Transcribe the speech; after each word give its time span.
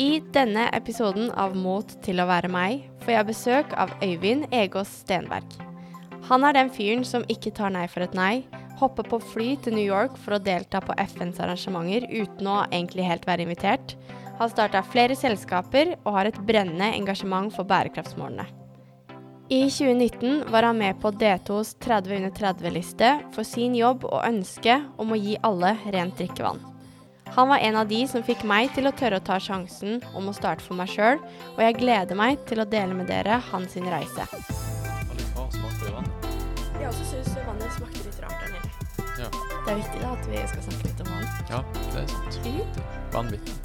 I 0.00 0.22
denne 0.32 0.70
episoden 0.72 1.28
av 1.36 1.52
Mot 1.52 1.90
til 2.04 2.22
å 2.22 2.24
være 2.24 2.48
meg 2.48 2.86
får 3.02 3.12
jeg 3.12 3.28
besøk 3.28 3.74
av 3.76 3.90
Øyvind 4.00 4.46
Egås 4.54 4.88
Stenberg. 5.02 5.44
Han 6.30 6.46
er 6.48 6.56
den 6.56 6.70
fyren 6.72 7.04
som 7.04 7.26
ikke 7.28 7.52
tar 7.52 7.74
nei 7.74 7.84
for 7.92 8.06
et 8.06 8.16
nei, 8.16 8.46
hopper 8.80 9.04
på 9.04 9.20
fly 9.34 9.50
til 9.60 9.76
New 9.76 9.84
York 9.84 10.16
for 10.16 10.38
å 10.38 10.40
delta 10.40 10.80
på 10.80 10.96
FNs 10.96 11.42
arrangementer 11.44 12.08
uten 12.08 12.48
å 12.48 12.62
egentlig 12.70 13.04
helt 13.04 13.28
være 13.28 13.44
invitert, 13.44 13.94
har 14.40 14.48
starta 14.48 14.80
flere 14.86 15.18
selskaper 15.18 15.98
og 15.98 16.16
har 16.16 16.32
et 16.32 16.40
brennende 16.48 16.88
engasjement 16.96 17.52
for 17.52 17.68
bærekraftsmålene. 17.68 18.48
I 19.52 19.66
2019 19.68 20.46
var 20.48 20.64
han 20.64 20.80
med 20.80 20.96
på 21.04 21.12
D2s 21.12 21.76
30 21.84 22.16
under 22.22 22.32
30-liste 22.40 23.14
for 23.36 23.44
sin 23.44 23.76
jobb 23.76 24.08
og 24.08 24.22
ønske 24.24 24.80
om 24.96 25.12
å 25.12 25.20
gi 25.20 25.36
alle 25.44 25.76
rent 25.92 26.16
drikkevann. 26.16 26.71
Han 27.34 27.48
var 27.48 27.58
en 27.58 27.76
av 27.76 27.88
de 27.88 28.08
som 28.08 28.20
fikk 28.20 28.42
meg 28.44 28.74
til 28.76 28.84
å 28.84 28.90
tørre 28.92 29.16
å 29.16 29.24
ta 29.24 29.38
sjansen 29.40 30.02
om 30.12 30.26
å 30.28 30.34
starte 30.36 30.60
for 30.66 30.76
meg 30.76 30.90
sjøl, 30.92 31.16
og 31.54 31.60
jeg 31.64 31.78
gleder 31.78 32.18
meg 32.18 32.42
til 32.50 32.60
å 32.60 32.66
dele 32.68 32.92
med 32.92 33.08
dere 33.08 33.38
hans 33.48 33.72
reise. 33.80 34.26
Jeg 36.76 36.90
også 36.90 37.06
syns 37.08 37.30
vannet 37.46 37.72
smakte 37.78 38.04
litt 38.04 38.20
rart 38.20 38.36
der 38.36 38.52
nede. 38.52 38.68
Ja. 39.22 39.30
Det 39.32 39.72
er 39.72 39.80
viktig 39.80 40.02
da 40.02 40.10
at 40.12 40.28
vi 40.28 40.42
skal 40.50 40.66
snakke 40.66 40.90
litt 40.90 41.00
om 41.00 41.08
vann. 41.14 41.24
ja, 41.54 41.62
det 41.94 42.02
er 42.02 42.08
sant. 42.12 42.36
Vanvittig. 43.16 43.56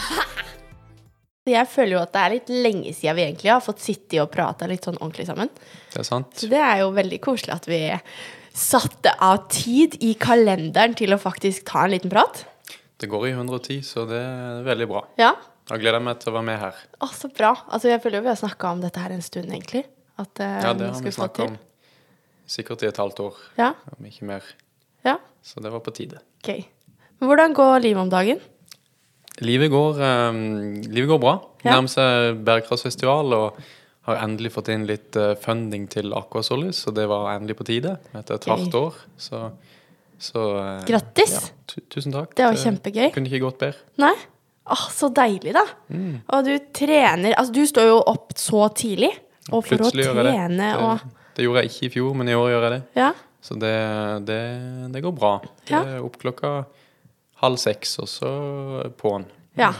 Jeg 1.54 1.66
føler 1.70 1.94
jo 1.96 2.02
at 2.02 2.12
det 2.14 2.24
er 2.24 2.34
litt 2.34 2.50
lenge 2.66 2.90
siden 2.98 3.16
vi 3.20 3.28
egentlig 3.28 3.54
har 3.54 3.62
fått 3.62 3.82
sitte 3.82 4.18
og 4.24 4.30
prata 4.34 4.66
litt 4.70 4.90
sånn 4.90 4.98
ordentlig 4.98 5.30
sammen. 5.30 5.54
Det 5.94 6.02
er 6.02 6.06
sant. 6.06 6.34
Så 6.34 6.50
det 6.50 6.58
er 6.58 6.82
jo 6.82 6.90
veldig 6.98 7.22
koselig 7.22 7.54
at 7.54 7.70
vi 7.70 7.80
satte 8.54 9.12
av 9.22 9.46
tid 9.52 9.96
i 10.04 10.14
kalenderen 10.20 10.94
til 10.98 11.14
å 11.14 11.18
faktisk 11.20 11.64
ta 11.70 11.84
en 11.86 11.92
liten 11.94 12.10
prat. 12.12 12.44
Det 13.00 13.08
går 13.08 13.28
i 13.30 13.32
110, 13.32 13.80
så 13.86 14.04
det 14.08 14.18
er 14.20 14.62
veldig 14.66 14.88
bra. 14.90 15.04
Ja, 15.20 15.34
Da 15.70 15.76
gleder 15.78 16.00
jeg 16.00 16.02
meg 16.08 16.18
til 16.18 16.32
å 16.32 16.34
være 16.34 16.46
med 16.48 16.58
her. 16.58 16.74
å, 17.00 17.06
så 17.14 17.28
bra. 17.30 17.52
Altså, 17.70 17.88
jeg 17.92 18.00
føler 18.02 18.18
jo 18.18 18.22
vi 18.24 18.28
har 18.32 18.38
snakka 18.40 18.72
om 18.74 18.80
dette 18.82 18.98
her 18.98 19.12
en 19.14 19.22
stund, 19.22 19.52
egentlig. 19.54 19.84
At 20.18 20.40
uh, 20.42 20.46
Ja, 20.64 20.72
det 20.74 20.88
har 20.90 21.00
vi 21.04 21.12
snakka 21.14 21.44
om 21.46 21.58
sikkert 22.50 22.82
i 22.82 22.88
et 22.90 22.96
halvt 22.98 23.20
år, 23.22 23.36
Ja, 23.56 23.74
om 23.96 24.04
ikke 24.08 24.26
mer. 24.26 24.42
ja, 25.06 25.16
Så 25.42 25.62
det 25.62 25.70
var 25.70 25.80
på 25.80 25.92
tide. 25.94 26.18
ok. 26.42 26.66
Men 27.20 27.28
hvordan 27.30 27.54
går 27.54 27.80
livet 27.84 28.02
om 28.02 28.10
dagen? 28.10 28.40
Livet 29.40 29.70
går, 29.70 30.00
um, 30.02 30.82
livet 30.82 31.08
går 31.08 31.20
bra. 31.22 31.34
Ja. 31.62 31.76
Nærmer 31.76 31.88
seg 31.92 32.42
bærekraftsfestival 32.44 33.32
og 33.32 33.60
har 34.10 34.20
endelig 34.26 34.52
fått 34.54 34.68
inn 34.74 34.84
litt 34.88 35.16
eh, 35.18 35.32
funding 35.40 35.86
til 35.92 36.12
Aqua 36.18 36.42
Solis, 36.46 36.82
så 36.84 36.92
det 36.94 37.06
var 37.10 37.30
endelig 37.36 37.56
på 37.60 37.66
tide 37.70 37.96
etter 38.18 38.36
et 38.36 38.48
halvt 38.50 38.76
år. 38.80 38.98
Så, 39.20 39.40
så 40.20 40.44
eh, 40.60 40.84
Grattis! 40.90 41.34
Ja, 41.38 41.80
tusen 41.94 42.12
takk. 42.14 42.34
Det 42.38 42.44
var 42.50 42.58
kjempegøy. 42.60 43.08
Kunne 43.14 43.30
ikke 43.30 43.42
gått 43.46 43.60
bedre. 43.62 43.86
Nei? 44.02 44.12
Åh, 44.70 44.84
så 44.94 45.08
deilig, 45.16 45.54
da. 45.56 45.64
Mm. 45.90 46.20
Og 46.30 46.44
du 46.46 46.52
trener 46.76 47.32
Altså, 47.34 47.54
du 47.56 47.64
står 47.66 47.88
jo 47.88 47.96
opp 48.12 48.36
så 48.38 48.66
tidlig. 48.76 49.08
Og 49.50 49.64
for 49.66 49.74
å 49.80 49.88
Plutselig 49.88 50.04
det. 50.12 50.26
trene 50.28 50.58
det. 50.60 50.74
og 50.84 51.34
Det 51.34 51.46
gjorde 51.46 51.62
jeg 51.64 51.70
ikke 51.72 51.86
i 51.88 51.92
fjor, 51.96 52.12
men 52.20 52.28
i 52.30 52.36
år 52.38 52.50
gjør 52.52 52.66
jeg 52.68 52.74
det. 52.76 52.82
Ja. 53.00 53.08
Så 53.42 53.56
det, 53.58 53.72
det, 54.28 54.38
det 54.94 55.00
går 55.02 55.14
bra. 55.16 55.32
Det 55.64 55.72
Ja. 55.72 55.80
er 55.96 56.04
opp 56.04 56.18
klokka 56.20 56.50
halv 57.40 57.56
seks, 57.58 57.96
og 58.04 58.10
så 58.12 58.30
på'n. 59.00 59.24
Ja. 59.58 59.72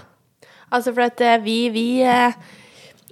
Altså, 0.73 0.95
for 0.97 1.05
at 1.05 1.21
eh, 1.21 1.37
vi, 1.45 1.59
vi 1.75 1.85
eh, 2.07 2.33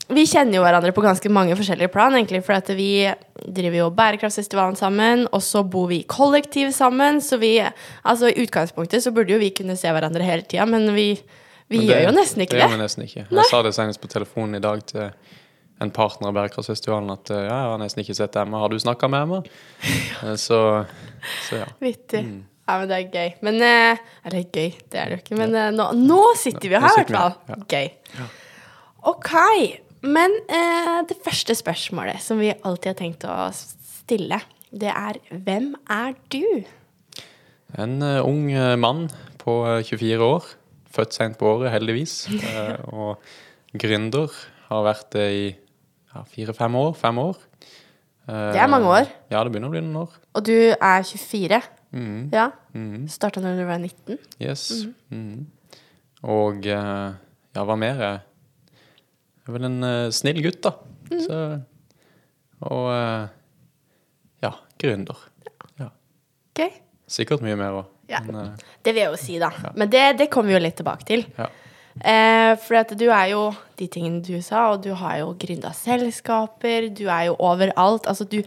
Vi 0.09 0.23
kjenner 0.25 0.57
jo 0.57 0.63
hverandre 0.65 0.93
på 0.97 1.03
ganske 1.05 1.29
mange 1.29 1.53
forskjellige 1.59 1.91
plan, 1.93 2.15
egentlig. 2.17 2.41
For 2.47 2.73
vi 2.79 2.87
driver 3.45 3.77
jo 3.77 3.89
Bærekraftsfestivalen 3.93 4.77
sammen, 4.79 5.27
og 5.37 5.43
så 5.45 5.61
bor 5.69 5.89
vi 5.91 5.99
i 6.01 6.07
kollektiv 6.09 6.71
sammen. 6.73 7.21
Så 7.21 7.37
vi 7.43 7.59
Altså, 7.61 8.31
i 8.33 8.45
utgangspunktet 8.47 9.05
så 9.05 9.13
burde 9.13 9.35
jo 9.35 9.39
vi 9.43 9.51
kunne 9.51 9.77
se 9.77 9.89
hverandre 9.93 10.25
hele 10.25 10.43
tida, 10.49 10.65
men 10.67 10.95
vi, 10.95 11.11
vi 11.69 11.79
Men 11.83 11.87
gjør 11.91 12.03
jo 12.07 12.15
nesten 12.17 12.41
ikke 12.47 12.57
det. 12.57 12.61
det. 12.61 12.69
gjør 12.69 12.77
vi 12.77 12.83
nesten 12.83 13.05
ikke. 13.05 13.27
Jeg 13.31 13.51
sa 13.51 13.61
det 13.63 13.75
senest 13.77 14.01
på 14.01 14.09
telefonen 14.09 14.57
i 14.57 14.61
dag 14.65 14.81
til 14.89 15.11
en 15.81 15.91
partner 15.95 16.29
av 16.33 16.35
Bærekraftsfestivalen 16.35 17.11
at 17.13 17.31
eh, 17.31 17.43
ja, 17.45 17.59
jeg 17.61 17.73
har 17.75 17.79
nesten 17.85 18.03
ikke 18.03 18.17
sett 18.17 18.37
Emma. 18.41 18.59
Har 18.65 18.73
du 18.73 18.79
snakka 18.81 19.09
med 19.13 19.23
Emma? 19.29 19.43
Eh, 20.25 20.35
Så, 20.35 20.85
så 21.49 21.61
ja. 21.61 21.67
Vittig. 21.85 22.25
Mm. 22.25 22.41
Ja, 22.69 22.79
men 22.81 22.89
det 22.91 22.97
er 22.97 23.13
gøy. 23.13 23.35
Men 23.47 23.61
eh, 23.63 24.01
Eller 24.25 24.41
gøy, 24.49 24.73
det 24.91 24.99
er 24.99 25.05
det 25.13 25.19
jo 25.19 25.21
ikke. 25.23 25.37
Men 25.39 25.55
nå, 25.77 25.91
nå 26.01 26.23
sitter 26.41 26.73
vi 26.73 26.81
her, 26.81 26.97
i 26.97 27.05
hvert 27.05 27.13
fall. 27.15 27.63
Gøy. 27.69 27.93
Ok. 29.13 29.31
Men 30.03 30.35
eh, 30.47 31.01
det 31.11 31.17
første 31.25 31.55
spørsmålet 31.59 32.21
som 32.23 32.39
vi 32.39 32.53
alltid 32.55 32.93
har 32.93 32.99
tenkt 33.01 33.25
å 33.27 33.37
stille, 33.57 34.39
det 34.71 34.91
er 34.93 35.19
hvem 35.33 35.73
er 35.91 36.15
du? 36.31 36.45
En 37.79 37.99
uh, 38.03 38.21
ung 38.25 38.47
eh, 38.53 38.77
mann 38.81 39.09
på 39.41 39.59
eh, 39.69 39.83
24 39.85 40.25
år. 40.25 40.47
Født 40.95 41.17
seint 41.17 41.37
på 41.41 41.49
året, 41.51 41.73
heldigvis. 41.75 42.15
eh, 42.39 42.77
og 42.93 43.19
gründer. 43.77 44.33
Har 44.69 44.85
vært 44.87 45.11
det 45.17 45.27
i 45.33 45.45
ja, 46.15 46.23
fire-fem 46.29 46.75
år. 46.81 46.95
Fem 47.01 47.19
år. 47.21 47.37
Eh, 48.29 48.53
Det 48.55 48.63
er 48.63 48.71
mange 48.73 48.89
år. 48.93 49.11
Ja, 49.33 49.43
det 49.45 49.53
begynner 49.53 49.69
å 49.73 49.75
bli 49.77 49.83
noen 49.85 50.03
år. 50.07 50.17
Og 50.37 50.47
du 50.49 50.55
er 50.73 51.05
24? 51.05 51.61
Mm. 51.97 52.29
Ja? 52.33 52.51
Mm. 52.77 53.07
Starta 53.09 53.41
når 53.45 53.61
du 53.61 53.65
var 53.69 53.81
19? 53.81 54.19
Yes. 54.41 54.65
Mhm. 55.13 55.47
Og 56.29 56.67
eh, 56.67 57.13
ja, 57.57 57.63
hva 57.65 57.77
mer? 57.79 58.01
Jeg 58.03 58.25
er 59.49 59.57
vel 59.59 59.69
en 59.69 59.79
uh, 59.85 60.11
snill 60.15 60.41
gutt, 60.45 60.61
da. 60.67 60.75
Så, 61.09 61.39
og 62.69 62.89
uh, 62.93 63.29
ja, 64.45 64.53
gründer. 64.81 65.23
Ja. 65.81 65.93
Okay. 66.53 66.75
Sikkert 67.09 67.45
mye 67.45 67.57
mer 67.59 67.81
òg. 67.83 67.95
Ja. 68.09 68.21
Men, 68.25 68.37
eh, 68.41 68.69
Det 68.85 68.95
vil 68.95 69.03
jeg 69.03 69.11
jo 69.13 69.19
si, 69.21 69.39
da. 69.41 69.51
Men 69.77 69.91
det, 69.93 70.05
det 70.19 70.31
kommer 70.33 70.53
vi 70.53 70.57
jo 70.57 70.65
litt 70.65 70.79
tilbake 70.81 71.09
til. 71.09 71.27
ja. 71.39 71.49
Eh, 71.99 72.53
for 72.63 72.79
at 72.79 72.93
du 72.95 73.09
er 73.11 73.33
jo 73.33 73.41
de 73.79 73.89
tingene 73.91 74.21
du 74.23 74.37
sa, 74.45 74.69
og 74.71 74.85
du 74.85 74.93
har 74.95 75.17
jo 75.19 75.33
gründa 75.41 75.73
selskaper, 75.75 76.89
du 76.95 77.09
er 77.11 77.25
jo 77.27 77.35
overalt. 77.43 78.07
Altså 78.07 78.27
du, 78.29 78.39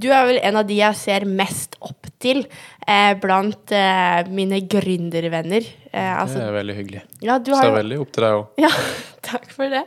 du 0.00 0.08
er 0.08 0.24
vel 0.28 0.40
en 0.40 0.56
av 0.60 0.64
de 0.68 0.78
jeg 0.78 0.96
ser 0.96 1.26
mest 1.28 1.76
opp 1.84 2.08
til 2.22 2.44
eh, 2.88 3.12
blant 3.20 3.74
eh, 3.76 4.24
mine 4.32 4.62
gründervenner. 4.64 5.68
Altså, 5.92 6.40
det 6.40 6.46
er 6.48 6.56
veldig 6.56 6.78
hyggelig. 6.80 7.02
ja, 7.22 7.38
du 7.38 7.52
Ser 7.52 7.60
har 7.60 7.70
jo 7.70 7.78
veldig 7.78 8.00
opp 8.02 8.14
til 8.16 8.26
deg 8.26 8.38
òg. 8.38 8.62
Ja, 8.64 8.72
takk 9.28 9.50
for 9.52 9.76
det. 9.76 9.84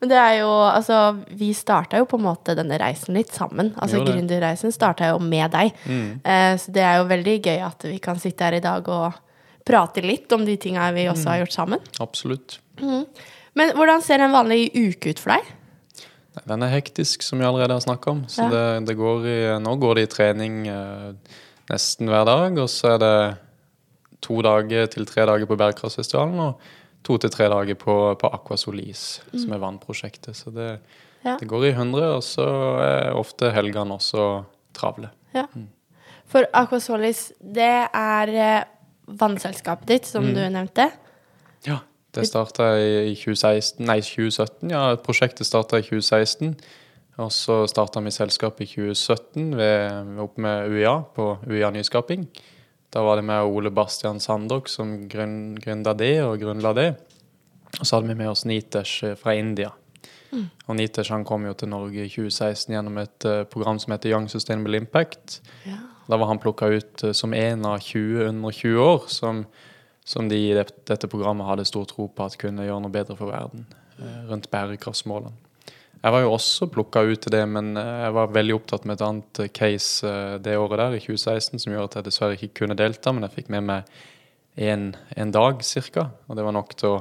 Men 0.00 0.08
det 0.10 0.16
er 0.20 0.34
jo, 0.42 0.48
altså, 0.68 0.96
vi 1.40 1.52
starta 1.56 1.96
jo 1.98 2.04
på 2.04 2.18
en 2.18 2.26
måte 2.26 2.54
denne 2.58 2.76
reisen 2.78 3.14
litt 3.16 3.30
sammen. 3.32 3.70
Altså. 3.80 4.02
Gründerreisen 4.04 4.72
starta 4.74 5.08
jo 5.14 5.18
med 5.18 5.50
deg. 5.54 5.72
Mm. 5.88 6.20
Eh, 6.24 6.56
så 6.60 6.72
det 6.76 6.82
er 6.84 6.98
jo 6.98 7.06
veldig 7.08 7.36
gøy 7.46 7.62
at 7.64 7.86
vi 7.88 7.98
kan 8.04 8.18
sitte 8.20 8.44
her 8.44 8.58
i 8.58 8.60
dag 8.60 8.88
og 8.92 9.14
prate 9.66 10.02
litt 10.04 10.30
om 10.36 10.44
de 10.44 10.56
tinga 10.60 10.90
vi 10.92 11.06
også 11.08 11.24
Mm. 11.24 11.30
har 11.32 11.38
gjort 11.44 11.52
sammen. 11.56 11.80
Absolutt. 12.00 12.58
Men 13.56 13.72
hvordan 13.74 14.02
ser 14.04 14.20
en 14.20 14.32
vanlig 14.36 14.68
uke 14.76 15.10
ut 15.14 15.18
for 15.18 15.32
deg? 15.32 15.44
Den 16.46 16.62
er 16.62 16.68
hektisk, 16.68 17.22
som 17.24 17.38
vi 17.40 17.46
allerede 17.48 17.72
har 17.72 17.80
snakka 17.80 18.10
om. 18.10 18.24
Så 18.28 18.42
Ja. 18.44 18.50
det, 18.52 18.86
det 18.86 18.96
går 18.98 19.24
i, 19.26 19.58
nå 19.58 19.76
går 19.80 19.94
det 19.94 20.02
i 20.02 20.12
trening 20.14 20.66
eh, 20.68 21.12
nesten 21.70 22.06
hver 22.12 22.26
dag. 22.28 22.58
Og 22.58 22.68
så 22.68 22.94
er 22.94 22.98
det 22.98 23.38
to 24.20 24.42
dager 24.42 24.86
til 24.92 25.06
tre 25.06 25.24
dager 25.26 25.46
på 25.46 25.56
Bærekraftfestivalen. 25.56 26.38
og 26.38 26.60
to 27.06 27.16
til 27.22 27.30
tre 27.32 27.46
dager 27.52 27.78
på, 27.78 27.94
på 28.20 28.30
Aquasolis, 28.34 29.04
som 29.32 29.52
er 29.54 29.62
vannprosjektet. 29.62 30.34
Så 30.36 30.50
det, 30.54 30.70
Ja. 31.24 31.36
det 31.40 31.48
går 31.50 31.64
i 31.70 31.74
hundre, 31.74 32.12
og 32.18 32.22
så 32.22 32.44
er 32.82 33.14
ofte 33.18 33.50
helgene 33.54 33.96
også 33.96 34.44
travle. 34.76 35.08
Ja. 35.34 35.46
For 36.26 36.46
Aquasolis, 36.54 37.28
det 37.40 37.70
er 37.94 38.32
eh, 38.34 38.64
vannselskapet 39.06 39.86
ditt, 39.90 40.06
som 40.06 40.24
Mm. 40.24 40.34
du 40.34 40.40
nevnte. 40.50 40.90
Ja. 41.66 41.78
Det 42.16 42.24
starta 42.30 42.70
i 42.80 43.10
i 43.10 43.14
2016, 43.14 43.84
nei 43.84 43.98
2017. 44.00 44.70
Ja, 44.72 44.94
prosjektet 44.96 45.44
starta 45.46 45.76
i 45.78 45.82
2016. 45.84 46.54
Og 47.18 47.30
så 47.32 47.66
starta 47.68 48.00
vi 48.00 48.10
selskapet 48.10 48.60
i 48.64 48.66
2017 48.72 49.54
ved, 49.56 50.18
opp 50.20 50.38
med 50.38 50.70
UiA 50.70 50.94
på 51.14 51.26
UiA 51.46 51.70
Nyskaping. 51.70 52.26
Da 52.96 53.02
var 53.02 53.16
det 53.16 53.22
med 53.28 53.44
Ole 53.44 53.70
Bastian 53.70 54.20
Sandok 54.20 54.70
som 54.72 55.02
grunn, 55.08 55.58
det 55.60 56.14
og 56.24 56.38
grunnla 56.40 56.70
det. 56.72 56.86
Og 57.76 57.82
så 57.82 57.98
hadde 57.98 58.08
vi 58.08 58.14
med 58.16 58.30
oss 58.30 58.46
Nitesh 58.48 59.04
eh, 59.04 59.18
fra 59.20 59.34
India. 59.36 59.68
Og 60.64 60.78
Nitesh 60.78 61.12
han 61.12 61.26
kom 61.28 61.44
jo 61.44 61.52
til 61.52 61.68
Norge 61.68 62.06
i 62.06 62.08
2016 62.08 62.72
gjennom 62.72 62.96
et 63.02 63.26
eh, 63.28 63.42
program 63.52 63.76
som 63.82 63.92
heter 63.92 64.14
Young 64.14 64.30
Sustainable 64.32 64.80
Impact. 64.80 65.42
Ja. 65.68 65.76
Da 66.08 66.16
var 66.16 66.32
han 66.32 66.40
plukka 66.40 66.70
ut 66.72 67.04
eh, 67.04 67.12
som 67.12 67.36
en 67.36 67.68
av 67.68 67.84
20 67.84 68.30
under 68.30 68.56
20 68.64 68.80
år 68.80 69.04
som, 69.12 69.44
som 70.00 70.32
de 70.32 70.40
i 70.46 70.54
det, 70.56 70.70
dette 70.88 71.12
programmet 71.12 71.50
hadde 71.50 71.68
stor 71.68 71.84
tro 71.92 72.08
på 72.08 72.30
at 72.30 72.40
kunne 72.40 72.64
gjøre 72.64 72.80
noe 72.80 72.96
bedre 72.96 73.18
for 73.20 73.28
verden 73.28 73.68
rundt 74.30 74.48
bærekraftsmålene. 74.52 75.36
Jeg 76.06 76.14
var 76.14 76.22
jo 76.22 76.34
også 76.36 76.68
plukka 76.70 77.00
ut 77.02 77.18
til 77.24 77.32
det, 77.34 77.40
men 77.50 77.72
eh, 77.80 77.94
jeg 78.04 78.14
var 78.14 78.28
veldig 78.30 78.54
opptatt 78.54 78.84
med 78.86 78.94
et 78.94 79.02
annet 79.02 79.38
eh, 79.42 79.48
case 79.50 80.06
eh, 80.06 80.36
det 80.38 80.52
året 80.54 80.78
der, 80.78 80.92
i 80.94 81.00
2016, 81.02 81.58
som 81.64 81.72
gjorde 81.72 81.88
at 81.88 81.96
jeg 81.98 82.06
dessverre 82.06 82.36
ikke 82.36 82.60
kunne 82.60 82.76
delta, 82.78 83.10
men 83.10 83.26
jeg 83.26 83.32
fikk 83.40 83.48
med 83.50 83.64
meg 83.66 83.88
en, 84.68 84.84
en 85.18 85.32
dag 85.34 85.64
cirka, 85.66 86.04
og 86.30 86.38
det 86.38 86.44
var 86.46 86.54
nok 86.54 86.76
til 86.78 86.92
å, 86.92 87.00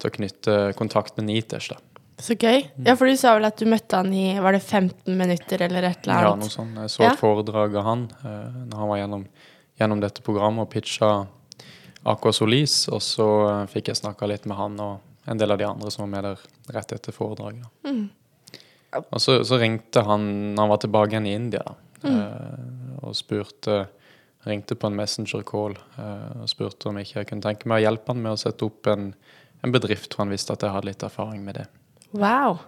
til 0.00 0.08
å 0.08 0.14
knytte 0.14 0.54
kontakt 0.78 1.18
med 1.20 1.28
Nitesh. 1.28 1.74
da. 1.74 2.06
Så 2.24 2.38
gøy. 2.40 2.64
Ja, 2.86 2.94
for 2.96 3.04
du 3.04 3.18
sa 3.20 3.34
vel 3.36 3.50
at 3.50 3.60
du 3.60 3.68
møtte 3.68 4.00
han 4.00 4.08
i 4.16 4.24
var 4.40 4.56
det 4.56 4.62
15 4.64 5.12
minutter 5.18 5.66
eller 5.66 5.90
et 5.90 6.08
eller 6.08 6.30
annet? 6.30 6.48
Ja, 6.48 6.48
noe 6.48 6.54
sånt. 6.54 6.80
Jeg 6.80 6.94
så 6.94 7.04
Ja. 7.04 7.10
et 7.12 7.20
foredrag 7.20 7.76
av 7.78 7.84
han 7.86 8.06
når 8.24 8.74
han 8.80 8.90
var 8.90 8.98
gjennom, 9.02 9.26
gjennom 9.78 10.00
dette 10.02 10.24
programmet 10.24 10.64
og 10.64 10.72
pitcha 10.72 11.10
Aqua 12.08 12.32
Solis, 12.32 12.80
og 12.88 13.04
så 13.04 13.28
fikk 13.70 13.92
jeg 13.92 14.00
snakka 14.00 14.26
litt 14.32 14.48
med 14.48 14.56
han 14.58 14.80
og 14.82 15.28
en 15.28 15.38
del 15.38 15.52
av 15.52 15.60
de 15.60 15.68
andre 15.68 15.92
som 15.92 16.06
var 16.06 16.10
med 16.16 16.26
der 16.30 16.74
rett 16.74 16.96
etter 16.96 17.14
foredraget. 17.14 17.68
Og 18.96 19.20
så, 19.20 19.42
så 19.44 19.58
ringte 19.60 20.02
han 20.06 20.24
når 20.54 20.62
han 20.62 20.72
var 20.72 20.80
tilbake 20.84 21.12
igjen 21.14 21.28
i 21.28 21.36
India, 21.36 21.64
da, 21.66 21.76
mm. 22.08 22.98
og 23.02 23.16
spurte 23.18 23.86
Ringte 24.46 24.76
på 24.78 24.86
en 24.86 24.94
messenger-call 24.96 25.74
eh, 25.98 26.42
og 26.44 26.48
spurte 26.48 26.88
om 26.88 26.98
ikke 27.00 27.18
jeg 27.18 27.28
kunne 27.28 27.44
tenke 27.44 27.68
meg 27.68 27.82
å 27.82 27.84
hjelpe 27.88 28.14
han 28.14 28.20
med 28.22 28.36
å 28.36 28.38
sette 28.40 28.64
opp 28.64 28.86
en, 28.88 29.10
en 29.66 29.74
bedrift, 29.74 30.12
for 30.14 30.22
han 30.22 30.32
visste 30.32 30.54
at 30.54 30.62
jeg 30.64 30.72
hadde 30.72 30.88
litt 30.88 31.02
erfaring 31.04 31.42
med 31.44 31.58
det. 31.58 31.64
Wow. 32.16 32.60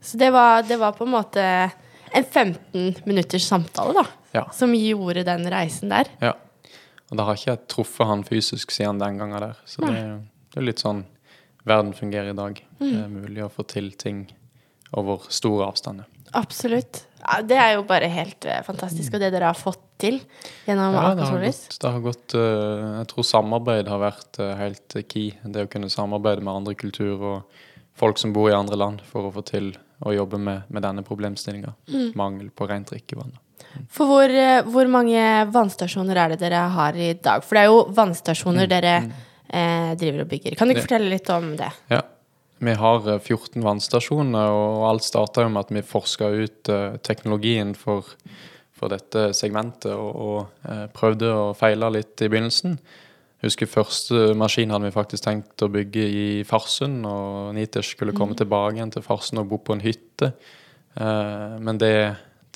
Så 0.00 0.20
det 0.22 0.30
var, 0.32 0.62
det 0.64 0.78
var 0.80 0.94
på 0.96 1.04
en 1.04 1.12
måte 1.12 1.42
en 1.42 2.24
15 2.24 3.02
minutters 3.04 3.44
samtale, 3.44 3.92
da. 3.98 4.06
Ja. 4.38 4.44
Som 4.54 4.72
gjorde 4.78 5.26
den 5.26 5.44
reisen 5.50 5.92
der. 5.92 6.08
Ja. 6.22 6.32
Og 7.10 7.18
da 7.18 7.26
har 7.26 7.38
ikke 7.38 7.52
jeg 7.52 7.64
truffet 7.74 8.08
han 8.08 8.24
fysisk 8.26 8.72
siden 8.74 9.02
den 9.02 9.18
gangen 9.20 9.42
der. 9.42 9.60
Så 9.68 9.84
det, 9.84 9.98
det 10.54 10.62
er 10.62 10.68
litt 10.70 10.82
sånn 10.82 11.04
verden 11.66 11.92
fungerer 11.98 12.32
i 12.32 12.38
dag. 12.38 12.62
Det 12.80 12.96
er 13.02 13.12
mulig 13.12 13.44
å 13.44 13.52
få 13.52 13.66
til 13.68 13.90
ting 13.98 14.28
over 14.96 15.26
store 15.32 15.68
avstander. 15.70 16.08
Absolutt. 16.36 17.04
Ja, 17.22 17.40
det 17.42 17.56
er 17.58 17.72
jo 17.76 17.84
bare 17.88 18.08
helt 18.12 18.44
eh, 18.46 18.62
fantastisk, 18.66 19.14
og 19.14 19.22
det 19.22 19.32
dere 19.34 19.50
har 19.50 19.58
fått 19.58 19.82
til 20.02 20.18
gjennom 20.66 20.94
Ja, 20.94 21.06
Aker 21.12 21.22
det 21.22 21.30
har 21.30 21.46
gått, 21.46 21.78
det 21.80 21.92
har 21.94 22.04
gått 22.04 22.34
eh, 22.36 22.84
Jeg 23.00 23.08
tror 23.12 23.26
samarbeid 23.30 23.88
har 23.90 24.02
vært 24.02 24.42
eh, 24.42 24.52
helt 24.60 24.98
key. 25.08 25.32
Det 25.42 25.66
å 25.66 25.72
kunne 25.72 25.90
samarbeide 25.92 26.44
med 26.44 26.52
andre 26.52 26.76
kulturer 26.78 27.26
og 27.30 27.64
folk 27.96 28.20
som 28.20 28.34
bor 28.36 28.50
i 28.52 28.56
andre 28.56 28.76
land, 28.78 29.02
for 29.08 29.28
å 29.28 29.32
få 29.32 29.42
til 29.48 29.72
å 30.04 30.12
jobbe 30.12 30.38
med, 30.38 30.68
med 30.68 30.84
denne 30.84 31.02
problemstillinga. 31.06 31.72
Mangel 32.18 32.50
på 32.52 32.68
rent 32.68 32.92
drikkevann. 32.92 33.32
For 33.92 34.08
hvor, 34.08 34.30
eh, 34.30 34.62
hvor 34.68 34.88
mange 34.90 35.22
vannstasjoner 35.52 36.18
er 36.20 36.34
det 36.34 36.42
dere 36.44 36.66
har 36.76 36.96
i 36.96 37.12
dag? 37.14 37.44
For 37.44 37.56
det 37.56 37.64
er 37.64 37.72
jo 37.72 37.80
vannstasjoner 37.96 38.70
dere 38.70 38.94
eh, 39.00 39.92
driver 39.98 40.24
og 40.24 40.30
bygger. 40.32 40.56
Kan 40.58 40.68
du 40.68 40.76
ikke 40.76 40.86
fortelle 40.88 41.12
litt 41.12 41.30
om 41.32 41.54
det? 41.58 41.72
Ja. 41.92 42.02
Vi 42.58 42.72
har 42.72 43.08
eh, 43.08 43.20
14 43.20 43.64
vannstasjoner, 43.64 44.52
og 44.52 44.84
alt 44.88 45.06
starta 45.06 45.46
med 45.48 45.66
at 45.66 45.72
vi 45.74 45.84
forska 45.84 46.30
ut 46.32 46.70
eh, 46.72 46.98
teknologien 47.04 47.74
for, 47.76 48.14
for 48.76 48.92
dette 48.92 49.28
segmentet, 49.36 49.92
og, 49.92 50.12
og 50.16 50.70
eh, 50.70 50.86
prøvde 50.96 51.32
og 51.34 51.56
feila 51.58 51.90
litt 51.92 52.22
i 52.24 52.30
begynnelsen. 52.32 52.78
Jeg 53.36 53.50
husker 53.50 53.68
første 53.68 54.30
maskin 54.38 54.72
hadde 54.72 54.88
vi 54.88 54.94
faktisk 54.94 55.26
tenkt 55.26 55.62
å 55.62 55.68
bygge 55.72 56.06
i 56.08 56.28
Farsund, 56.48 57.04
og 57.04 57.52
Niters 57.54 57.92
skulle 57.92 58.16
komme 58.16 58.38
tilbake 58.38 58.78
igjen 58.78 58.94
til 58.94 59.04
Farsund 59.04 59.42
og 59.42 59.50
bo 59.50 59.60
på 59.60 59.76
en 59.76 59.84
hytte. 59.84 60.32
Eh, 60.96 61.58
men 61.60 61.82
det, 61.82 61.96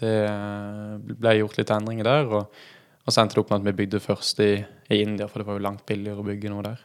det 0.00 0.14
ble 1.12 1.37
gjort 1.43 1.61
litt 1.61 1.75
endringer 1.76 2.08
der, 2.08 2.32
og, 2.41 2.64
og 3.05 3.12
så 3.12 3.20
endte 3.20 3.37
det 3.37 3.44
opp 3.44 3.52
med 3.52 3.61
at 3.61 3.69
vi 3.69 3.76
bygde 3.82 4.00
først 4.00 4.41
i, 4.47 4.55
i 4.88 5.02
India, 5.05 5.29
for 5.29 5.43
det 5.43 5.50
var 5.50 5.61
jo 5.61 5.67
langt 5.69 5.85
billigere 5.88 6.25
å 6.25 6.26
bygge 6.31 6.55
noe 6.55 6.64
der. 6.70 6.81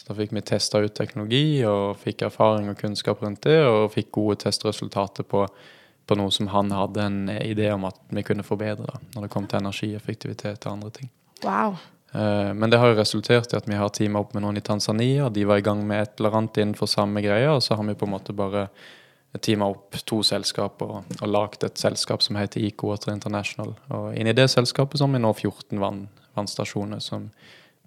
Så 0.00 0.08
da 0.08 0.16
fikk 0.16 0.32
vi 0.32 0.40
testa 0.48 0.80
ut 0.80 0.94
teknologi 0.96 1.60
og 1.68 1.98
fikk 2.00 2.24
erfaring 2.30 2.70
og 2.72 2.78
kunnskap 2.80 3.20
rundt 3.20 3.42
det, 3.44 3.58
og 3.68 3.90
fikk 3.92 4.08
gode 4.16 4.38
testresultater 4.46 5.26
på, 5.28 5.42
på 6.08 6.16
noe 6.16 6.32
som 6.32 6.48
han 6.54 6.72
hadde 6.72 7.04
en 7.04 7.18
idé 7.36 7.68
om 7.74 7.84
at 7.84 7.98
vi 8.08 8.24
kunne 8.24 8.46
forbedre 8.46 8.88
da, 8.88 9.00
når 9.12 9.26
det 9.26 9.32
kom 9.34 9.48
til 9.50 9.60
energieffektivitet 9.60 10.64
og 10.64 10.72
andre 10.72 10.92
ting. 10.96 11.10
Wow. 11.44 11.76
Eh, 12.12 12.54
Men 12.54 12.72
det 12.72 12.80
har 12.80 12.94
jo 12.94 12.96
resultert 12.96 13.52
i 13.52 13.58
at 13.60 13.68
vi 13.68 13.76
har 13.76 13.92
teama 13.92 14.24
opp 14.24 14.32
med 14.32 14.46
noen 14.46 14.56
i 14.56 14.64
Tanzania. 14.64 15.28
De 15.28 15.44
var 15.44 15.60
i 15.60 15.66
gang 15.68 15.84
med 15.86 16.02
et 16.02 16.16
eller 16.16 16.40
annet 16.40 16.64
innenfor 16.64 16.88
samme 16.88 17.20
greia, 17.20 17.52
og 17.52 17.62
så 17.62 17.76
har 17.76 17.84
vi 17.84 17.98
på 18.00 18.08
en 18.08 18.14
måte 18.16 18.32
bare 18.32 18.70
teama 19.44 19.68
opp 19.70 20.00
to 20.08 20.24
selskaper 20.26 20.96
og, 20.96 21.16
og 21.20 21.28
lagd 21.28 21.68
et 21.68 21.78
selskap 21.78 22.24
som 22.24 22.40
heter 22.40 22.64
Ecowater 22.66 23.12
International. 23.12 23.76
Og 23.92 24.16
inni 24.16 24.32
det 24.32 24.48
selskapet 24.50 24.98
så 24.98 25.06
har 25.06 25.12
vi 25.12 25.22
nå 25.22 25.34
14 25.36 25.76
vann, 25.78 26.06
vannstasjoner 26.34 27.04
som 27.04 27.28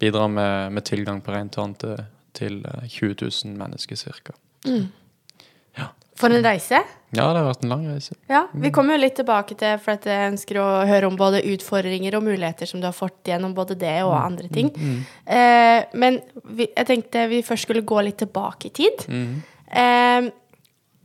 bidrar 0.04 0.28
med, 0.32 0.76
med 0.76 0.86
tilgang 0.86 1.24
på 1.24 1.34
rent 1.34 1.56
vann 1.60 1.74
til, 1.80 2.04
til 2.36 2.60
eh, 2.68 2.84
20 2.86 3.16
000 3.24 3.56
mennesker 3.60 4.04
ca. 4.04 4.36
For 6.14 6.30
en 6.30 6.44
reise. 6.46 6.78
Ja, 7.14 7.26
det 7.34 7.40
har 7.40 7.46
vært 7.48 7.64
en 7.66 7.72
lang 7.72 7.82
reise. 7.90 8.14
Ja, 8.30 8.44
Vi 8.52 8.70
kommer 8.74 8.94
jo 8.94 9.02
litt 9.02 9.16
tilbake 9.18 9.56
til 9.58 9.78
for 9.82 9.96
at 9.96 10.06
jeg 10.06 10.30
ønsker 10.32 10.60
å 10.62 10.66
høre 10.86 11.08
om 11.10 11.16
både 11.18 11.42
utfordringer 11.54 12.14
og 12.18 12.24
muligheter 12.26 12.70
som 12.70 12.82
du 12.82 12.86
har 12.86 12.94
fått 12.94 13.30
gjennom 13.30 13.54
både 13.54 13.76
det 13.78 13.96
og 14.06 14.14
andre 14.18 14.50
ting. 14.52 14.70
Eh, 15.26 15.80
men 15.98 16.20
vi, 16.44 16.68
jeg 16.70 16.88
tenkte 16.90 17.26
vi 17.30 17.42
først 17.46 17.66
skulle 17.66 17.82
gå 17.86 17.98
litt 18.06 18.20
tilbake 18.22 18.70
i 18.70 18.74
tid. 18.78 19.06
Eh, 19.10 20.30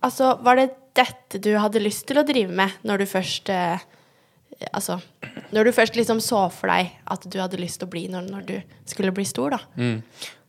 altså, 0.05 0.35
var 0.45 0.61
det 0.61 0.69
dette 0.99 1.41
du 1.41 1.55
hadde 1.57 1.81
lyst 1.81 2.05
til 2.09 2.21
å 2.21 2.25
drive 2.27 2.53
med 2.53 2.77
når 2.85 3.01
du 3.01 3.09
først 3.09 3.49
eh, 3.53 3.81
Altså, 4.75 4.97
når 5.55 5.69
du 5.69 5.71
først 5.75 5.95
liksom 5.95 6.19
så 6.23 6.41
for 6.51 6.71
deg 6.71 6.91
at 7.07 7.23
du 7.31 7.37
hadde 7.39 7.61
lyst 7.61 7.79
til 7.79 7.87
å 7.87 7.93
bli 7.93 8.03
når, 8.11 8.27
når 8.27 8.43
du 8.49 8.57
skulle 8.89 9.13
bli 9.15 9.23
stor, 9.27 9.55
da? 9.55 9.59
Mm. 9.79 10.01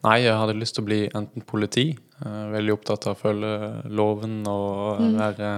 Nei, 0.06 0.16
jeg 0.24 0.34
hadde 0.40 0.56
lyst 0.58 0.74
til 0.76 0.82
å 0.82 0.88
bli 0.88 1.00
enten 1.06 1.44
politi, 1.46 1.86
uh, 2.24 2.50
veldig 2.54 2.74
opptatt 2.74 3.06
av 3.06 3.14
å 3.14 3.20
følge 3.20 3.54
loven 3.92 4.40
og 4.48 5.02
være 5.20 5.50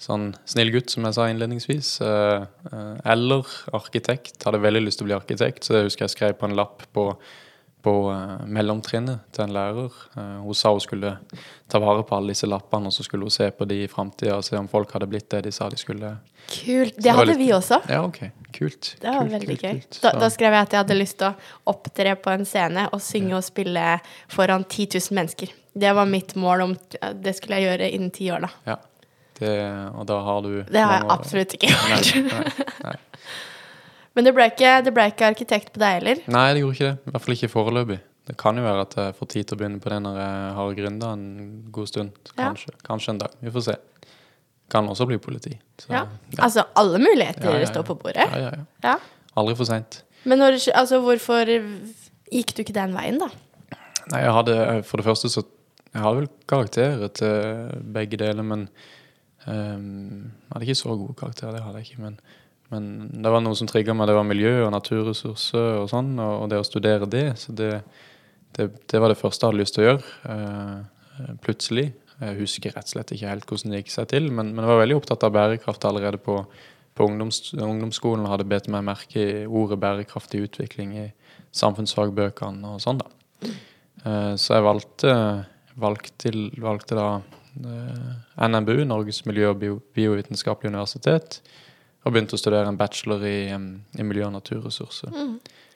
sånn 0.00 0.30
snill 0.48 0.72
gutt, 0.74 0.90
som 0.92 1.06
jeg 1.06 1.16
sa 1.16 1.26
innledningsvis, 1.30 1.90
uh, 2.04 2.46
uh, 2.72 2.96
eller 3.06 3.48
arkitekt. 3.76 4.40
Hadde 4.44 4.64
veldig 4.64 4.82
lyst 4.86 5.00
til 5.00 5.06
å 5.06 5.10
bli 5.10 5.18
arkitekt, 5.18 5.68
så 5.68 5.78
jeg 5.78 5.90
husker 5.90 6.06
jeg 6.06 6.16
skrev 6.16 6.38
på 6.40 6.48
en 6.48 6.56
lapp 6.58 6.84
på, 6.96 7.10
på 7.84 7.92
eh, 8.10 8.46
mellomtrinnet 8.50 9.26
til 9.34 9.44
en 9.46 9.52
lærer. 9.54 9.98
Eh, 10.16 10.38
hun 10.42 10.56
sa 10.58 10.72
hun 10.74 10.82
skulle 10.82 11.12
ta 11.70 11.80
vare 11.82 12.04
på 12.06 12.16
alle 12.16 12.34
disse 12.34 12.48
lappene, 12.48 12.90
og 12.90 12.94
så 12.94 13.04
skulle 13.06 13.28
hun 13.28 13.34
se 13.34 13.50
på 13.54 13.66
de 13.68 13.82
i 13.84 13.90
framtida 13.90 14.38
og 14.38 14.46
se 14.46 14.58
om 14.58 14.68
folk 14.70 14.94
hadde 14.96 15.08
blitt 15.10 15.28
det 15.34 15.44
de 15.46 15.52
sa 15.54 15.68
de 15.70 15.78
skulle. 15.80 16.16
Kult. 16.50 16.98
Det 17.02 17.14
hadde 17.14 17.36
vi 17.38 17.50
også. 17.54 17.80
Ja, 17.90 18.02
ok. 18.06 18.20
Kult. 18.56 18.94
Det 19.02 19.10
var 19.10 19.22
kult, 19.22 19.36
veldig 19.36 19.58
kult, 19.58 19.62
gøy. 19.62 19.78
kult. 19.84 20.00
Da, 20.02 20.14
da 20.22 20.32
skrev 20.32 20.56
jeg 20.56 20.68
at 20.68 20.74
jeg 20.74 20.84
hadde 20.84 20.98
lyst 20.98 21.18
til 21.22 21.30
å 21.30 21.72
opptre 21.74 22.16
på 22.22 22.34
en 22.34 22.46
scene 22.48 22.88
og 22.90 23.02
synge 23.04 23.38
og 23.38 23.46
spille 23.46 23.86
foran 24.32 24.66
10 24.66 24.98
000 24.98 25.18
mennesker. 25.20 25.54
Det 25.76 25.92
var 25.92 26.08
mitt 26.08 26.32
mål 26.40 26.62
om 26.64 26.76
Det 27.20 27.34
skulle 27.36 27.58
jeg 27.58 27.68
gjøre 27.68 27.90
innen 27.92 28.12
ti 28.14 28.30
år, 28.32 28.46
da. 28.46 28.52
Ja. 28.72 28.78
Det, 29.36 29.52
og 29.92 30.06
da 30.08 30.16
har 30.24 30.38
du 30.40 30.52
Det 30.64 30.80
har 30.80 30.94
jeg 30.94 31.08
absolutt 31.12 31.54
ikke 31.58 31.68
Nei, 31.68 31.98
nei, 32.24 32.68
nei. 32.86 32.94
Men 34.16 34.24
det 34.24 34.32
ble, 34.36 34.46
ikke, 34.48 34.70
det 34.86 34.92
ble 34.96 35.04
ikke 35.12 35.26
arkitekt 35.28 35.72
på 35.74 35.80
deg 35.82 35.98
heller. 35.98 36.20
Nei, 36.32 36.46
det 36.56 36.62
gjorde 36.62 36.76
ikke 36.78 36.86
det. 36.88 36.96
I 36.96 37.12
hvert 37.12 37.24
fall 37.26 37.34
ikke 37.36 37.50
foreløpig. 37.52 37.98
Det 38.26 38.34
kan 38.40 38.56
jo 38.58 38.62
være 38.64 38.84
at 38.86 38.94
jeg 38.98 39.14
får 39.18 39.28
tid 39.34 39.44
til 39.46 39.54
å 39.54 39.58
begynne 39.60 39.80
på 39.84 39.90
det 39.92 39.98
når 40.02 40.16
jeg 40.18 40.54
har 40.56 40.72
gründa 40.80 41.10
en 41.14 41.26
god 41.76 41.90
stund. 41.90 42.16
Ja. 42.32 42.38
Kanskje, 42.48 42.72
kanskje 42.88 43.12
en 43.12 43.20
dag. 43.20 43.34
Vi 43.44 43.52
får 43.54 43.66
se. 43.68 43.74
Kan 44.72 44.88
også 44.90 45.06
bli 45.06 45.18
politi. 45.22 45.52
Så, 45.78 45.92
Ja. 45.92 46.00
Altså, 46.42 46.64
alle 46.74 46.98
muligheter 46.98 47.44
Ja, 47.46 47.52
ja, 47.54 47.60
ja. 47.62 47.68
står 47.70 47.84
på 47.86 47.94
bordet. 48.00 48.24
Ja, 48.32 48.40
ja, 48.48 48.50
ja. 48.56 48.64
Ja. 48.82 48.96
Aldri 49.36 49.54
for 49.60 49.68
seint. 49.68 50.00
Men 50.24 50.40
når, 50.42 50.56
altså, 50.74 50.98
hvorfor 51.04 51.46
gikk 52.32 52.56
du 52.56 52.64
ikke 52.64 52.74
den 52.74 52.96
veien, 52.96 53.20
da? 53.22 53.28
Nei, 54.10 54.22
jeg 54.24 54.32
hadde 54.40 54.56
for 54.88 54.96
det 55.02 55.06
første 55.06 55.30
så 55.30 55.44
Jeg 55.94 56.02
hadde 56.02 56.18
vel 56.18 56.28
karakterer 56.50 57.08
til 57.14 57.84
begge 57.94 58.18
deler, 58.20 58.42
men 58.42 58.66
um, 59.46 60.32
Jeg 60.32 60.52
hadde 60.52 60.66
ikke 60.66 60.80
så 60.82 60.96
gode 60.98 61.14
karakterer, 61.20 61.52
det 61.56 61.62
hadde 61.62 61.78
jeg 61.84 61.92
ikke. 61.92 62.02
Men, 62.02 62.18
men 62.72 62.86
det 63.22 63.30
var 63.30 63.42
noe 63.44 63.56
som 63.58 63.68
trigga 63.70 63.94
meg. 63.94 64.08
Det 64.10 64.16
var 64.16 64.26
miljø 64.26 64.54
og 64.64 64.72
naturressurser 64.74 65.82
og 65.82 65.90
sånn, 65.92 66.16
og, 66.22 66.48
det 66.50 66.58
å 66.60 66.66
studere 66.66 67.08
det. 67.10 67.26
Så 67.38 67.54
det, 67.54 67.70
det, 68.56 68.70
det 68.90 69.02
var 69.02 69.12
det 69.12 69.20
første 69.20 69.44
jeg 69.44 69.52
hadde 69.52 69.62
lyst 69.62 69.76
til 69.76 69.84
å 69.84 69.88
gjøre. 69.90 70.14
Uh, 70.26 71.36
plutselig. 71.44 71.90
Jeg 72.16 72.38
husker 72.40 72.72
rett 72.74 72.88
og 72.88 72.94
slett 72.94 73.12
ikke 73.14 73.30
helt 73.30 73.46
hvordan 73.50 73.74
det 73.74 73.82
gikk 73.82 73.92
seg 73.92 74.08
til, 74.10 74.30
men, 74.32 74.50
men 74.56 74.64
jeg 74.64 74.72
var 74.72 74.82
veldig 74.82 74.96
opptatt 74.98 75.26
av 75.26 75.34
bærekraft 75.36 75.84
allerede 75.86 76.20
på, 76.24 76.38
på 76.96 77.08
ungdoms, 77.10 77.42
ungdomsskolen 77.52 78.24
og 78.24 78.32
hadde 78.32 78.48
bedt 78.48 78.70
meg 78.72 78.86
merke 78.88 79.20
i 79.20 79.44
ordet 79.46 79.78
bærekraftig 79.82 80.40
utvikling 80.48 80.94
i 80.96 81.06
samfunnsfagbøkene 81.56 82.72
og 82.72 82.80
sånn, 82.82 83.02
da. 83.04 83.52
Uh, 84.02 84.32
Så 84.40 84.56
jeg 84.56 84.66
valgte, 84.66 85.12
valgte, 85.78 86.34
valgte 86.64 86.98
da 86.98 87.06
uh, 87.20 88.10
NMBU, 88.48 88.82
Norges 88.88 89.22
miljø- 89.28 89.52
og 89.52 89.60
bio, 89.62 89.78
biovitenskapelige 89.94 90.72
universitet, 90.72 91.40
og 92.06 92.14
begynte 92.14 92.36
å 92.38 92.40
studere 92.40 92.70
en 92.70 92.78
bachelor 92.78 93.24
i, 93.26 93.36
i 93.50 94.06
miljø- 94.06 94.28
og 94.28 94.36
naturressurser. 94.38 95.10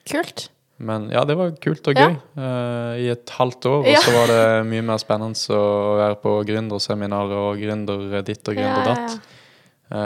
Kult. 0.07 0.47
Men 0.81 1.09
ja, 1.13 1.21
det 1.29 1.35
var 1.37 1.51
kult 1.61 1.85
og 1.91 1.99
Ja. 1.99 2.07
gøy 2.07 2.15
eh, 2.41 3.01
i 3.03 3.09
et 3.13 3.29
halvt 3.37 3.67
år. 3.69 3.83
Og 3.91 3.99
så 4.01 4.13
var 4.15 4.31
det 4.31 4.45
mye 4.71 4.85
mer 4.87 4.97
spennende 5.03 5.53
å 5.59 5.67
være 5.99 6.15
på 6.23 6.33
gründerseminarer 6.47 7.43
og 7.51 7.59
gründer 7.61 8.23
ditt 8.25 8.47
og 8.49 8.57
gründer 8.57 8.87
datt. 8.89 9.19
Eh, 9.91 9.97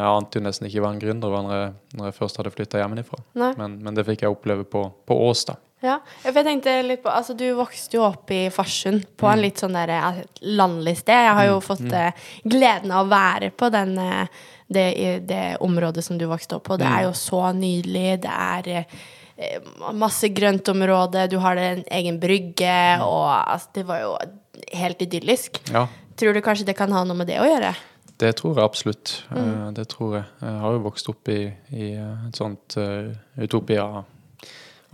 jeg 0.00 0.08
ante 0.08 0.40
jo 0.40 0.44
nesten 0.48 0.66
ikke 0.70 0.82
hva 0.82 0.90
en 0.94 0.98
gründer 1.04 1.30
var 1.30 1.44
når 1.46 1.54
jeg, 1.60 1.70
når 2.00 2.08
jeg 2.10 2.16
først 2.18 2.40
hadde 2.40 2.54
flytta 2.56 2.80
hjemmefra. 2.82 3.20
Men, 3.60 3.78
men 3.84 3.94
det 3.94 4.06
fikk 4.08 4.24
jeg 4.26 4.34
oppleve 4.34 4.64
på, 4.66 4.88
på 5.06 5.20
Ås, 5.28 5.44
da. 5.52 5.58
Ja, 5.84 5.98
for 6.24 6.38
jeg 6.40 6.46
tenkte 6.46 6.72
litt 6.86 7.02
på 7.04 7.10
Altså, 7.12 7.34
du 7.36 7.44
vokste 7.58 7.98
jo 7.98 8.06
opp 8.06 8.30
i 8.32 8.46
Farsund, 8.48 9.04
på 9.20 9.28
en 9.28 9.42
litt 9.44 9.60
sånn 9.60 9.76
der 9.76 9.92
eh, 9.92 10.22
landlig 10.56 10.96
sted. 11.02 11.26
Jeg 11.28 11.36
har 11.38 11.50
jo 11.50 11.58
fått 11.62 11.84
eh, 11.92 12.16
gleden 12.48 12.90
av 12.94 13.04
å 13.04 13.10
være 13.12 13.50
på 13.52 13.68
den, 13.74 13.92
eh, 14.00 14.26
det, 14.66 14.86
det 15.28 15.42
området 15.64 16.04
som 16.04 16.18
du 16.18 16.26
vokste 16.30 16.58
opp 16.58 16.68
på. 16.70 16.78
Det 16.80 16.88
er 16.88 17.06
jo 17.08 17.12
så 17.18 17.48
nydelig. 17.56 18.22
Det 18.24 18.34
er 18.34 18.70
eh, 18.74 19.72
masse 19.92 20.30
grøntområde, 20.32 21.26
du 21.32 21.38
har 21.42 21.60
en 21.60 21.84
egen 21.98 22.20
brygge, 22.22 22.78
og 23.04 23.26
altså, 23.32 23.74
det 23.80 23.88
var 23.90 24.04
jo 24.04 24.14
helt 24.72 25.02
idyllisk. 25.04 25.60
Ja, 25.72 25.88
Tror 26.14 26.30
du 26.30 26.38
kanskje 26.46 26.68
det 26.68 26.76
kan 26.78 26.92
ha 26.94 27.00
noe 27.02 27.18
med 27.18 27.26
det 27.26 27.40
å 27.42 27.48
gjøre? 27.48 27.72
det 28.16 28.32
tror 28.38 28.58
jeg 28.58 28.64
absolutt. 28.64 29.14
Mm. 29.30 29.38
Eh, 29.42 29.70
det 29.78 29.88
tror 29.90 30.16
jeg. 30.18 30.26
Jeg 30.40 30.58
har 30.62 30.76
jo 30.76 30.82
vokst 30.84 31.08
opp 31.10 31.30
i, 31.32 31.40
i 31.74 31.90
eh, 31.98 32.26
et 32.28 32.38
sånt 32.38 32.76
uh, 32.78 34.04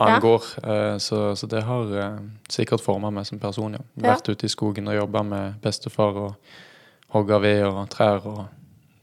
angår. 0.00 0.44
uh, 0.64 0.96
så, 0.98 1.36
så, 1.36 1.46
det 1.46 1.62
har 1.62 1.92
uh, 1.92 2.18
sikkert 2.48 2.80
forma 2.80 3.10
meg 3.10 3.26
som 3.28 3.38
person, 3.38 3.76
ja. 3.76 3.84
Vært 3.94 4.30
ute 4.32 4.48
i 4.48 4.52
skogen 4.52 4.88
og 4.88 4.96
jobba 4.96 5.22
med 5.22 5.60
bestefar 5.62 6.16
og 6.16 6.56
hogga 7.12 7.40
ved 7.42 7.66
og 7.66 7.84
trær 7.92 8.24
og 8.24 8.46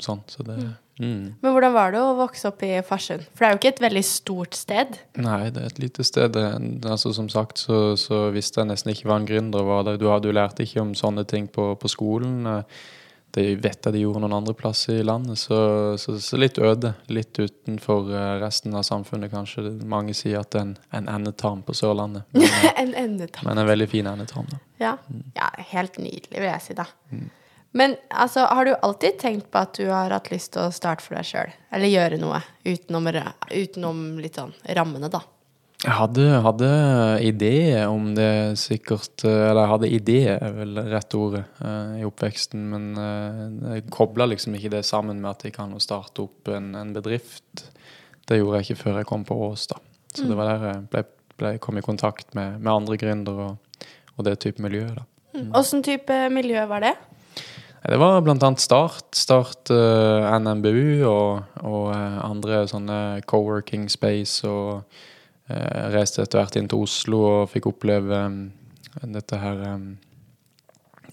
sånn. 0.03 0.21
Så 0.31 0.45
det 0.45 0.59
mm. 0.59 0.75
Mm. 0.99 1.35
Men 1.41 1.53
hvordan 1.53 1.73
var 1.75 1.91
det 1.93 1.99
å 2.01 2.15
vokse 2.17 2.49
opp 2.49 2.63
i 2.65 2.71
Farsund? 2.85 3.27
For 3.35 3.43
det 3.43 3.47
er 3.47 3.53
jo 3.53 3.59
ikke 3.59 3.73
et 3.75 3.81
veldig 3.85 4.03
stort 4.05 4.57
sted? 4.57 4.95
Nei, 5.21 5.51
det 5.53 5.61
er 5.61 5.69
et 5.69 5.81
lite 5.81 6.05
sted. 6.07 6.37
Altså, 6.37 7.11
som 7.13 7.29
sagt 7.29 7.61
så, 7.61 7.91
så 8.01 8.27
visste 8.33 8.63
jeg 8.63 8.71
nesten 8.71 8.93
ikke 8.93 9.11
hva 9.11 9.19
en 9.21 9.27
gründer 9.29 9.67
var. 9.67 9.91
Du, 9.93 10.07
jo 10.07 10.33
lært 10.33 10.61
ikke 10.63 10.81
om 10.81 10.95
sånne 10.97 11.27
ting 11.29 11.45
på, 11.53 11.75
på 11.77 11.91
skolen. 11.93 12.47
Det 13.37 13.43
vet 13.61 13.85
jeg 13.85 13.93
de 13.93 14.01
gjorde 14.01 14.23
noen 14.23 14.33
andre 14.39 14.53
plasser 14.57 15.01
i 15.01 15.05
landet, 15.05 15.37
så, 15.37 15.57
så, 16.01 16.15
så, 16.23 16.37
litt 16.39 16.57
øde. 16.63 16.93
Litt 17.13 17.37
utenfor 17.37 18.07
eh, 18.09 18.29
resten 18.41 18.73
av 18.73 18.85
samfunnet, 18.87 19.29
kanskje. 19.29 19.75
Mange 19.85 20.15
sier 20.17 20.39
at 20.41 20.55
det 20.55 20.61
er 20.61 20.65
en, 20.65 20.77
en 20.97 21.09
endetarm 21.19 21.61
på 21.67 21.75
Sørlandet. 21.77 22.25
Men, 22.33 22.47
eh, 22.63 22.71
en 22.81 22.95
endetarm. 23.03 23.49
Men 23.51 23.61
en 23.61 23.69
veldig 23.69 23.89
fin 23.91 24.09
endetarm, 24.09 24.47
da. 24.49 24.61
Ja. 24.81 24.95
Mm. 25.11 25.27
ja. 25.37 25.51
helt 25.75 25.99
nydelig, 26.01 26.33
vil 26.33 26.49
jeg 26.49 26.65
si, 26.65 26.77
da. 26.79 26.87
Mm. 27.11 27.27
Men 27.77 27.93
altså, 28.09 28.47
har 28.49 28.65
du 28.65 28.73
alltid 28.73 29.19
tenkt 29.21 29.51
på 29.53 29.61
at 29.61 29.77
du 29.77 29.85
har 29.91 30.13
hatt 30.15 30.31
lyst 30.33 30.55
til 30.55 30.65
å 30.65 30.73
starte 30.73 31.05
for 31.05 31.17
deg 31.19 31.27
sjøl? 31.29 31.51
Eller 31.75 31.91
gjøre 31.93 32.17
noe 32.21 32.39
utenom, 32.65 33.09
utenom 33.51 34.05
litt 34.21 34.39
sånn 34.39 34.55
rammene, 34.77 35.11
da? 35.13 35.21
Jeg 35.83 35.93
hadde, 35.93 36.23
hadde 36.41 36.67
ideer 37.21 37.83
om 37.85 38.07
det 38.17 38.57
sikkert 38.57 39.21
Eller 39.29 39.59
jeg 39.59 39.69
hadde 39.69 39.89
ideer, 39.93 40.39
er 40.41 40.55
vel 40.55 40.79
rett 40.89 41.17
ordet, 41.19 41.43
uh, 41.61 41.93
i 41.99 42.05
oppveksten. 42.07 42.63
Men 42.71 42.87
uh, 42.97 43.75
jeg 43.75 43.85
kobla 43.93 44.25
liksom 44.31 44.57
ikke 44.57 44.73
det 44.73 44.81
sammen 44.87 45.21
med 45.21 45.35
at 45.35 45.45
jeg 45.45 45.53
kan 45.59 45.75
starte 45.83 46.25
opp 46.25 46.49
en, 46.49 46.71
en, 46.79 46.95
bedrift. 46.97 47.67
Det 48.25 48.39
gjorde 48.39 48.63
jeg 48.63 48.71
ikke 48.71 48.81
før 48.81 48.97
jeg 49.03 49.09
kom 49.11 49.27
på 49.27 49.37
Ås, 49.51 49.67
da. 49.69 49.77
Så 50.15 50.25
mm. 50.25 50.31
det 50.31 50.39
var 50.39 50.49
der 50.49 50.65
jeg 50.71 50.81
ble, 50.95 51.05
ble, 51.37 51.53
kom 51.61 51.77
i 51.77 51.85
kontakt 51.85 52.33
med, 52.33 52.57
med 52.57 52.73
andre 52.73 52.97
gründere 52.97 53.51
og, 53.51 53.85
og, 54.15 54.25
det 54.25 54.39
type 54.41 54.65
miljø, 54.65 54.87
da. 54.97 55.05
Mm. 55.37 55.51
Åssen 55.53 55.83
mm. 55.83 55.87
type 55.91 56.19
miljø 56.33 56.65
var 56.73 56.87
det? 56.87 56.95
Det 57.83 57.97
var 57.97 58.21
bl.a. 58.21 58.55
Start. 58.55 59.15
Start 59.15 59.69
uh, 59.71 60.25
eh, 60.25 60.39
NMBU 60.39 61.05
og, 61.05 61.43
og 61.61 61.85
uh, 61.93 62.17
andre 62.25 62.63
sånne 62.69 63.21
co-working 63.29 63.85
space. 63.91 64.47
Og 64.47 64.81
uh, 64.81 65.83
reiste 65.93 66.23
etter 66.23 66.41
hvert 66.41 66.57
inn 66.57 66.69
til 66.71 66.83
Oslo 66.87 67.21
og 67.27 67.51
fikk 67.53 67.69
oppleve 67.69 68.23
um, 68.25 68.39
dette 69.13 69.39
her 69.39 69.61
um, 69.75 69.89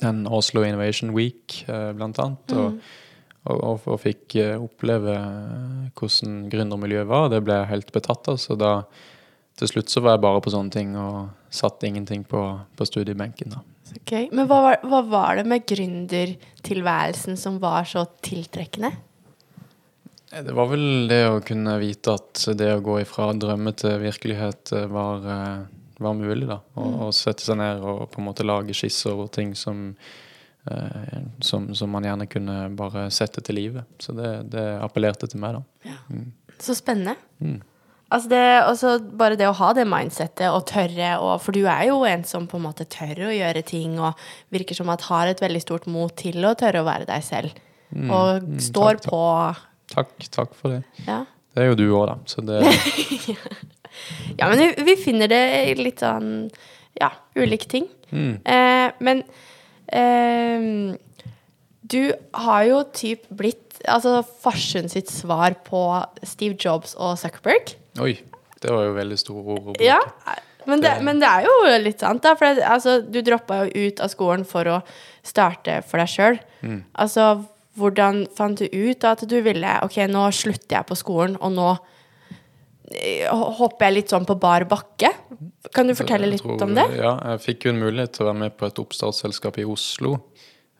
Den 0.00 0.24
Oslo 0.26 0.64
Innovation 0.66 1.12
Week, 1.14 1.62
blant 1.66 2.18
annet. 2.18 2.50
Mm. 2.50 2.58
Og, 2.58 2.94
og, 3.44 3.58
og, 3.60 3.84
og, 3.86 4.00
fikk 4.02 4.34
oppleve 4.56 5.14
hvordan 5.94 6.48
gründermiljøet 6.50 7.08
var. 7.08 7.28
Det 7.30 7.44
ble 7.44 7.60
jeg 7.60 7.70
helt 7.70 7.92
betatt 7.94 8.32
av. 8.32 8.40
Så 8.42 8.56
da 8.58 8.72
til 9.60 9.70
slutt 9.70 9.92
så 9.92 10.02
var 10.02 10.16
jeg 10.16 10.24
bare 10.26 10.42
på 10.42 10.50
sånne 10.50 10.74
ting 10.74 10.96
og 10.98 11.28
satt 11.54 11.86
ingenting 11.86 12.26
på, 12.26 12.42
på 12.74 12.88
studiebenken. 12.88 13.54
da. 13.54 13.62
Okay. 13.92 14.28
Men 14.32 14.48
hva 14.48 14.60
var, 14.64 14.78
hva 14.88 15.00
var, 15.06 15.36
det 15.38 15.44
med 15.48 15.66
gründertilværelsen 15.68 17.36
som 17.40 17.58
var 17.62 17.84
så 17.88 18.06
tiltrekkende? 18.24 18.94
Det 20.34 20.54
var 20.56 20.70
vel 20.72 21.06
det 21.10 21.20
å 21.28 21.42
kunne 21.46 21.76
vite 21.78 22.16
at 22.16 22.46
det 22.58 22.72
å 22.74 22.82
gå 22.82 22.98
ifra 23.04 23.28
drømme 23.38 23.74
til 23.78 24.00
virkelighet 24.02 24.72
eh, 24.74 24.86
var, 24.90 25.26
eh, 25.30 25.82
var 26.02 26.16
mulig. 26.18 26.48
da. 26.48 26.58
Mm. 26.74 26.96
Å 27.06 27.10
sette 27.14 27.44
seg 27.46 27.60
ned 27.60 27.84
og 27.84 28.08
på 28.10 28.22
en 28.22 28.28
måte 28.30 28.46
lage 28.46 28.74
skisser 28.74 29.12
over 29.12 29.28
ting 29.34 29.52
som, 29.58 29.92
eh, 30.70 31.20
som, 31.44 31.68
som, 31.76 31.92
man 31.92 32.08
gjerne 32.08 32.26
kunne 32.30 32.56
bare 32.74 33.06
sette 33.14 33.44
til 33.44 33.60
live. 33.60 33.84
Så 34.02 34.16
det, 34.16 34.32
det 34.56 34.64
appellerte 34.82 35.30
til 35.30 35.44
meg, 35.44 35.60
da. 35.60 35.92
Ja. 35.92 36.00
Mm. 36.10 36.32
Så 36.58 36.74
spennende. 36.78 37.14
Mm. 37.38 37.60
Altså 38.14 38.30
det, 38.30 39.12
bare 39.18 39.38
det 39.38 39.48
å 39.48 39.56
ha 39.58 39.72
det 39.76 39.84
mindsettet 39.90 40.46
og 40.52 40.66
tørre 40.70 41.16
å 41.18 41.34
For 41.42 41.56
du 41.56 41.64
er 41.66 41.88
jo 41.90 42.00
en 42.08 42.24
som 42.28 42.46
på 42.50 42.60
en 42.60 42.66
måte 42.68 42.86
tør 42.90 43.26
å 43.28 43.34
gjøre 43.34 43.64
ting 43.66 43.98
og 43.98 44.20
virker 44.54 44.78
som 44.78 44.90
at 44.94 45.06
har 45.08 45.30
et 45.30 45.42
veldig 45.42 45.62
stort 45.64 45.88
mot 45.90 46.14
til 46.18 46.44
å 46.46 46.54
tørre 46.58 46.84
å 46.84 46.88
være 46.88 47.08
deg 47.10 47.24
selv. 47.26 47.54
Mm, 47.94 48.10
og 48.10 48.46
mm, 48.46 48.58
står 48.70 49.00
takk, 49.02 49.10
på 49.10 49.22
Takk, 49.94 50.12
takk 50.32 50.54
for 50.58 50.74
det. 50.74 51.04
Ja. 51.06 51.22
Det 51.54 51.62
er 51.62 51.68
jo 51.70 51.78
du 51.78 51.84
òg, 51.92 52.08
da. 52.10 52.16
Så 52.26 52.42
det 52.46 52.62
Ja, 54.40 54.48
men 54.50 54.72
vi 54.86 54.96
finner 54.98 55.30
det 55.30 55.42
i 55.70 55.74
litt 55.78 56.02
sånn 56.02 56.48
Ja, 56.98 57.12
ulike 57.38 57.68
ting. 57.70 57.86
Mm. 58.10 58.38
Eh, 58.42 58.88
men 59.02 59.22
eh, 59.90 60.66
du 61.84 62.00
har 62.46 62.66
jo 62.68 62.82
typ 62.94 63.26
blitt 63.34 63.80
altså 63.90 64.22
Farsund 64.42 64.92
sitt 64.92 65.10
svar 65.12 65.56
på 65.66 65.82
Steve 66.26 66.56
Jobs 66.58 66.94
og 66.94 67.18
Zuckerberg. 67.20 67.74
Oi. 68.02 68.16
Det 68.64 68.72
var 68.72 68.86
jo 68.86 68.94
veldig 68.96 69.16
store 69.20 69.42
ord 69.44 69.58
å 69.58 69.64
bruke. 69.72 69.84
Ja, 69.84 70.00
men 70.64 70.80
det, 70.80 70.94
men 71.04 71.20
det, 71.20 71.28
er 71.28 71.44
jo 71.44 71.80
litt 71.82 72.00
sant, 72.00 72.22
da. 72.24 72.32
For 72.38 72.56
det, 72.56 72.64
altså, 72.64 72.98
du 73.04 73.20
droppa 73.24 73.64
jo 73.64 73.88
ut 73.88 74.00
av 74.00 74.12
skolen 74.12 74.46
for 74.48 74.70
å 74.72 74.78
starte 75.24 75.80
for 75.84 76.00
deg 76.00 76.08
sjøl. 76.10 76.38
Mm. 76.64 76.78
Altså, 77.04 77.26
hvordan 77.78 78.24
fant 78.36 78.62
du 78.62 78.64
ut 78.70 79.02
da, 79.02 79.12
at 79.12 79.24
du 79.28 79.36
ville 79.44 79.74
Ok, 79.84 79.98
nå 80.08 80.28
slutter 80.32 80.78
jeg 80.78 80.88
på 80.88 80.96
skolen, 80.96 81.36
og 81.42 81.52
nå 81.56 81.68
eh, 82.94 83.28
hopper 83.58 83.90
jeg 83.90 83.98
litt 83.98 84.14
sånn 84.14 84.28
på 84.28 84.38
bar 84.40 84.64
bakke. 84.70 85.12
Kan 85.74 85.90
du 85.90 85.96
fortelle 85.98 86.30
litt 86.30 86.44
tror, 86.44 86.62
om 86.64 86.74
det? 86.76 86.86
Ja, 86.96 87.16
jeg 87.34 87.44
fikk 87.44 87.68
jo 87.68 87.74
en 87.74 87.82
mulighet 87.82 88.16
til 88.16 88.24
å 88.24 88.30
være 88.30 88.42
med 88.46 88.56
på 88.56 88.70
et 88.70 88.80
oppstartsselskap 88.80 89.60
i 89.60 89.68
Oslo. 89.68 90.16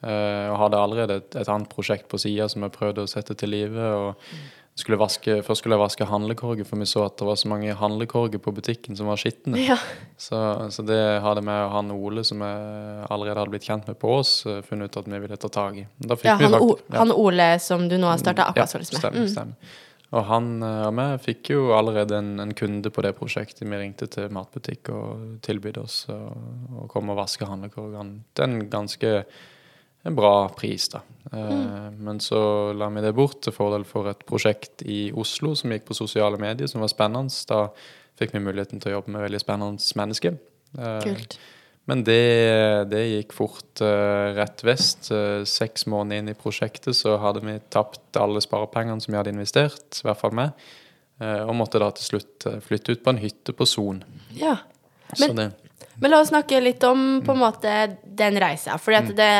Uh, 0.04 0.52
og 0.52 0.58
hadde 0.60 0.80
allerede 0.84 1.14
et, 1.22 1.36
et 1.40 1.48
annet 1.48 1.70
prosjekt 1.72 2.10
på 2.10 2.18
sida 2.20 2.44
som 2.52 2.64
jeg 2.66 2.74
prøvde 2.74 3.06
å 3.06 3.08
sette 3.08 3.36
til 3.40 3.54
live. 3.54 3.88
og 3.96 4.63
skulle 4.74 4.98
vaske, 4.98 5.36
Først 5.46 5.62
skulle 5.62 5.76
jeg 5.76 5.82
vaske 5.84 6.06
handlekorger, 6.10 6.66
for 6.66 6.80
vi 6.82 6.88
så 6.90 7.04
at 7.06 7.16
det 7.20 7.28
var 7.28 7.38
så 7.38 7.50
mange 7.50 7.74
handlekorger 7.78 8.42
på 8.42 8.52
butikken 8.54 8.98
som 8.98 9.06
var 9.06 9.20
skitne. 9.20 9.60
Ja. 9.62 9.76
Så, 10.18 10.38
så, 10.74 10.82
det 10.86 11.00
hadde 11.22 11.44
vi 11.46 11.54
og 11.54 11.70
han 11.76 11.92
Ole, 11.94 12.24
som 12.26 12.42
jeg 12.42 13.06
allerede 13.06 13.38
hadde 13.38 13.54
blitt 13.54 13.68
kjent 13.68 13.86
med 13.90 13.98
på 14.02 14.10
Ås, 14.18 14.34
eh, 14.50 14.60
funnet 14.66 14.90
ut 14.90 15.00
at 15.04 15.10
vi 15.10 15.22
ville 15.22 15.38
ta 15.38 15.50
tak 15.52 15.78
i. 15.78 15.86
Ja 16.10 16.36
han, 16.42 16.58
ja, 16.58 16.74
han, 16.98 17.14
Ole 17.14 17.48
som 17.62 17.88
du 17.88 17.96
nå 17.98 18.10
har 18.10 18.18
starta 18.18 18.50
Aquasolis 18.50 18.90
med. 18.92 18.98
Ja, 18.98 19.06
stemmer. 19.06 19.26
Mm. 19.28 19.32
stemmer. 19.36 19.80
Og 20.14 20.26
han 20.30 20.50
eh, 20.62 20.82
og 20.88 20.98
vi 20.98 21.08
fikk 21.30 21.54
jo 21.54 21.64
allerede 21.78 22.18
en, 22.18 22.36
en, 22.42 22.54
kunde 22.58 22.90
på 22.90 23.06
det 23.06 23.14
prosjektet. 23.18 23.62
Vi 23.62 23.78
ringte 23.78 24.10
til 24.10 24.30
matbutikk 24.34 24.90
og 24.94 25.40
tilbød 25.46 25.82
oss 25.86 26.04
å 26.10 26.88
komme 26.90 27.14
og 27.14 27.22
vaske 27.22 27.46
handlekorgene. 27.46 28.24
Den 28.38 28.64
ganske 28.72 29.20
en 30.04 30.16
bra 30.16 30.48
pris, 30.52 30.88
da. 30.92 31.00
Mm. 31.32 31.96
Men 32.04 32.20
så 32.20 32.72
la 32.76 32.90
vi 32.92 33.02
det 33.02 33.14
bort 33.16 33.40
til 33.42 33.54
fordel 33.56 33.86
for 33.88 34.10
et 34.10 34.20
prosjekt 34.28 34.84
i 34.86 35.08
Oslo 35.16 35.54
som 35.58 35.72
gikk 35.72 35.88
på 35.88 35.96
sosiale 35.96 36.38
medier, 36.40 36.68
som 36.70 36.84
var 36.84 36.92
spennende. 36.92 37.32
Da 37.48 37.66
fikk 38.20 38.34
vi 38.36 38.42
muligheten 38.44 38.82
til 38.82 38.92
å 38.92 38.98
jobbe 38.98 39.14
med 39.14 39.24
veldig 39.24 39.40
spennende 39.42 39.98
mennesker. 40.00 40.36
Eh, 40.78 41.00
Kult. 41.06 41.38
Men 41.90 42.04
det, 42.04 42.20
det 42.92 43.02
gikk 43.02 43.34
fort 43.36 43.82
uh, 43.84 44.32
rett 44.36 44.62
vest. 44.64 45.10
Seks 45.48 45.84
måneder 45.90 46.22
inn 46.22 46.30
i 46.32 46.36
prosjektet 46.38 46.96
så 46.96 47.18
hadde 47.20 47.42
vi 47.44 47.58
tapt 47.72 48.16
alle 48.20 48.40
sparepengene 48.44 49.04
som 49.04 49.12
vi 49.12 49.18
hadde 49.20 49.34
investert, 49.34 50.00
i 50.00 50.06
hvert 50.06 50.20
fall 50.20 50.32
meg, 50.36 50.54
og 51.20 51.52
måtte 51.54 51.78
da 51.78 51.90
til 51.94 52.08
slutt 52.08 52.46
flytte 52.64 52.96
ut 52.96 53.04
på 53.04 53.12
en 53.12 53.20
hytte 53.20 53.52
på 53.54 53.68
Son. 53.68 54.00
Ja. 54.34 54.56
Men, 55.20 55.52
men, 56.00 56.10
la 56.10 56.22
oss 56.24 56.32
snakke 56.32 56.58
litt 56.64 56.82
om 56.88 57.20
på 57.24 57.36
en 57.36 57.42
måte 57.44 57.74
den 58.02 58.40
reisa. 58.40 58.80
At 58.80 59.12
mm. 59.12 59.12
det 59.20 59.30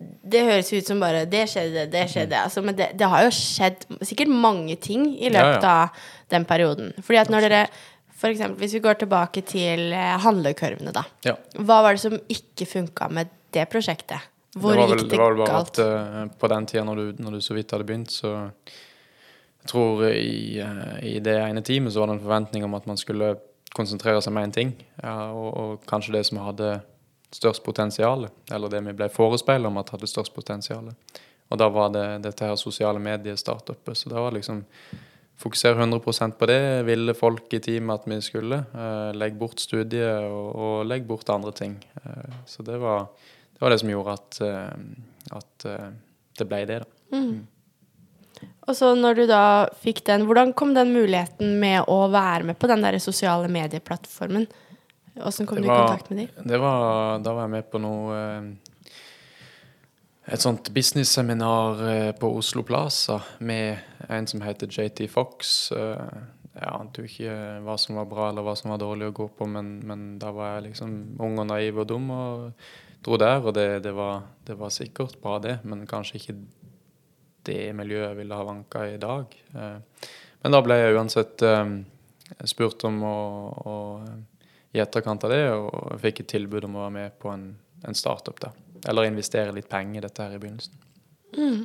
det 0.00 0.42
høres 0.42 0.72
ut 0.74 0.88
som 0.88 1.00
bare 1.00 1.24
Det 1.30 1.44
skjedde, 1.48 1.86
det 1.92 2.04
skjedde. 2.10 2.36
Altså, 2.36 2.62
men 2.64 2.76
det, 2.76 2.90
det, 2.98 3.08
har 3.08 3.24
jo 3.26 3.32
skjedd 3.34 3.86
sikkert 4.02 4.32
mange 4.32 4.76
ting 4.82 5.06
i 5.14 5.30
løpet 5.32 5.62
ja, 5.62 5.74
ja. 5.74 5.74
av 5.84 6.32
den 6.34 6.46
perioden. 6.48 6.94
Fordi 7.04 7.20
at 7.22 7.32
når 7.32 7.48
dere 7.48 7.66
for 8.14 8.30
eksempel, 8.30 8.56
Hvis 8.62 8.74
vi 8.74 8.80
går 8.80 8.94
tilbake 9.02 9.42
til 9.44 9.92
eh, 9.92 10.14
handlekurvene, 10.22 10.92
da. 10.94 11.02
Ja. 11.26 11.34
Hva 11.58 11.82
var 11.84 11.96
det 11.96 12.04
som 12.04 12.14
ikke 12.30 12.64
funka 12.64 13.08
med 13.12 13.28
det 13.52 13.66
prosjektet? 13.68 14.30
Hvor 14.54 14.78
det 14.78 14.86
vel, 14.86 15.02
gikk 15.02 15.10
det, 15.10 15.18
det 15.18 15.18
bare 15.18 15.58
At, 15.58 15.80
uh, 15.82 16.20
på 16.38 16.48
den 16.48 16.66
tida 16.70 16.84
når 16.86 17.00
du, 17.00 17.22
når 17.24 17.36
du, 17.36 17.40
så 17.42 17.56
vidt 17.56 17.74
hadde 17.74 17.84
begynt, 17.84 18.14
så 18.14 18.30
Jeg 19.64 19.72
tror 19.72 20.06
i, 20.08 20.62
uh, 20.62 20.96
i 21.02 21.18
det 21.24 21.34
ene 21.42 21.64
teamet 21.66 21.92
så 21.92 22.00
var 22.00 22.12
det 22.12 22.16
en 22.20 22.24
forventning 22.24 22.64
om 22.64 22.78
at 22.78 22.86
man 22.86 23.00
skulle 23.00 23.34
konsentrere 23.74 24.22
seg 24.22 24.30
om 24.30 24.40
én 24.40 24.54
ting. 24.54 24.72
Ja, 25.02 25.32
og, 25.34 25.48
og 25.58 25.86
kanskje 25.90 26.14
det 26.14 26.24
som 26.28 26.38
hadde 26.44 26.78
størst 27.34 27.64
potensial, 27.66 28.28
eller 28.52 28.70
det 28.70 28.82
vi 28.86 28.94
ble 28.96 29.08
forespeilet 29.12 29.66
om 29.68 29.80
at 29.80 29.90
hadde 29.94 30.10
størst 30.10 30.34
potensial. 30.34 30.92
Og 31.52 31.60
da 31.60 31.68
var 31.72 31.90
det 31.94 32.06
dette 32.24 32.46
her 32.46 32.56
sosiale 32.58 33.02
medier-startupet. 33.02 33.98
Så 33.98 34.10
det 34.10 34.22
var 34.22 34.34
liksom 34.34 34.62
fokusere 35.40 35.82
100% 35.82 36.38
på 36.38 36.46
det. 36.46 36.60
Ville 36.88 37.14
folk 37.14 37.52
i 37.52 37.60
teamet 37.62 38.00
at 38.00 38.10
vi 38.10 38.20
skulle. 38.24 38.60
Eh, 38.74 39.10
legge 39.18 39.38
bort 39.40 39.62
studiet 39.62 40.28
og, 40.28 40.46
og 40.54 40.76
legge 40.88 41.08
bort 41.10 41.30
andre 41.34 41.52
ting. 41.52 41.76
Eh, 42.02 42.38
så 42.46 42.64
det 42.66 42.78
var, 42.82 43.08
det 43.52 43.64
var, 43.64 43.74
det 43.74 43.80
som 43.82 43.92
gjorde 43.92 44.14
at, 44.18 44.40
eh, 44.46 45.34
at 45.40 45.68
eh, 45.70 45.90
det 46.38 46.48
ble 46.50 46.62
det, 46.70 46.80
da. 46.84 47.18
Mm. 47.18 47.26
mm. 47.26 47.42
Og 48.64 48.76
så 48.76 48.90
når 48.96 49.16
du 49.16 49.22
da 49.28 49.44
fikk 49.80 50.02
den, 50.08 50.24
hvordan 50.28 50.52
kom 50.56 50.72
den 50.76 50.90
muligheten 50.94 51.58
med 51.60 51.84
å 51.88 52.06
være 52.12 52.48
med 52.48 52.58
på 52.60 52.68
den 52.68 52.82
der 52.84 52.96
sosiale 53.00 53.48
medieplattformen? 53.52 54.46
Åssen 55.22 55.46
kom 55.46 55.60
du 55.60 55.64
i 55.64 55.68
kontakt 55.68 56.10
med 56.10 56.18
dem? 56.18 56.44
Det 56.44 56.58
var, 56.58 57.18
da 57.22 57.34
var 57.34 57.46
jeg 57.46 57.52
med 57.54 57.68
på 57.70 57.80
noe 57.82 58.14
eh, 58.18 58.46
Et 60.34 60.40
sånt 60.40 60.70
business-seminar 60.74 61.82
eh, 61.88 62.10
på 62.18 62.30
Oslo 62.34 62.64
Plaza 62.66 63.20
med 63.38 64.08
en 64.08 64.26
som 64.26 64.42
heter 64.42 64.70
JT 64.72 65.06
Fox. 65.12 65.70
Eh, 65.76 66.16
jeg 66.54 66.70
ante 66.70 67.02
jo 67.02 67.10
ikke 67.10 67.36
hva 67.66 67.76
som 67.78 67.98
var 68.00 68.08
bra 68.10 68.30
eller 68.30 68.46
hva 68.46 68.56
som 68.58 68.72
var 68.72 68.80
dårlig 68.82 69.10
å 69.10 69.14
gå 69.14 69.28
på, 69.38 69.46
men, 69.50 69.76
men 69.86 70.04
da 70.22 70.32
var 70.34 70.56
jeg 70.56 70.70
liksom 70.70 70.96
ung 71.22 71.38
og 71.42 71.48
naiv 71.50 71.82
og 71.82 71.88
dum 71.92 72.10
og 72.14 72.66
dro 73.04 73.20
der. 73.20 73.38
Og 73.44 73.54
det, 73.54 73.68
det, 73.86 73.94
var, 73.94 74.24
det 74.48 74.58
var, 74.58 74.74
sikkert 74.74 75.20
bra, 75.22 75.38
det, 75.44 75.58
men 75.62 75.86
kanskje 75.86 76.20
ikke 76.22 76.38
det 77.44 77.62
miljøet 77.76 78.08
jeg 78.08 78.22
ville 78.22 78.38
ha 78.38 78.48
vanka 78.48 78.86
i 78.88 79.00
dag. 79.02 79.34
Men 79.52 80.56
da 80.56 80.62
ble 80.64 80.78
jeg 80.80 80.94
uansett 80.96 81.44
spurt 82.48 82.86
om 82.88 83.02
å, 83.04 83.18
å 83.60 83.74
i 84.74 84.82
etterkant 84.82 85.24
av 85.26 85.30
det, 85.30 85.44
og 85.54 86.00
fikk 86.02 86.24
et 86.24 86.32
tilbud 86.34 86.66
om 86.66 86.78
å 86.78 86.86
være 86.86 86.96
med 86.96 87.18
på 87.22 87.30
en, 87.30 87.52
en 87.86 87.98
startup 87.98 88.40
da. 88.42 88.50
Eller 88.90 89.08
investere 89.08 89.54
litt 89.54 89.70
penger 89.70 90.02
i 90.02 90.04
dette 90.04 90.26
her 90.26 90.34
i 90.34 90.40
begynnelsen. 90.42 90.74
Mm. 91.38 91.62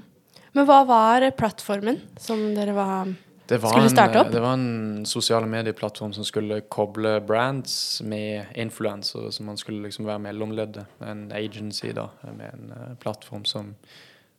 Men 0.56 0.68
hva 0.70 0.84
var 0.88 1.26
plattformen 1.38 2.00
som 2.22 2.42
dere 2.56 2.74
var 2.78 3.10
skulle 3.50 3.90
starte 3.90 4.22
opp? 4.22 4.32
Det 4.34 4.42
var 4.42 4.54
en 4.54 5.06
sosiale 5.10 5.50
medieplattform 5.50 6.14
som 6.14 6.26
skulle 6.26 6.62
koble 6.62 7.18
brands 7.26 8.02
med 8.06 8.46
influensere. 8.56 9.32
Så 9.32 9.44
man 9.44 9.58
skulle 9.58 9.84
liksom 9.88 10.06
være 10.06 10.24
mellomleddet. 10.30 10.86
En 11.06 11.32
agency 11.32 11.92
da, 11.98 12.10
med 12.30 12.54
en 12.54 12.72
uh, 12.72 12.96
plattform 13.02 13.46
som, 13.46 13.74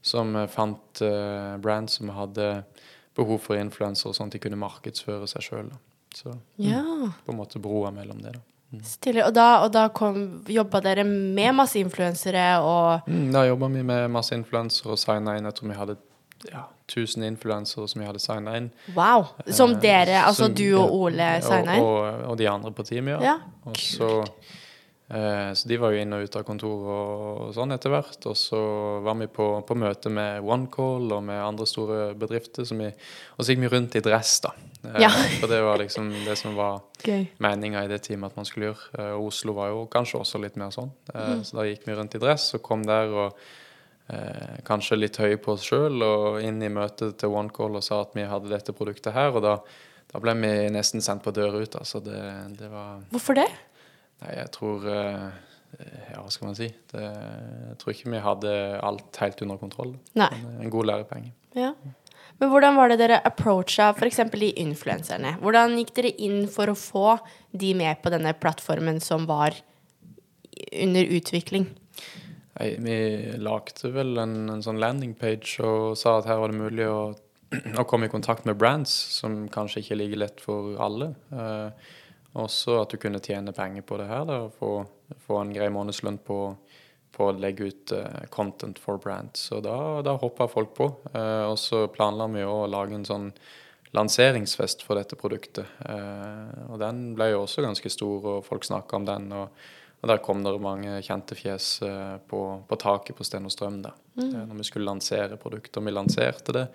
som 0.03 0.37
uh, 0.37 0.47
fant 0.51 1.03
uh, 1.03 1.57
brands 1.63 1.99
som 1.99 2.15
hadde 2.15 2.53
behov 3.19 3.43
for 3.43 3.59
influensere, 3.59 4.15
sånn 4.15 4.31
at 4.31 4.39
de 4.39 4.43
kunne 4.43 4.61
markedsføre 4.61 5.27
seg 5.31 5.47
sjøl. 5.47 5.73
Så 6.15 6.33
ja. 6.59 6.81
mm, 6.83 7.11
på 7.27 7.35
en 7.35 7.39
måte 7.39 7.63
broa 7.63 7.91
mellom 7.95 8.23
det. 8.23 8.35
da. 8.39 8.50
Stille. 8.87 9.25
Og 9.27 9.35
da, 9.35 9.47
og 9.65 9.73
da 9.75 9.89
jobba 10.55 10.81
dere 10.85 11.03
med 11.09 11.57
masse 11.59 11.81
influensere 11.81 12.45
og 12.63 13.09
mm, 13.11 13.33
Da 13.35 13.43
jobba 13.49 13.71
vi 13.73 13.83
med 13.83 14.07
masse 14.15 14.37
influensere 14.37 14.95
og 14.95 15.01
signa 15.01 15.35
inn. 15.39 15.49
Jeg 15.49 15.59
tror 15.59 15.73
vi 15.73 15.79
hadde 15.81 15.97
ja, 16.53 16.63
1000 16.87 17.27
influensere 17.27 17.89
som 17.91 18.01
vi 18.01 18.07
hadde 18.07 18.23
signa 18.23 18.55
inn. 18.61 18.71
Wow! 18.95 19.27
Som 19.51 19.75
eh, 19.75 19.83
dere, 19.83 20.23
altså 20.23 20.47
som, 20.47 20.55
du 20.55 20.69
og 20.79 20.95
Ole 20.95 21.33
signa 21.43 21.77
inn? 21.77 21.85
Og, 21.85 21.99
og, 21.99 22.25
og, 22.31 22.39
de 22.39 22.49
andre 22.53 22.73
på 22.77 22.87
teamet, 22.87 23.19
ja. 23.19 23.37
ja. 23.41 23.75
Så, 23.75 24.13
eh, 25.11 25.51
så 25.59 25.71
de 25.73 25.83
var 25.83 25.95
jo 25.95 26.05
inn 26.05 26.15
og 26.15 26.25
ut 26.25 26.39
av 26.39 26.47
kontoret 26.47 26.95
og 26.95 27.53
sånn 27.59 27.75
etter 27.75 27.91
hvert. 27.91 28.23
Og 28.31 28.39
så 28.39 28.63
var 29.03 29.19
vi 29.19 29.31
på, 29.35 29.51
på 29.67 29.79
møte 29.83 30.15
med 30.15 30.47
OneCall 30.47 31.11
og 31.19 31.27
med 31.27 31.43
andre 31.43 31.67
store 31.67 32.13
bedrifter. 32.19 32.71
Vi, 32.71 32.93
og 33.35 33.43
så 33.43 33.51
gikk 33.51 33.67
vi 33.67 33.75
rundt 33.75 33.99
i 33.99 34.07
dress, 34.07 34.39
da. 34.47 34.55
Eh, 34.85 35.01
ja. 35.03 35.11
For 35.41 35.49
det 35.49 35.61
var 35.63 35.79
liksom 35.79 36.11
det 36.25 36.37
som 36.37 36.55
var 36.55 36.81
okay. 36.99 37.27
meninga 37.39 37.85
i 37.85 37.89
det 37.91 37.99
teamet 38.07 38.33
at 38.33 38.39
man 38.41 38.49
skulle 38.49 38.71
gjøre. 38.71 38.93
Eh, 38.99 39.17
Oslo 39.21 39.55
var 39.59 39.73
jo 39.73 39.85
kanskje 39.93 40.21
også 40.21 40.41
litt 40.43 40.57
mer 40.61 40.73
sånn. 40.75 40.93
Eh, 41.15 41.35
mm. 41.35 41.43
Så 41.45 41.59
da 41.59 41.67
gikk 41.69 41.87
vi 41.89 41.97
rundt 41.99 42.17
i 42.17 42.23
dress 42.23 42.55
og 42.57 42.65
kom 42.67 42.85
der 42.87 43.13
og 43.13 43.43
eh, 44.13 44.57
kanskje 44.67 45.01
litt 45.01 45.21
høye 45.21 45.41
på 45.43 45.57
oss 45.57 45.67
sjøl, 45.69 46.01
og 46.07 46.41
inn 46.45 46.63
i 46.63 46.73
møtet 46.73 47.19
til 47.21 47.37
OneCall 47.37 47.81
og 47.81 47.87
sa 47.87 48.03
at 48.07 48.17
vi 48.17 48.27
hadde 48.29 48.53
dette 48.53 48.77
produktet 48.77 49.15
her. 49.17 49.35
Og 49.35 49.45
da, 49.45 49.59
da 50.11 50.23
ble 50.23 50.37
vi 50.41 50.55
nesten 50.73 51.05
sendt 51.05 51.27
på 51.27 51.35
døra 51.37 51.61
ut. 51.61 51.79
Altså 51.81 52.03
det, 52.05 52.25
det, 52.61 52.73
var 52.73 53.05
Hvorfor 53.13 53.41
det? 53.41 53.49
Nei, 54.21 54.35
jeg 54.37 54.53
tror 54.57 54.85
eh, 54.93 55.31
Ja, 56.11 56.19
hva 56.19 56.31
skal 56.33 56.51
man 56.51 56.57
si? 56.59 56.67
Det, 56.91 57.05
jeg 57.05 57.77
tror 57.81 57.95
ikke 57.95 58.15
vi 58.17 58.25
hadde 58.25 58.55
alt 58.85 59.21
helt 59.23 59.45
under 59.45 59.61
kontroll. 59.61 59.95
Nei. 60.19 60.33
En, 60.41 60.57
en 60.65 60.73
god 60.73 60.89
lærepenge. 60.91 61.35
Ja. 61.57 61.75
Men 62.41 62.49
hvordan 62.49 62.79
var 62.79 62.89
det 62.89 63.01
dere 63.03 63.21
approacha 63.29 63.91
f.eks. 63.93 64.23
de 64.33 64.49
influenserne? 64.63 65.35
Hvordan 65.43 65.77
gikk 65.77 65.93
dere 65.99 66.15
inn 66.25 66.47
for 66.49 66.73
å 66.73 66.79
få 66.79 67.19
de 67.53 67.75
med 67.77 68.01
på 68.01 68.13
denne 68.13 68.33
plattformen 68.33 69.01
som 69.05 69.27
var 69.29 69.59
under 70.73 71.13
utvikling? 71.19 71.69
Nei, 72.57 72.71
vi 72.81 72.97
lagde 73.41 73.93
vel 73.93 74.17
en, 74.21 74.37
en 74.57 74.65
sånn 74.65 74.81
landingpage 74.81 75.61
og 75.65 75.99
sa 76.01 76.19
at 76.19 76.29
her 76.29 76.41
var 76.41 76.53
det 76.53 76.61
mulig 76.61 76.89
å, 76.89 77.13
å, 77.81 77.85
komme 77.89 78.09
i 78.09 78.13
kontakt 78.13 78.49
med 78.49 78.59
brands, 78.61 78.93
som 79.21 79.43
kanskje 79.53 79.85
ikke 79.85 80.01
ligger 80.01 80.25
lett 80.25 80.41
for 80.45 80.75
alle. 80.81 81.13
Eh, 81.33 81.93
også 82.41 82.81
at 82.81 82.93
du 82.93 83.01
kunne 83.03 83.23
tjene 83.25 83.53
penger 83.57 83.85
på 83.85 84.01
det 84.01 84.09
her, 84.09 84.25
da, 84.29 84.43
og 84.47 84.57
få, 84.57 84.73
få 85.27 85.41
en 85.43 85.53
grei 85.53 85.69
månedslønn 85.73 86.21
på, 86.25 86.41
på, 87.21 87.29
å 87.29 87.37
legge 87.37 87.69
ut 87.69 87.93
uh, 87.93 88.23
content 88.33 88.81
for 88.81 89.01
brands. 89.03 89.51
Så 89.51 89.61
da, 89.65 89.77
da 90.07 90.17
hoppa 90.21 90.49
folk 90.49 90.73
på. 90.79 90.89
Uh, 91.13 91.51
og 91.51 91.59
så 91.61 91.85
planla 91.93 92.31
vi 92.33 92.47
å 92.49 92.63
lage 92.71 92.97
en 92.97 93.05
sånn 93.05 93.29
lanseringsfest 93.95 94.87
for 94.87 94.97
dette 94.97 95.19
produktet. 95.21 95.69
Uh, 95.85 96.71
og 96.71 96.81
den 96.81 97.11
ble 97.19 97.35
jo 97.35 97.45
også 97.45 97.67
ganske 97.67 97.93
stor, 97.93 98.33
og 98.35 98.49
folk 98.49 98.65
snakka 98.65 98.99
om 99.03 99.07
den. 99.13 99.31
og 99.37 99.53
og 100.01 100.09
der 100.09 100.23
kom 100.25 100.41
det 100.45 100.53
mange 100.63 100.97
kjente 101.05 101.37
fjes 101.37 101.83
eh, 101.85 102.17
på, 102.29 102.41
på 102.69 102.79
taket 102.81 103.17
på 103.17 103.27
Sten 103.27 103.45
og 103.45 103.53
Strøm 103.53 103.83
da, 103.85 103.93
mm. 104.17 104.31
Eh, 104.31 104.43
når 104.49 104.63
vi 104.63 104.67
skulle 104.71 104.89
lansere 104.89 105.37
produkter. 105.41 105.85
Vi 105.85 105.93
lanserte 105.93 106.55
det, 106.57 106.67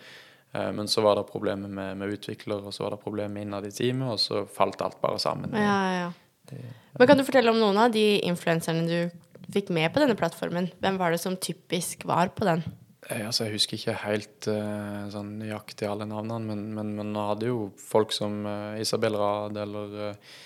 eh, 0.54 0.70
men 0.78 0.90
så 0.92 1.02
var 1.02 1.18
det 1.18 1.26
problemer 1.32 1.72
med, 1.72 1.98
med 1.98 2.14
utvikler, 2.20 2.62
og 2.62 2.74
så 2.76 2.86
var 2.86 2.96
det 2.96 3.02
problemer 3.02 3.42
innad 3.42 3.66
i 3.66 3.74
teamet, 3.74 4.12
og 4.14 4.22
så 4.22 4.44
falt 4.46 4.84
alt 4.86 5.00
bare 5.02 5.22
sammen. 5.22 5.58
Ja, 5.58 5.80
ja. 5.96 6.12
ja. 6.54 6.74
men 7.00 7.10
Kan 7.10 7.18
du 7.18 7.26
fortelle 7.26 7.54
om 7.54 7.62
noen 7.62 7.82
av 7.82 7.96
de 7.96 8.06
influenserne 8.30 8.86
du 8.86 9.25
fikk 9.54 9.72
med 9.76 9.92
på 9.94 10.02
denne 10.02 10.18
plattformen? 10.20 10.72
Hvem 10.84 10.98
var 11.02 11.14
det 11.14 11.22
som 11.24 11.38
typisk 11.38 12.06
var 12.10 12.34
på 12.36 12.48
den? 12.48 12.66
Altså, 13.06 13.46
jeg 13.46 13.60
husker 13.60 13.78
ikke 13.78 13.94
helt 14.02 14.48
uh, 14.50 15.06
sånn 15.14 15.36
nøyaktig 15.38 15.86
alle 15.86 16.08
navnene, 16.10 16.42
men, 16.50 16.64
men, 16.74 16.94
men 16.98 17.12
nå 17.14 17.26
hadde 17.28 17.52
jo 17.52 17.60
folk 17.78 18.14
som 18.16 18.40
uh, 18.48 18.80
Isabel 18.82 19.18
Rad 19.20 19.60
eller 19.62 19.94
uh, 20.10 20.38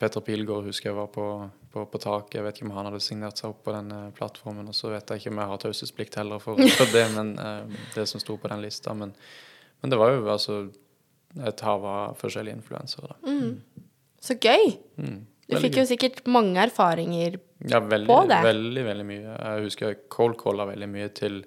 Petter 0.00 0.22
Pilgaard 0.22 0.66
husker 0.66 0.90
jeg 0.90 0.96
var 0.96 1.08
på, 1.14 1.26
på, 1.70 1.84
på 1.90 2.00
taket. 2.02 2.36
Jeg 2.38 2.46
vet 2.46 2.58
ikke 2.58 2.66
om 2.66 2.74
han 2.76 2.88
hadde 2.90 3.02
signert 3.02 3.38
seg 3.38 3.52
opp 3.52 3.64
på 3.66 3.74
den 3.74 3.90
plattformen. 4.14 4.68
Og 4.70 4.76
så 4.78 4.92
vet 4.92 5.10
jeg 5.10 5.22
ikke 5.22 5.32
om 5.32 5.40
jeg 5.42 5.50
har 5.50 5.62
taushetsplikt 5.64 6.18
heller 6.20 6.42
for, 6.42 6.62
for, 6.76 6.92
det, 6.94 7.02
men 7.16 7.32
det 7.96 8.04
som 8.06 8.22
sto 8.22 8.36
på 8.38 8.50
den 8.52 8.62
lista. 8.62 8.94
Men, 8.94 9.16
men, 9.82 9.90
det 9.90 9.98
var 9.98 10.14
jo 10.14 10.28
altså 10.30 10.60
et 11.42 11.64
hav 11.66 11.88
av 11.90 12.14
forskjellige 12.22 12.54
influensere. 12.60 13.18
Mm. 13.26 13.90
Så 14.22 14.38
gøy! 14.38 14.76
Mm. 14.94 15.24
Du 15.50 15.58
fikk 15.60 15.80
jo 15.82 15.88
sikkert 15.90 16.22
mange 16.30 16.62
erfaringer 16.62 17.40
ja, 17.70 17.80
veldig, 17.80 18.08
på 18.10 18.18
det. 18.28 18.40
Veldig, 18.44 18.84
veldig 18.88 19.06
mye. 19.08 19.36
Jeg 19.36 19.68
husker 19.68 20.02
cold 20.12 20.36
calla 20.40 20.68
veldig 20.68 20.90
mye 20.90 21.12
til 21.16 21.44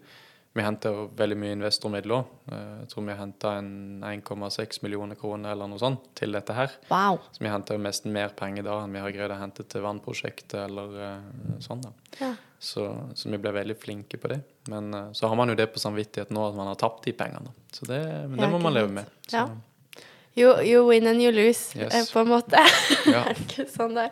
vi 0.58 0.64
henta 0.66 0.92
veldig 0.92 1.36
mye 1.38 1.54
investormidler. 1.54 2.24
Eh, 2.52 2.70
jeg 2.82 2.90
tror 2.90 3.06
vi 3.06 3.16
henta 3.20 3.52
1,6 3.62 4.80
millioner 4.82 5.20
kroner 5.20 5.54
eller 5.54 5.70
noe 5.70 5.82
sånt 5.82 6.08
til 6.18 6.34
dette 6.34 6.56
her. 6.58 6.74
Wow. 6.90 7.20
Så 7.36 7.44
vi 7.46 7.52
henta 7.52 7.78
nesten 7.78 8.16
mer 8.16 8.34
penger 8.38 8.66
da 8.66 8.80
enn 8.82 8.96
vi 8.98 9.04
har 9.04 9.14
greid 9.14 9.36
å 9.36 9.38
hente 9.38 9.68
til 9.70 9.86
vannprosjektet 9.86 10.58
eller 10.64 10.98
uh, 10.98 11.62
sånn. 11.62 11.86
da. 11.86 11.94
Ja. 12.24 12.32
Så, 12.58 12.88
så, 13.14 13.30
vi 13.30 13.38
ble 13.38 13.54
veldig 13.54 13.78
flinke 13.78 14.18
på 14.18 14.34
det. 14.34 14.40
Men 14.74 14.90
uh, 14.96 15.12
så 15.14 15.30
har 15.30 15.38
man 15.38 15.54
jo 15.54 15.60
det 15.60 15.70
på 15.76 15.84
samvittighet 15.84 16.34
nå 16.34 16.50
at 16.50 16.58
man 16.58 16.72
har 16.72 16.82
tapt 16.82 17.06
de 17.06 17.14
pengene. 17.22 17.54
Så 17.70 17.86
det, 17.86 18.02
men 18.26 18.42
det 18.42 18.50
må 18.50 18.62
man 18.64 18.74
leve 18.74 18.90
med. 18.98 19.18
Så. 19.28 19.44
Ja. 19.44 20.04
You, 20.38 20.58
you, 20.62 20.84
win 20.90 21.06
and 21.10 21.22
you 21.22 21.32
lose, 21.34 21.78
yes. 21.78 22.12
på 22.14 22.22
en 22.22 22.34
måte. 22.34 22.62
Ja. 23.06 23.24
er 23.26 23.34
det 23.38 23.46
ikke 23.46 23.70
sånn 23.74 23.98
der? 23.98 24.10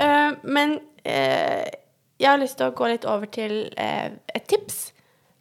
Uh, 0.00 0.32
men 0.42 0.78
jeg 1.04 2.28
har 2.28 2.40
lyst 2.40 2.58
til 2.60 2.68
å 2.68 2.74
gå 2.76 2.90
litt 2.90 3.06
over 3.08 3.30
til 3.32 3.70
et 3.78 4.44
tips 4.50 4.90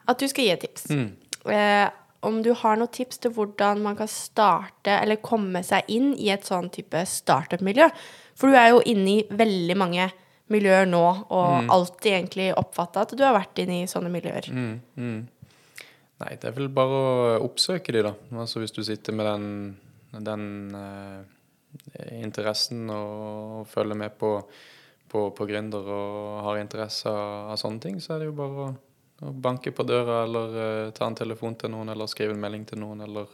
at 0.10 0.22
du 0.22 0.30
skal 0.30 0.48
gi 0.48 0.54
et 0.54 0.64
tips. 0.64 0.88
Mm. 0.90 1.10
Eh, 1.54 1.90
om 2.26 2.42
du 2.44 2.52
har 2.58 2.80
noen 2.80 2.92
tips 2.92 3.22
til 3.24 3.34
hvordan 3.36 3.84
man 3.84 3.98
kan 4.00 4.10
starte 4.12 4.98
eller 4.98 5.22
komme 5.24 5.62
seg 5.64 5.88
inn 5.92 6.12
i 6.20 6.32
et 6.34 6.48
sånn 6.48 6.68
type 6.74 7.04
startup-miljø. 7.08 7.88
For 8.40 8.52
du 8.52 8.60
er 8.60 8.74
jo 8.74 8.82
inne 8.90 9.20
i 9.20 9.28
veldig 9.30 9.78
mange 9.80 10.10
miljøer 10.50 10.88
nå, 10.90 11.04
og 11.30 11.50
mm. 11.66 11.68
alltid 11.72 12.12
egentlig 12.12 12.48
oppfatta 12.58 13.06
at 13.06 13.14
du 13.14 13.22
har 13.22 13.36
vært 13.38 13.62
inne 13.62 13.84
i 13.84 13.90
sånne 13.90 14.10
miljøer. 14.12 14.50
Mm, 14.50 14.72
mm. 14.98 15.20
Nei, 16.20 16.32
det 16.42 16.50
er 16.50 16.56
vel 16.56 16.72
bare 16.74 16.98
å 16.98 17.36
oppsøke 17.46 17.94
de, 17.96 18.02
da. 18.10 18.16
Altså 18.34 18.64
hvis 18.64 18.74
du 18.76 18.82
sitter 18.84 19.16
med 19.16 19.30
den, 19.30 19.46
den 20.26 20.48
uh, 20.74 21.22
interessen 22.16 22.90
og 22.94 23.68
følger 23.70 23.98
med 23.98 24.16
på, 24.20 24.36
på, 25.10 25.26
på 25.36 25.50
gründer 25.50 25.90
og 25.94 26.44
har 26.48 26.62
interesse 26.62 27.10
av, 27.10 27.52
av 27.54 27.60
sånne 27.62 27.84
ting, 27.84 28.00
så 28.04 28.16
er 28.16 28.24
det 28.24 28.32
jo 28.32 28.38
bare 28.38 28.68
å 28.68 28.70
å 29.20 29.32
banke 29.36 29.72
på 29.76 29.84
døra 29.88 30.24
eller 30.26 30.54
uh, 30.56 30.92
ta 30.96 31.08
en 31.10 31.18
telefon 31.18 31.58
til 31.60 31.74
noen 31.74 31.92
eller 31.92 32.10
skrive 32.12 32.36
en 32.36 32.40
melding 32.40 32.66
til 32.70 32.80
noen 32.84 33.04
eller 33.04 33.28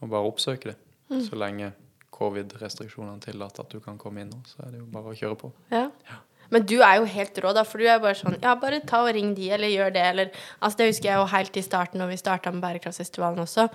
bare 0.00 0.24
oppsøke 0.28 0.70
det. 0.70 0.78
Mm. 1.10 1.20
Så 1.26 1.40
lenge 1.40 1.72
covid-restriksjonene 2.18 3.20
tillater 3.22 3.64
at 3.64 3.74
du 3.74 3.82
kan 3.84 3.98
komme 4.00 4.24
inn 4.24 4.32
nå, 4.32 4.40
så 4.48 4.64
er 4.64 4.74
det 4.74 4.82
jo 4.82 4.88
bare 4.92 5.12
å 5.12 5.18
kjøre 5.18 5.38
på. 5.38 5.52
Ja. 5.74 5.88
ja. 6.08 6.18
Men 6.48 6.64
du 6.64 6.78
er 6.80 6.96
jo 6.96 7.08
helt 7.12 7.38
rå, 7.44 7.52
da, 7.52 7.64
for 7.68 7.82
du 7.82 7.88
er 7.90 8.00
bare 8.00 8.16
sånn 8.16 8.38
Ja, 8.40 8.54
bare 8.56 8.80
ta 8.88 9.02
og 9.04 9.12
ring 9.12 9.34
de, 9.36 9.50
eller 9.52 9.68
gjør 9.68 9.92
det, 9.92 10.04
eller 10.14 10.30
Altså, 10.56 10.78
det 10.80 10.90
husker 10.94 11.10
jeg 11.10 11.20
jo 11.20 11.26
helt 11.34 11.58
i 11.60 11.64
starten, 11.66 12.00
når 12.00 12.14
vi 12.14 12.20
starta 12.22 12.52
med 12.54 12.64
Bærekraftsfestivalen 12.64 13.44
også. 13.44 13.68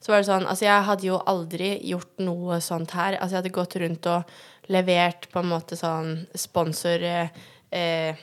Så 0.00 0.12
var 0.12 0.22
det 0.22 0.30
sånn 0.30 0.48
Altså, 0.48 0.64
jeg 0.64 0.86
hadde 0.88 1.06
jo 1.06 1.20
aldri 1.28 1.74
gjort 1.90 2.24
noe 2.24 2.60
sånt 2.64 2.94
her. 2.96 3.18
Altså, 3.18 3.36
jeg 3.36 3.42
hadde 3.42 3.58
gått 3.58 3.76
rundt 3.82 4.10
og 4.10 4.70
levert 4.72 5.28
på 5.32 5.42
en 5.42 5.50
måte 5.50 5.76
sånn 5.78 6.14
sponsor 6.38 7.04
eh, 7.04 8.20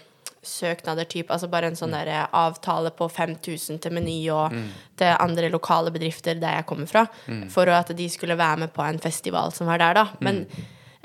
søknader, 0.48 1.08
type, 1.10 1.34
altså 1.34 1.50
bare 1.52 1.72
en 1.72 1.78
sånn 1.78 1.92
mm. 1.92 1.98
der 1.98 2.12
eh, 2.14 2.24
avtale 2.40 2.94
på 2.96 3.10
5000 3.12 3.82
til 3.84 3.94
Meny 3.96 4.18
og 4.34 4.56
mm. 4.56 4.66
til 5.00 5.14
andre 5.18 5.52
lokale 5.52 5.92
bedrifter 5.94 6.40
der 6.40 6.60
jeg 6.60 6.68
kommer 6.70 6.90
fra, 6.90 7.06
mm. 7.28 7.46
for 7.54 7.70
at 7.74 7.92
de 7.98 8.08
skulle 8.12 8.40
være 8.40 8.64
med 8.64 8.74
på 8.76 8.86
en 8.86 9.02
festival 9.04 9.54
som 9.56 9.70
var 9.70 9.84
der, 9.84 10.00
da. 10.00 10.06
Mm. 10.18 10.24
Men 10.28 10.42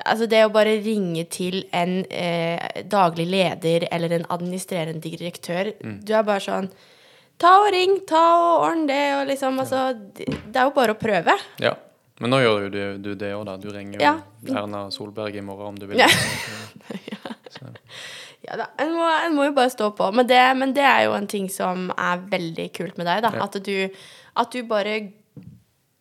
altså 0.07 0.29
det 0.31 0.45
å 0.47 0.55
bare 0.55 0.79
ringe 0.85 1.27
til 1.33 1.63
en 1.75 2.01
eh, 2.07 2.83
daglig 2.91 3.29
leder 3.31 3.89
eller 3.91 4.17
en 4.17 4.29
administrerende 4.33 5.03
direktør 5.03 5.75
mm. 5.79 6.01
Du 6.07 6.15
er 6.17 6.27
bare 6.27 6.43
sånn 6.43 6.71
Ta 7.43 7.57
og 7.65 7.71
ring, 7.75 7.97
ta 8.07 8.23
og 8.39 8.67
ordne 8.69 8.87
det, 8.93 9.01
og 9.19 9.25
liksom 9.33 9.59
Altså 9.63 9.81
Det 10.15 10.55
er 10.55 10.69
jo 10.69 10.75
bare 10.77 10.95
å 10.95 11.01
prøve. 11.01 11.35
Ja. 11.63 11.75
Men 12.23 12.31
nå 12.31 12.39
gjør 12.39 12.69
du, 12.71 12.83
du 13.03 13.15
det 13.19 13.33
òg, 13.35 13.45
da. 13.49 13.57
Du 13.59 13.71
ringer 13.75 13.99
jo 13.99 14.05
Ja. 14.05 14.17
Erna 14.63 14.87
Solberg 14.95 15.35
i 15.37 15.43
morgen 15.45 15.75
om 15.75 15.79
du 15.81 15.89
vil. 15.91 16.03
Ja. 16.03 16.11
Ja 18.43 18.57
da, 18.59 18.65
en 18.83 18.91
må, 18.97 19.07
en 19.07 19.37
må 19.37 19.45
jo 19.47 19.55
bare 19.55 19.71
stå 19.71 19.93
på. 19.97 20.09
Men 20.17 20.27
det, 20.27 20.41
men 20.59 20.73
det 20.75 20.83
er 20.83 21.05
jo 21.07 21.13
en 21.15 21.29
ting 21.31 21.49
som 21.53 21.91
er 21.95 22.23
veldig 22.33 22.69
kult 22.75 22.97
med 22.99 23.07
deg, 23.07 23.21
da. 23.23 23.31
Ja. 23.39 23.47
At, 23.47 23.59
du, 23.63 24.09
at 24.43 24.57
du 24.57 24.65
bare 24.67 24.97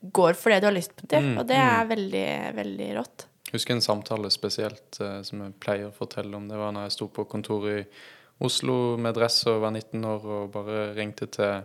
går 0.01 0.39
for 0.39 0.53
det 0.53 0.63
du 0.63 0.69
har 0.71 0.75
lyst 0.75 0.95
til. 1.03 1.27
Mm, 1.27 1.35
og 1.37 1.45
det 1.51 1.59
er 1.61 1.91
veldig, 1.91 2.29
veldig 2.57 2.87
rått. 2.97 3.27
husker 3.51 3.75
en 3.75 3.85
samtale 3.85 4.31
spesielt 4.33 4.97
eh, 5.03 5.19
som 5.27 5.43
jeg 5.45 5.53
pleier 5.61 5.91
å 5.91 5.93
fortelle 5.93 6.33
om. 6.37 6.49
Det 6.49 6.57
var 6.57 6.73
når 6.73 6.89
jeg 6.89 6.97
sto 6.97 7.11
på 7.13 7.27
kontoret 7.29 7.83
i 7.83 7.85
Oslo 8.41 8.97
med 8.97 9.13
dress 9.17 9.43
og 9.51 9.61
var 9.61 9.71
19 9.75 10.05
år 10.05 10.25
og 10.35 10.51
bare 10.53 10.79
ringte 10.97 11.27
til, 11.31 11.63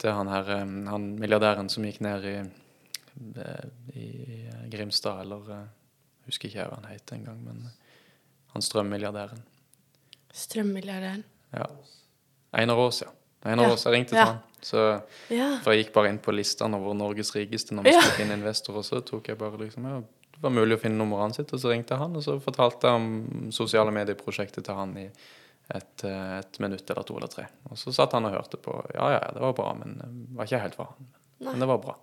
til 0.00 0.14
han 0.16 0.30
her, 0.32 0.48
eh, 0.56 0.72
han 0.90 1.06
milliardæren 1.20 1.68
som 1.72 1.84
gikk 1.84 2.00
ned 2.04 2.24
i, 2.30 2.36
eh, 3.36 3.68
i 4.00 4.08
Grimstad, 4.72 5.20
eller 5.26 5.44
jeg 5.50 5.66
husker 6.30 6.48
ikke 6.48 6.68
hva 6.70 6.78
han 6.80 6.90
het 6.92 7.12
engang, 7.16 7.40
men 7.44 7.64
eh, 7.68 7.96
han 8.54 8.62
strømmilliardæren. 8.64 9.42
Strømmilliardæren. 10.32 11.24
Ja. 11.54 11.66
Einar 12.54 12.78
Aas, 12.84 13.02
ja. 13.02 13.10
Einar 13.44 13.64
Ja, 13.70 13.76
Jeg 13.76 13.92
ringte 13.92 14.16
ja. 14.16 14.24
til 14.24 14.32
han. 14.32 14.38
Så, 14.62 15.02
Ja. 15.30 15.58
for 15.62 15.72
jeg 15.72 15.84
gikk 15.86 15.92
bare 15.94 16.08
inn 16.10 16.18
på 16.18 16.32
listene 16.34 16.76
over 16.76 16.94
Norges 16.94 17.32
rikeste 17.34 17.72
når 17.74 17.82
vi 17.84 17.92
skulle 17.92 18.16
finne 18.18 18.36
investor, 18.36 18.76
og 18.76 18.84
Så 18.84 19.00
tok 19.00 19.28
jeg 19.28 19.38
bare 19.38 19.56
liksom, 19.58 19.84
ja, 19.84 20.00
Det 20.32 20.42
var 20.42 20.50
mulig 20.50 20.76
å 20.76 20.80
finne 20.80 20.96
nummeret 20.96 21.34
sitt, 21.36 21.52
og 21.52 21.60
så 21.60 21.68
ringte 21.68 21.92
jeg 21.94 21.98
han, 21.98 22.16
og 22.16 22.22
så 22.22 22.40
fortalte 22.40 22.88
jeg 22.88 22.94
om 22.94 23.50
sosiale 23.52 23.90
medieprosjektet 23.92 24.64
til 24.64 24.74
han 24.74 24.96
i 24.96 25.10
et, 25.74 26.04
eh, 26.04 26.38
et 26.38 26.58
minutt 26.62 26.90
eller 26.90 27.02
to 27.06 27.16
eller 27.16 27.30
tre. 27.32 27.46
Og 27.70 27.78
så 27.78 27.92
satt 27.94 28.12
han 28.16 28.26
og 28.28 28.32
hørte 28.34 28.58
på. 28.60 28.74
Ja, 28.94 29.10
ja, 29.16 29.20
det 29.34 29.40
var 29.42 29.52
bra, 29.56 29.68
men 29.78 29.96
det 30.00 30.08
var 30.38 30.48
ikke 30.48 30.60
helt 30.64 30.74
for 30.78 30.90
han. 30.92 31.06
Men 31.46 31.60
det 31.62 31.68
var 31.70 31.78
bra. 31.78 31.94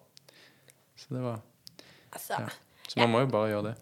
Så 0.97 1.13
det 1.13 1.21
var 1.25 1.39
Altså, 2.11 2.33
Ja. 2.39 2.47
Så 2.87 2.99
man 3.03 3.11
må 3.11 3.19
jo 3.19 3.27
bare 3.27 3.49
gjøre 3.51 3.63
det. 3.67 3.75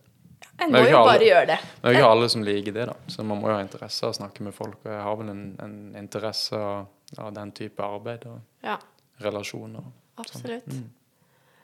en 0.60 0.72
må 0.74 0.80
jo 0.82 0.98
alle. 0.98 1.12
bare 1.14 1.26
gjøre 1.28 1.46
det. 1.48 1.58
Men 1.62 1.82
det 1.82 1.90
er 1.90 1.94
jo 1.94 2.00
ikke 2.00 2.12
alle 2.16 2.30
som 2.34 2.44
liker 2.44 2.74
det, 2.74 2.86
da. 2.90 2.96
Så 3.08 3.24
man 3.24 3.40
må 3.40 3.48
jo 3.52 3.54
ha 3.56 3.62
interesse 3.62 4.04
av 4.04 4.12
å 4.16 4.18
snakke 4.18 4.42
med 4.42 4.54
folk. 4.58 4.80
Og 4.84 4.92
jeg 4.92 5.02
har 5.06 5.16
vel 5.20 5.30
en, 5.30 5.44
en 5.62 5.76
interesse 6.02 6.58
av, 6.58 6.88
av 7.22 7.34
den 7.38 7.52
type 7.52 7.84
arbeid 7.86 8.26
og 8.26 8.40
Ja, 8.66 8.78
relasjoner. 9.22 9.84
absolutt. 10.18 10.66
Mm. 10.68 10.90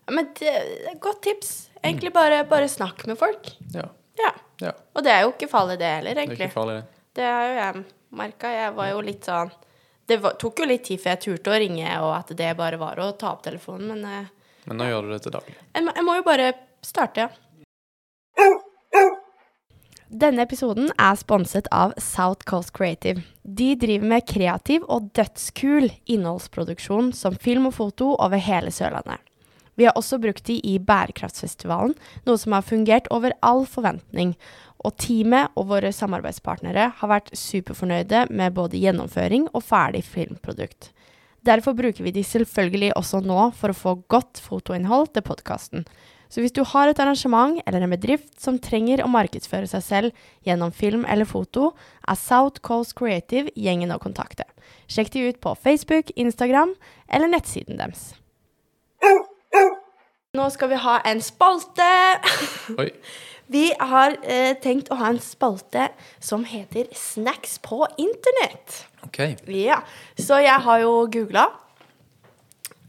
Ja, 0.06 0.14
Men 0.14 0.30
det 0.38 0.48
er 0.54 0.92
et 0.92 1.00
godt 1.02 1.22
tips. 1.24 1.70
Egentlig 1.84 2.14
bare, 2.14 2.44
bare 2.46 2.70
snakk 2.70 3.06
med 3.08 3.18
folk. 3.18 3.50
Ja. 3.74 3.88
Ja. 4.22 4.32
ja. 4.62 4.72
Og 4.96 5.04
det 5.04 5.12
er 5.12 5.22
jo 5.26 5.32
ikke 5.34 5.50
farlig, 5.50 5.80
det 5.82 5.90
heller, 5.98 6.16
egentlig. 6.16 6.38
Det 6.38 6.46
er 6.46 6.52
ikke 6.52 6.60
farlig, 6.62 6.76
det. 6.82 7.04
Det 7.18 7.24
er 7.26 7.48
jo 7.50 7.56
jeg 7.60 7.86
merka. 8.16 8.52
Jeg 8.52 8.76
var 8.78 8.92
jo 8.92 9.02
litt 9.06 9.28
sånn 9.28 9.52
Det 10.08 10.18
var, 10.20 10.36
tok 10.42 10.60
jo 10.60 10.68
litt 10.68 10.84
tid 10.84 11.00
før 11.00 11.14
jeg 11.14 11.24
turte 11.24 11.54
å 11.54 11.60
ringe, 11.62 11.88
og 12.04 12.12
at 12.18 12.34
det 12.36 12.52
bare 12.60 12.80
var 12.82 13.00
å 13.00 13.12
ta 13.16 13.32
opp 13.32 13.44
telefonen, 13.46 13.94
men 13.94 14.06
eh, 14.06 14.30
Men 14.68 14.78
nå 14.82 14.90
gjør 14.90 15.08
du 15.08 15.14
det 15.14 15.24
til 15.24 15.36
daglig. 15.38 15.56
jeg, 15.74 15.88
jeg 15.96 16.06
må 16.06 16.18
jo 16.20 16.28
bare 16.28 16.54
starte, 16.86 17.28
ja. 17.28 17.30
Denne 20.12 20.44
episoden 20.44 20.90
er 21.00 21.16
sponset 21.16 21.70
av 21.72 21.94
South 21.96 22.44
Coast 22.44 22.74
Creative. 22.76 23.24
De 23.48 23.70
driver 23.80 24.10
med 24.12 24.26
kreativ 24.28 24.84
og 24.92 25.08
dødskul 25.16 25.88
innholdsproduksjon 26.04 27.14
som 27.16 27.38
film 27.40 27.70
og 27.70 27.78
foto 27.78 28.10
over 28.20 28.42
hele 28.44 28.74
Sørlandet. 28.76 29.24
Vi 29.80 29.88
har 29.88 29.96
også 29.96 30.20
brukt 30.20 30.44
de 30.50 30.58
i 30.68 30.76
Bærekraftsfestivalen, 30.84 31.96
noe 32.28 32.38
som 32.38 32.52
har 32.52 32.68
fungert 32.68 33.08
over 33.10 33.32
all 33.40 33.64
forventning. 33.64 34.36
Og 34.82 34.96
teamet 34.98 35.54
og 35.60 35.70
våre 35.70 35.92
samarbeidspartnere 35.94 36.88
har 36.98 37.12
vært 37.12 37.30
superfornøyde 37.38 38.26
med 38.34 38.56
både 38.58 38.82
gjennomføring 38.82 39.48
og 39.52 39.64
ferdig 39.66 40.04
filmprodukt. 40.08 40.90
Derfor 41.46 41.74
bruker 41.74 42.06
vi 42.06 42.14
de 42.14 42.24
selvfølgelig 42.26 42.92
også 42.98 43.22
nå 43.26 43.50
for 43.58 43.74
å 43.74 43.78
få 43.78 43.96
godt 44.12 44.42
fotoinnhold 44.46 45.14
til 45.16 45.26
podkasten. 45.26 45.86
Så 46.32 46.40
hvis 46.40 46.54
du 46.56 46.62
har 46.64 46.88
et 46.88 47.00
arrangement 47.02 47.60
eller 47.66 47.84
en 47.84 47.92
bedrift 47.92 48.38
som 48.40 48.60
trenger 48.62 49.02
å 49.04 49.10
markedsføre 49.12 49.68
seg 49.68 49.84
selv 49.84 50.28
gjennom 50.48 50.72
film 50.72 51.04
eller 51.04 51.28
foto, 51.28 51.74
er 52.08 52.20
South 52.20 52.62
Coast 52.64 52.96
Creative 52.96 53.52
gjengen 53.58 53.92
å 53.92 54.00
kontakte. 54.00 54.46
Sjekk 54.88 55.12
de 55.12 55.26
ut 55.28 55.42
på 55.44 55.56
Facebook, 55.60 56.14
Instagram 56.16 56.72
eller 57.12 57.34
nettsiden 57.34 57.82
deres. 57.82 58.14
Nå 60.32 60.48
skal 60.54 60.72
vi 60.72 60.80
ha 60.80 61.02
en 61.10 61.20
spalte. 61.26 61.92
Oi. 62.80 62.92
Vi 63.52 63.66
har 63.80 64.16
eh, 64.24 64.54
tenkt 64.64 64.92
å 64.92 64.98
ha 65.02 65.10
en 65.12 65.20
spalte 65.20 65.90
som 66.24 66.46
heter 66.48 66.88
Snacks 66.96 67.58
på 67.64 67.84
internett. 68.00 68.86
OK. 69.04 69.20
Ja, 69.52 69.82
så 70.16 70.40
jeg 70.40 70.56
har 70.64 70.80
jo 70.84 70.94
googla 71.12 71.50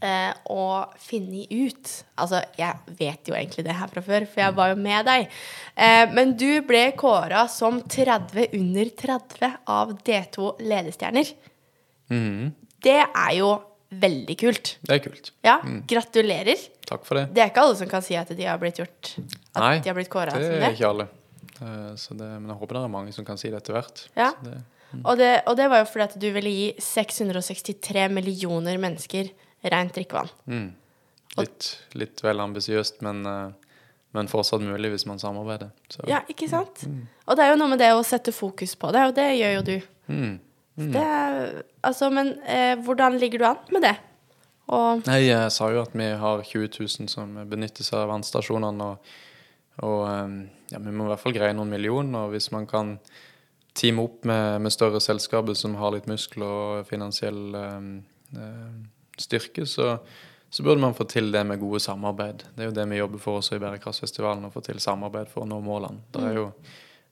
eh, 0.03 0.31
og 0.53 0.93
funnet 1.03 1.51
ut 1.51 1.91
Altså, 2.21 2.43
jeg 2.55 2.95
vet 2.99 3.27
jo 3.27 3.35
egentlig 3.35 3.65
det 3.65 3.75
her 3.75 3.91
fra 3.91 4.03
før, 4.05 4.27
for 4.29 4.43
jeg 4.45 4.55
var 4.55 4.71
jo 4.71 4.79
med 4.79 5.07
deg. 5.09 5.35
Eh, 5.75 6.05
men 6.13 6.35
du 6.39 6.61
ble 6.67 6.85
kåra 6.99 7.47
som 7.51 7.81
30 7.81 8.53
under 8.53 8.93
30 9.03 9.59
av 9.73 9.95
D2 10.05 10.53
ledestjerner. 10.63 11.33
Mm. 12.13 12.53
Det 12.83 13.01
er 13.01 13.31
jo 13.39 13.55
veldig 14.01 14.35
kult. 14.39 14.77
Det 14.81 14.95
er 14.95 15.01
kult. 15.03 15.31
Ja, 15.45 15.57
gratulerer. 15.89 16.59
Takk 16.89 17.05
for 17.07 17.19
det. 17.19 17.27
Det 17.35 17.43
er 17.43 17.51
ikke 17.51 17.63
alle 17.65 17.77
som 17.79 17.89
kan 17.91 18.03
si 18.05 18.15
at 18.19 18.31
de 18.35 18.45
har 18.47 18.59
blitt 18.61 18.79
gjort 18.81 19.13
At 19.53 19.61
Nei, 19.61 19.73
de 19.79 19.89
har 19.91 19.95
blitt 19.97 20.11
kåra 20.11 20.33
Det 20.35 20.49
som 20.49 20.65
er 20.67 20.75
ikke 20.75 20.89
alle. 20.89 21.07
Så 21.97 22.15
det, 22.17 22.27
men 22.41 22.49
jeg 22.51 22.59
håper 22.59 22.75
det 22.75 22.83
er 22.83 22.91
mange 22.91 23.13
som 23.15 23.25
kan 23.27 23.39
si 23.39 23.51
det 23.53 23.61
etter 23.61 23.77
hvert. 23.77 24.05
Ja. 24.19 24.31
Det, 24.43 24.57
Og 25.03 25.17
det, 25.17 25.31
og 25.49 25.55
det 25.57 25.67
var 25.71 25.81
jo 25.81 25.89
fordi 25.89 26.05
at 26.05 26.15
du 26.21 26.27
ville 26.35 26.51
gi 26.53 26.65
663 26.81 28.07
millioner 28.13 28.77
mennesker 28.81 29.31
rent 29.73 29.93
drikkevann. 29.95 30.29
mm. 30.45 30.71
litt, 31.39 31.69
litt 31.97 32.23
vel 32.23 32.43
ambisiøst, 32.43 33.01
men, 33.01 33.25
eh, 33.25 33.77
men 34.13 34.29
fortsatt 34.29 34.61
mulig 34.61 34.91
hvis 34.93 35.07
man 35.09 35.21
samarbeider. 35.21 35.71
Så, 35.89 36.03
Ja, 36.09 36.21
ikke 36.29 36.49
sant? 36.51 36.83
Og 37.25 37.37
det 37.37 37.45
er 37.45 37.53
jo 37.53 37.61
noe 37.61 37.71
med 37.71 37.79
det 37.81 37.93
å 37.95 38.03
sette 38.05 38.33
fokus 38.35 38.75
på 38.75 38.91
det, 38.93 39.05
og 39.07 39.15
det 39.17 39.29
gjør 39.39 39.55
jo 39.55 39.63
du. 39.71 39.77
Mm. 40.13 40.33
Det 40.75 41.03
er, 41.03 41.61
altså, 41.85 42.09
men 42.13 42.33
eh, 42.49 42.73
hvordan 42.81 43.19
ligger 43.21 43.43
du 43.43 43.45
an 43.51 43.61
med 43.75 43.85
det? 43.85 43.93
Og 44.73 45.03
Nei, 45.05 45.19
jeg 45.27 45.51
sa 45.53 45.67
jo 45.73 45.83
at 45.83 45.93
vi 45.93 46.07
har 46.17 46.41
20 46.41 46.71
000 46.79 47.11
som 47.11 47.35
benytter 47.49 47.85
seg 47.85 47.99
av 47.99 48.13
vannstasjonene, 48.13 48.87
og, 48.89 49.13
og 49.85 50.01
eh, 50.09 50.35
ja, 50.73 50.81
vi 50.81 50.95
må 50.95 51.05
i 51.05 51.11
hvert 51.11 51.21
fall 51.21 51.35
greie 51.35 51.53
noen 51.53 51.73
millioner. 51.73 52.25
Og 52.25 52.33
hvis 52.33 52.49
man 52.55 52.65
kan 52.69 52.95
teame 53.77 54.05
opp 54.05 54.25
med, 54.29 54.61
med 54.65 54.73
større 54.73 55.01
selskaper 55.01 55.57
som 55.57 55.77
har 55.81 55.93
litt 55.95 56.09
muskler 56.09 56.47
og 56.47 56.87
finansiell 56.89 57.57
eh, 57.59 57.89
styrke, 59.21 59.67
så, 59.69 59.97
så 60.49 60.65
burde 60.65 60.81
man 60.81 60.97
få 60.97 61.05
til 61.09 61.29
det 61.33 61.43
med 61.49 61.61
gode 61.61 61.83
samarbeid. 61.83 62.47
Det 62.55 62.65
er 62.65 62.71
jo 62.71 62.77
det 62.79 62.87
vi 62.89 63.01
jobber 63.01 63.21
for 63.21 63.41
også 63.41 63.59
i 63.59 63.61
Bærekraftsfestivalen, 63.61 64.49
å 64.49 64.53
få 64.53 64.63
til 64.65 64.81
samarbeid 64.81 65.29
for 65.29 65.45
å 65.45 65.49
nå 65.49 65.61
målene. 65.65 66.05
Det 66.13 66.25
er 66.31 66.39
jo 66.39 66.47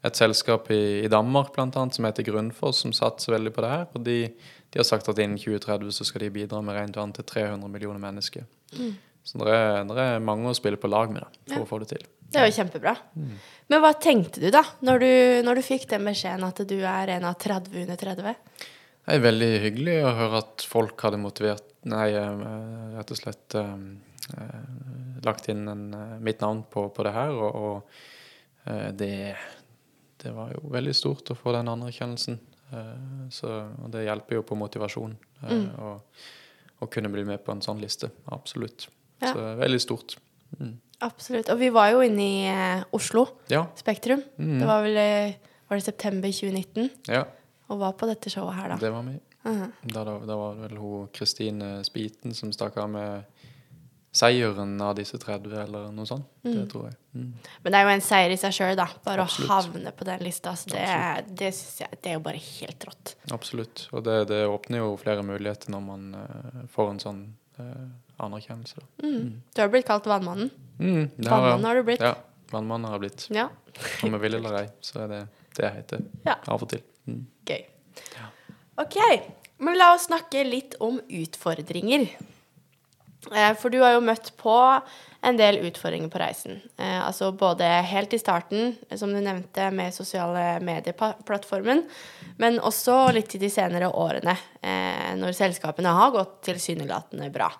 et 0.03 0.17
selskap 0.17 0.71
i, 0.73 0.79
i 1.05 1.09
Danmark 1.11 1.51
blant 1.53 1.75
annet, 1.77 1.93
som 1.97 2.05
heter 2.07 2.25
Grunnfors, 2.25 2.79
som 2.81 2.93
satser 2.95 3.35
veldig 3.35 3.51
på 3.53 3.61
det 3.65 3.69
her. 3.69 3.85
og 3.93 4.03
de, 4.05 4.17
de 4.73 4.79
har 4.81 4.87
sagt 4.87 5.09
at 5.11 5.19
innen 5.21 5.37
2030 5.37 5.91
så 5.93 6.07
skal 6.07 6.25
de 6.25 6.31
bidra 6.39 6.61
med 6.65 6.77
rent 6.77 6.97
vann 6.97 7.13
til 7.13 7.27
300 7.27 7.69
millioner 7.69 8.01
mennesker. 8.01 8.47
Så 9.23 9.37
det 9.37 9.53
er, 9.53 9.83
det 9.85 10.01
er 10.01 10.23
mange 10.25 10.49
å 10.49 10.57
spille 10.57 10.79
på 10.81 10.89
lag 10.89 11.11
med 11.13 11.21
da, 11.21 11.29
for 11.51 11.59
Ja. 11.59 11.63
å 11.65 11.69
få 11.69 11.79
det 11.83 11.91
til. 11.93 12.05
det 12.31 12.39
er 12.41 12.47
jo 12.49 12.55
kjempebra. 12.57 12.95
Men 13.69 13.81
hva 13.83 13.91
tenkte 13.99 14.41
du 14.41 14.49
da, 14.49 14.63
når 14.81 15.03
du, 15.03 15.09
når 15.45 15.59
du 15.59 15.61
fikk 15.67 15.85
den 15.91 16.07
beskjeden 16.07 16.47
at 16.47 16.61
du 16.65 16.77
er 16.79 17.11
en 17.17 17.27
av 17.29 17.35
30 17.37 17.83
under 17.83 17.99
30? 17.99 18.35
Det 19.01 19.17
er 19.17 19.21
veldig 19.27 19.51
hyggelig 19.65 19.97
å 20.05 20.15
høre 20.17 20.41
at 20.41 20.65
folk 20.65 21.05
hadde 21.05 21.19
motivert 21.21 21.67
Nei, 21.89 22.11
eh, 22.13 22.41
rett 22.93 23.09
og 23.09 23.17
slett 23.17 23.55
eh, 23.57 23.71
eh, 24.37 24.65
lagt 25.25 25.47
inn 25.49 25.63
en, 25.67 25.85
mitt 26.21 26.41
navn 26.43 26.59
på, 26.69 26.83
på 26.93 27.05
det 27.07 27.13
her. 27.15 27.31
Og, 27.33 27.55
og 27.57 28.93
det, 28.93 29.35
det 30.21 30.31
var 30.35 30.51
jo 30.53 30.69
veldig 30.73 30.93
stort 30.95 31.31
å 31.33 31.35
få 31.37 31.53
den 31.55 31.69
anerkjennelsen. 31.71 32.39
Eh, 32.71 33.27
så, 33.33 33.51
og 33.83 33.89
det 33.93 34.05
hjelper 34.05 34.37
jo 34.39 34.43
på 34.47 34.57
motivasjon 34.59 35.15
eh, 35.43 35.51
Mm. 35.51 35.67
å, 35.81 35.93
å 36.81 36.87
kunne 36.89 37.09
bli 37.13 37.23
med 37.27 37.43
på 37.45 37.51
en 37.55 37.61
sånn 37.61 37.81
liste. 37.81 38.11
Absolutt. 38.31 38.87
Ja. 39.21 39.33
Så 39.33 39.47
veldig 39.59 39.81
stort. 39.81 40.17
Mm. 40.59 40.75
Absolutt. 41.01 41.49
Og 41.49 41.57
vi 41.61 41.69
var 41.73 41.89
jo 41.95 42.01
inne 42.05 42.21
i 42.27 42.45
eh, 42.51 42.83
Oslo 42.93 43.25
Ja. 43.49 43.65
Spektrum. 43.75 44.21
Mm. 44.37 44.59
Det 44.61 44.67
var 44.69 44.85
vel 44.85 44.97
eh, 45.01 45.33
var 45.67 45.79
det 45.79 45.85
september 45.87 46.29
2019, 46.35 46.89
ja, 47.07 47.23
og 47.71 47.79
var 47.79 47.93
på 47.95 48.07
dette 48.09 48.29
showet 48.29 48.57
her, 48.57 48.73
da. 48.73 48.75
det 48.81 48.89
var 48.91 49.05
vi. 49.07 49.13
Mhm. 49.47 49.69
Da, 49.93 50.01
da, 50.05 50.17
da 50.27 50.35
var 50.37 50.57
det 50.57 50.65
vel 50.67 50.77
hun 50.81 51.07
Kristine 51.15 51.69
Spiten 51.87 52.35
som 52.37 52.51
stakk 52.53 52.75
av 52.77 52.89
med 52.91 53.23
seieren 54.11 54.73
av 54.83 54.95
disse 54.97 55.17
30, 55.17 55.53
eller 55.63 55.91
noe 55.95 56.07
sånt. 56.07 56.27
Det 56.43 56.65
tror 56.71 56.89
jeg. 56.89 56.97
Mm. 57.15 57.27
Men 57.63 57.73
det 57.73 57.79
er 57.79 57.85
jo 57.85 57.91
en 57.93 58.03
seier 58.03 58.33
i 58.33 58.37
seg 58.39 58.55
sjøl, 58.55 58.73
da. 58.79 58.87
Bare 59.05 59.23
Absolutt. 59.23 59.47
å 59.47 59.53
havne 59.53 59.93
på 59.95 60.07
den 60.07 60.23
lista. 60.25 60.51
Så 60.59 60.71
det, 60.73 60.85
det 61.39 61.51
synes 61.55 61.83
jeg 61.83 61.99
det 62.01 62.11
er 62.11 62.17
jo 62.17 62.23
bare 62.25 62.41
helt 62.43 62.87
rått. 62.89 63.13
Absolutt. 63.31 63.85
Og 63.95 64.03
det, 64.07 64.17
det 64.31 64.41
åpner 64.51 64.83
jo 64.83 64.89
flere 64.99 65.23
muligheter 65.25 65.71
når 65.71 65.85
man 65.85 66.09
uh, 66.17 66.63
får 66.73 66.91
en 66.91 66.99
sånn 67.05 67.21
uh, 67.61 67.85
anerkjennelse. 68.27 68.83
da. 68.83 69.07
Mm. 69.07 69.29
Du 69.55 69.63
har 69.63 69.71
blitt 69.71 69.87
kalt 69.87 70.09
Vannmannen. 70.11 70.51
Mm, 70.81 71.05
har 71.29 71.47
jeg. 71.47 71.61
Har 71.65 71.79
du 71.79 71.85
blitt. 71.87 72.03
Ja. 72.03 72.15
Vannmannen 72.51 72.89
har 72.89 72.99
jeg 72.99 73.05
blitt. 73.05 73.27
Ja. 73.31 73.47
Om 74.03 74.17
jeg 74.17 74.25
vil 74.25 74.39
eller 74.41 74.57
ei, 74.59 74.65
så 74.83 75.05
er 75.05 75.13
det 75.13 75.21
det 75.55 75.67
jeg 75.67 75.77
heter. 75.77 76.03
Ja. 76.27 76.35
Av 76.51 76.59
og 76.59 76.67
til. 76.71 76.83
Mm. 77.07 77.23
Gøy. 77.47 77.63
OK. 78.81 78.99
Men 79.61 79.77
la 79.77 79.91
oss 79.95 80.09
snakke 80.09 80.43
litt 80.47 80.75
om 80.83 80.99
utfordringer. 81.05 82.09
Eh, 83.29 83.53
for 83.57 83.69
du 83.69 83.79
har 83.83 83.95
jo 83.95 84.03
møtt 84.03 84.31
på 84.39 84.57
en 85.21 85.37
del 85.37 85.59
utfordringer 85.67 86.09
på 86.09 86.19
reisen. 86.21 86.57
Eh, 86.77 86.99
altså 87.05 87.29
både 87.37 87.67
helt 87.91 88.13
i 88.13 88.19
starten, 88.19 88.73
som 88.97 89.13
du 89.13 89.19
nevnte, 89.21 89.69
med 89.75 89.93
sosiale 89.93 90.57
medieplattformen, 90.65 91.83
men 92.41 92.57
også 92.59 93.11
litt 93.13 93.35
i 93.37 93.41
de 93.43 93.51
senere 93.53 93.91
årene, 93.93 94.33
eh, 94.61 95.11
når 95.19 95.37
selskapene 95.37 95.93
har 95.93 96.15
gått 96.15 96.41
tilsynelatende 96.49 97.29
bra. 97.33 97.51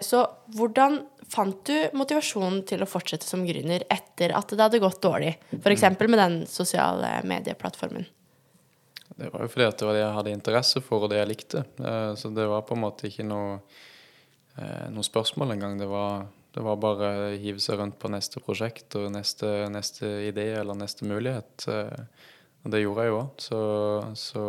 Så 0.00 0.22
hvordan 0.56 0.94
fant 1.28 1.58
du 1.68 1.90
motivasjonen 1.92 2.62
til 2.66 2.80
å 2.80 2.86
fortsette 2.88 3.26
som 3.28 3.42
gründer 3.44 3.82
etter 3.92 4.32
at 4.32 4.54
det 4.54 4.62
hadde 4.64 4.80
gått 4.80 5.02
dårlig? 5.04 5.34
F.eks. 5.52 5.84
med 6.00 6.16
den 6.16 6.38
sosiale 6.48 7.10
medieplattformen. 7.28 8.06
Det 9.20 9.28
var 9.28 9.44
jo 9.44 9.50
fordi 9.52 9.66
at 9.68 9.76
det 9.76 9.86
var 9.86 9.98
det 9.98 10.00
jeg 10.00 10.16
hadde 10.16 10.32
interesse 10.32 10.80
for, 10.80 11.04
og 11.04 11.12
det 11.12 11.20
jeg 11.20 11.28
likte. 11.28 11.62
Så 12.16 12.32
det 12.32 12.48
var 12.48 12.64
på 12.64 12.78
en 12.78 12.82
måte 12.86 13.10
ikke 13.10 13.28
noe, 13.28 13.60
noe 14.90 15.06
spørsmål 15.06 15.54
engang. 15.54 15.78
Det 15.80 15.86
var, 15.88 16.26
det 16.54 16.62
var 16.66 16.80
bare 16.82 17.10
å 17.22 17.28
hive 17.38 17.62
seg 17.62 17.78
rundt 17.78 17.98
på 18.00 18.10
neste 18.10 18.42
prosjekt 18.42 18.96
og 18.98 19.10
neste, 19.14 19.68
neste 19.70 20.08
idé 20.26 20.50
eller 20.58 20.78
neste 20.78 21.06
mulighet. 21.06 21.66
Eh, 21.70 22.32
og 22.64 22.74
det 22.74 22.82
gjorde 22.82 23.04
jeg 23.04 23.12
jo 23.12 23.20
òg. 23.20 23.28
Så, 23.40 23.60
så 24.18 24.42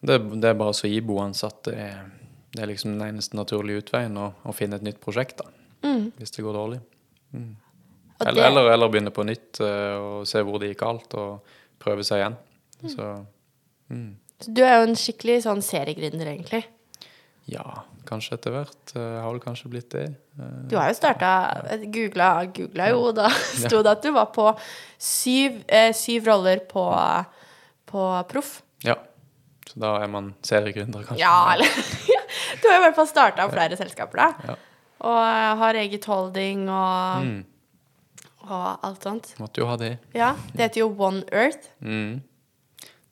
det, 0.00 0.18
det, 0.18 0.48
er 0.50 0.58
bare 0.58 0.76
så 0.76 0.90
iboende 0.90 1.46
at 1.46 1.62
det, 1.68 1.78
det, 2.50 2.60
er 2.60 2.72
liksom 2.72 2.96
den 2.96 3.06
eneste 3.06 3.38
naturlige 3.38 3.84
utveien 3.84 4.18
å, 4.18 4.32
å 4.42 4.54
finne 4.56 4.80
et 4.80 4.86
nytt 4.86 5.00
prosjekt, 5.02 5.40
da. 5.40 5.48
Mm. 5.86 6.10
Hvis 6.18 6.34
det 6.34 6.44
går 6.44 6.58
dårlig. 6.58 6.80
Mm. 7.32 7.54
Eller, 8.20 8.50
eller, 8.50 8.72
eller, 8.74 8.90
begynne 8.92 9.12
på 9.16 9.24
nytt 9.24 9.62
og 9.64 10.26
se 10.28 10.42
hvor 10.44 10.60
det 10.60 10.74
gikk 10.74 10.82
galt, 10.82 11.14
og 11.16 11.54
prøve 11.80 12.04
seg 12.04 12.20
igjen. 12.20 12.36
Så, 12.92 13.06
mm. 13.88 14.10
Så 14.44 14.52
du 14.56 14.60
er 14.66 14.80
jo 14.80 14.90
en 14.90 14.98
skikkelig 14.98 15.38
sånn 15.46 15.62
seriegründer, 15.64 16.34
egentlig? 16.34 16.66
Ja, 17.48 17.82
kanskje 18.08 18.36
etter 18.36 18.54
hvert. 18.54 18.92
Jeg 18.94 19.20
har 19.22 19.30
vel 19.32 19.42
kanskje 19.42 19.70
blitt 19.72 19.90
det. 19.94 20.06
Du 20.70 20.76
har 20.78 20.90
jo 20.90 20.96
starta 20.96 21.30
Googla, 21.92 22.30
googla 22.54 22.88
jo, 22.92 23.10
da 23.16 23.30
sto 23.32 23.80
det 23.84 23.94
at 23.96 24.04
du 24.04 24.12
var 24.14 24.30
på 24.34 24.50
syv, 25.00 25.62
eh, 25.66 25.90
syv 25.96 26.28
roller 26.30 26.62
på, 26.70 26.84
på 27.90 28.08
Proff. 28.30 28.60
Ja. 28.86 28.96
Så 29.70 29.78
da 29.82 29.96
er 30.02 30.10
man 30.10 30.32
seriegründer, 30.46 31.04
kanskje. 31.06 31.22
Ja, 31.22 31.54
eller 31.54 31.70
Du 32.60 32.66
har 32.68 32.80
i 32.80 32.82
hvert 32.86 32.98
fall 32.98 33.08
starta 33.08 33.46
flere 33.50 33.78
selskaper, 33.78 34.20
da. 34.20 34.50
Ja. 34.50 34.56
Og 35.10 35.60
har 35.62 35.78
eget 35.80 36.04
holding 36.10 36.66
og, 36.68 37.24
mm. 37.24 38.32
og 38.48 38.86
alt 38.86 39.06
sånt. 39.06 39.30
Måtte 39.40 39.62
jo 39.62 39.68
ha 39.70 39.78
det. 39.80 39.94
Ja, 40.14 40.34
Det 40.52 40.66
heter 40.66 40.82
jo 40.82 40.90
One 40.98 41.22
Earth. 41.32 41.70
Mm. 41.80 42.20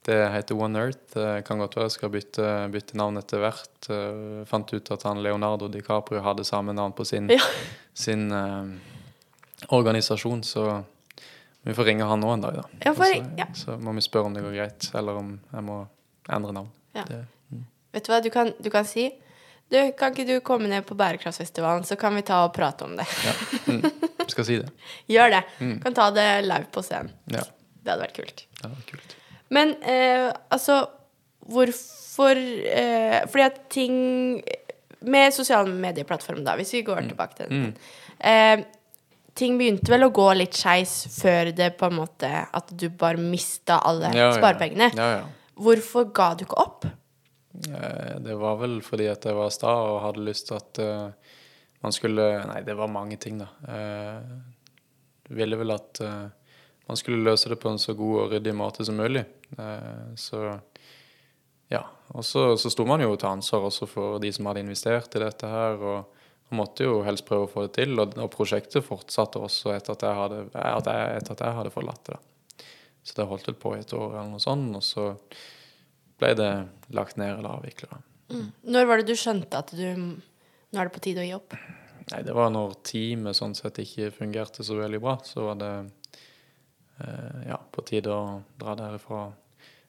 Det 0.09 0.29
heter 0.33 0.57
One 0.57 0.81
Earth. 0.81 0.99
Det 1.13 1.43
kan 1.45 1.61
godt 1.61 1.75
være 1.77 1.85
jeg 1.85 1.93
skal 1.99 2.11
bytte, 2.15 2.45
bytte 2.73 2.97
navn 2.97 3.21
etter 3.21 3.43
hvert. 3.43 3.89
Uh, 3.93 4.39
fant 4.49 4.71
ut 4.73 4.93
at 4.95 5.03
han 5.05 5.21
Leonardo 5.21 5.69
DiCaprio 5.69 6.23
hadde 6.25 6.47
samme 6.49 6.73
navn 6.73 6.95
på 6.97 7.05
sin, 7.05 7.29
ja. 7.29 7.43
sin 7.93 8.31
uh, 8.33 8.71
organisasjon, 9.69 10.41
så 10.49 10.65
vi 11.69 11.77
får 11.77 11.91
ringe 11.91 12.09
han 12.09 12.25
nå 12.25 12.31
en 12.33 12.47
dag, 12.47 12.57
da. 12.57 12.65
Ja, 12.87 12.95
for, 12.97 13.13
ja. 13.37 13.51
så, 13.53 13.77
må 13.77 13.93
vi 13.99 14.07
spørre 14.07 14.31
om 14.31 14.39
det 14.39 14.47
går 14.47 14.57
greit, 14.57 14.89
eller 14.97 15.21
om 15.21 15.35
jeg 15.53 15.67
må 15.67 15.77
endre 16.39 16.57
navn. 16.57 16.73
Det, 16.97 17.21
mm. 17.53 17.69
Vet 17.99 18.09
du 18.09 18.11
hva 18.15 18.23
du 18.25 18.31
kan, 18.33 18.55
du 18.57 18.73
kan, 18.73 18.89
si? 18.89 19.11
Du, 19.69 19.77
kan 19.99 20.17
ikke 20.17 20.25
du 20.25 20.35
komme 20.41 20.73
ned 20.73 20.89
på 20.89 20.97
Bærekraftsfestivalen, 20.97 21.85
så 21.85 22.01
kan 22.01 22.17
vi 22.17 22.25
ta 22.25 22.41
og 22.47 22.57
prate 22.57 22.89
om 22.89 22.97
det. 22.97 23.05
ja. 23.29 23.37
Mm. 23.69 23.85
Skal 24.29 24.49
si 24.49 24.57
det. 24.65 24.73
Gjør 25.19 25.37
det. 25.37 25.45
Mm. 25.61 25.79
Kan 25.85 26.01
ta 26.01 26.09
det 26.17 26.29
live 26.49 26.73
på 26.73 26.81
scenen. 26.89 27.13
Ja. 27.29 27.45
Det 27.85 27.93
hadde 27.93 28.07
vært 28.07 28.21
kult. 28.23 28.47
Det 28.49 28.65
hadde 28.65 28.77
vært 28.81 28.93
kult. 28.97 29.19
Men 29.55 29.75
eh, 29.83 30.29
altså 30.53 30.83
Hvorfor 31.49 32.37
eh, 32.37 33.21
Fordi 33.31 33.45
at 33.47 33.61
ting 33.73 33.95
Med 35.09 35.33
sosiale 35.33 35.73
medieplattformer, 35.73 36.45
da, 36.45 36.57
hvis 36.59 36.75
vi 36.77 36.83
går 36.87 37.05
mm. 37.05 37.09
tilbake 37.13 37.39
til 37.39 37.49
den 37.49 37.63
mm. 37.63 37.73
eh, 38.33 38.67
Ting 39.39 39.59
begynte 39.61 39.93
vel 39.93 40.09
å 40.09 40.13
gå 40.13 40.27
litt 40.35 40.57
skeis 40.59 41.01
før 41.15 41.53
det 41.55 41.73
på 41.79 41.89
en 41.89 42.01
måte 42.01 42.29
At 42.29 42.73
du 42.75 42.89
bare 42.91 43.21
mista 43.23 43.79
alle 43.87 44.11
ja, 44.17 44.33
sparepengene. 44.35 44.91
Ja. 44.99 45.11
Ja, 45.21 45.53
Hvorfor 45.59 46.09
ga 46.15 46.33
du 46.35 46.43
ikke 46.47 46.59
opp? 46.59 46.89
Eh, 47.67 48.15
det 48.23 48.35
var 48.39 48.59
vel 48.61 48.79
fordi 48.85 49.09
at 49.11 49.25
jeg 49.27 49.37
var 49.39 49.51
sta 49.55 49.73
og 49.89 50.01
hadde 50.05 50.27
lyst 50.27 50.49
til 50.51 50.59
at 50.59 50.81
uh, 50.83 51.31
man 51.83 51.95
skulle 51.95 52.27
Nei, 52.51 52.61
det 52.67 52.77
var 52.79 52.91
mange 52.93 53.19
ting, 53.23 53.41
da. 53.41 53.49
Uh, 53.67 55.33
ville 55.35 55.59
vel 55.61 55.75
at 55.75 56.03
uh, 56.05 56.29
man 56.89 56.97
skulle 56.97 57.25
løse 57.25 57.51
det 57.53 57.61
på 57.61 57.71
en 57.71 57.81
så 57.81 57.95
god 57.97 58.23
og 58.23 58.35
ryddig 58.35 58.55
måte 58.57 58.87
som 58.87 58.97
mulig. 58.99 59.25
Eh, 59.59 60.15
så 60.17 60.59
ja. 61.69 61.83
Og 62.17 62.25
så, 62.25 62.55
så 62.57 62.73
sto 62.73 62.87
man 62.89 63.03
jo 63.05 63.13
til 63.17 63.29
ansvar 63.29 63.69
også 63.69 63.89
for 63.91 64.23
de 64.23 64.31
som 64.33 64.49
hadde 64.49 64.65
investert 64.65 65.17
i 65.17 65.23
dette 65.23 65.51
her. 65.53 65.77
og 65.77 66.15
man 66.49 66.63
måtte 66.63 66.87
jo 66.87 67.03
helst 67.05 67.27
prøve 67.29 67.45
å 67.45 67.51
få 67.53 67.67
det 67.67 67.75
til, 67.77 67.93
og, 68.01 68.15
og 68.17 68.31
prosjektet 68.33 68.87
fortsatte 68.87 69.41
også 69.45 69.75
etter 69.75 69.93
at 69.93 70.05
jeg 70.07 70.17
hadde, 70.17 70.39
at 70.57 70.87
jeg, 70.89 71.09
etter 71.19 71.35
at 71.35 71.43
jeg 71.45 71.57
hadde 71.59 71.73
forlatt 71.75 72.09
det. 72.09 72.17
Så 73.05 73.19
det 73.19 73.27
holdt 73.29 73.51
vel 73.51 73.59
på 73.61 73.75
i 73.77 73.83
et 73.83 73.93
år 73.93 74.15
eller 74.15 74.31
noe 74.33 74.41
sånt, 74.41 74.73
og 74.77 74.85
så 74.85 75.11
ble 76.19 76.33
det 76.39 76.53
lagt 76.97 77.21
ned 77.21 77.35
eller 77.35 77.59
avvikla. 77.59 78.01
Mm. 78.33 78.49
Når 78.73 78.89
var 78.89 79.01
det 79.01 79.13
du 79.13 79.21
skjønte 79.21 79.61
at 79.61 79.75
du 79.77 79.85
nå 80.69 80.81
er 80.81 80.89
det 80.89 80.95
på 80.97 81.05
tide 81.05 81.23
å 81.23 81.29
gi 81.29 81.37
opp? 81.37 81.55
Nei, 82.09 82.23
Det 82.25 82.35
var 82.37 82.51
når 82.53 82.75
teamet 82.85 83.37
sånn 83.37 83.55
sett 83.57 83.81
ikke 83.81 84.11
fungerte 84.13 84.65
så 84.65 84.77
veldig 84.77 85.01
bra. 85.05 85.17
Så 85.25 85.45
var 85.47 85.61
det 85.61 85.73
ja, 87.49 87.59
på 87.73 87.85
tide 87.87 88.15
å 88.15 88.41
dra 88.59 88.75
derifra. 88.79 89.29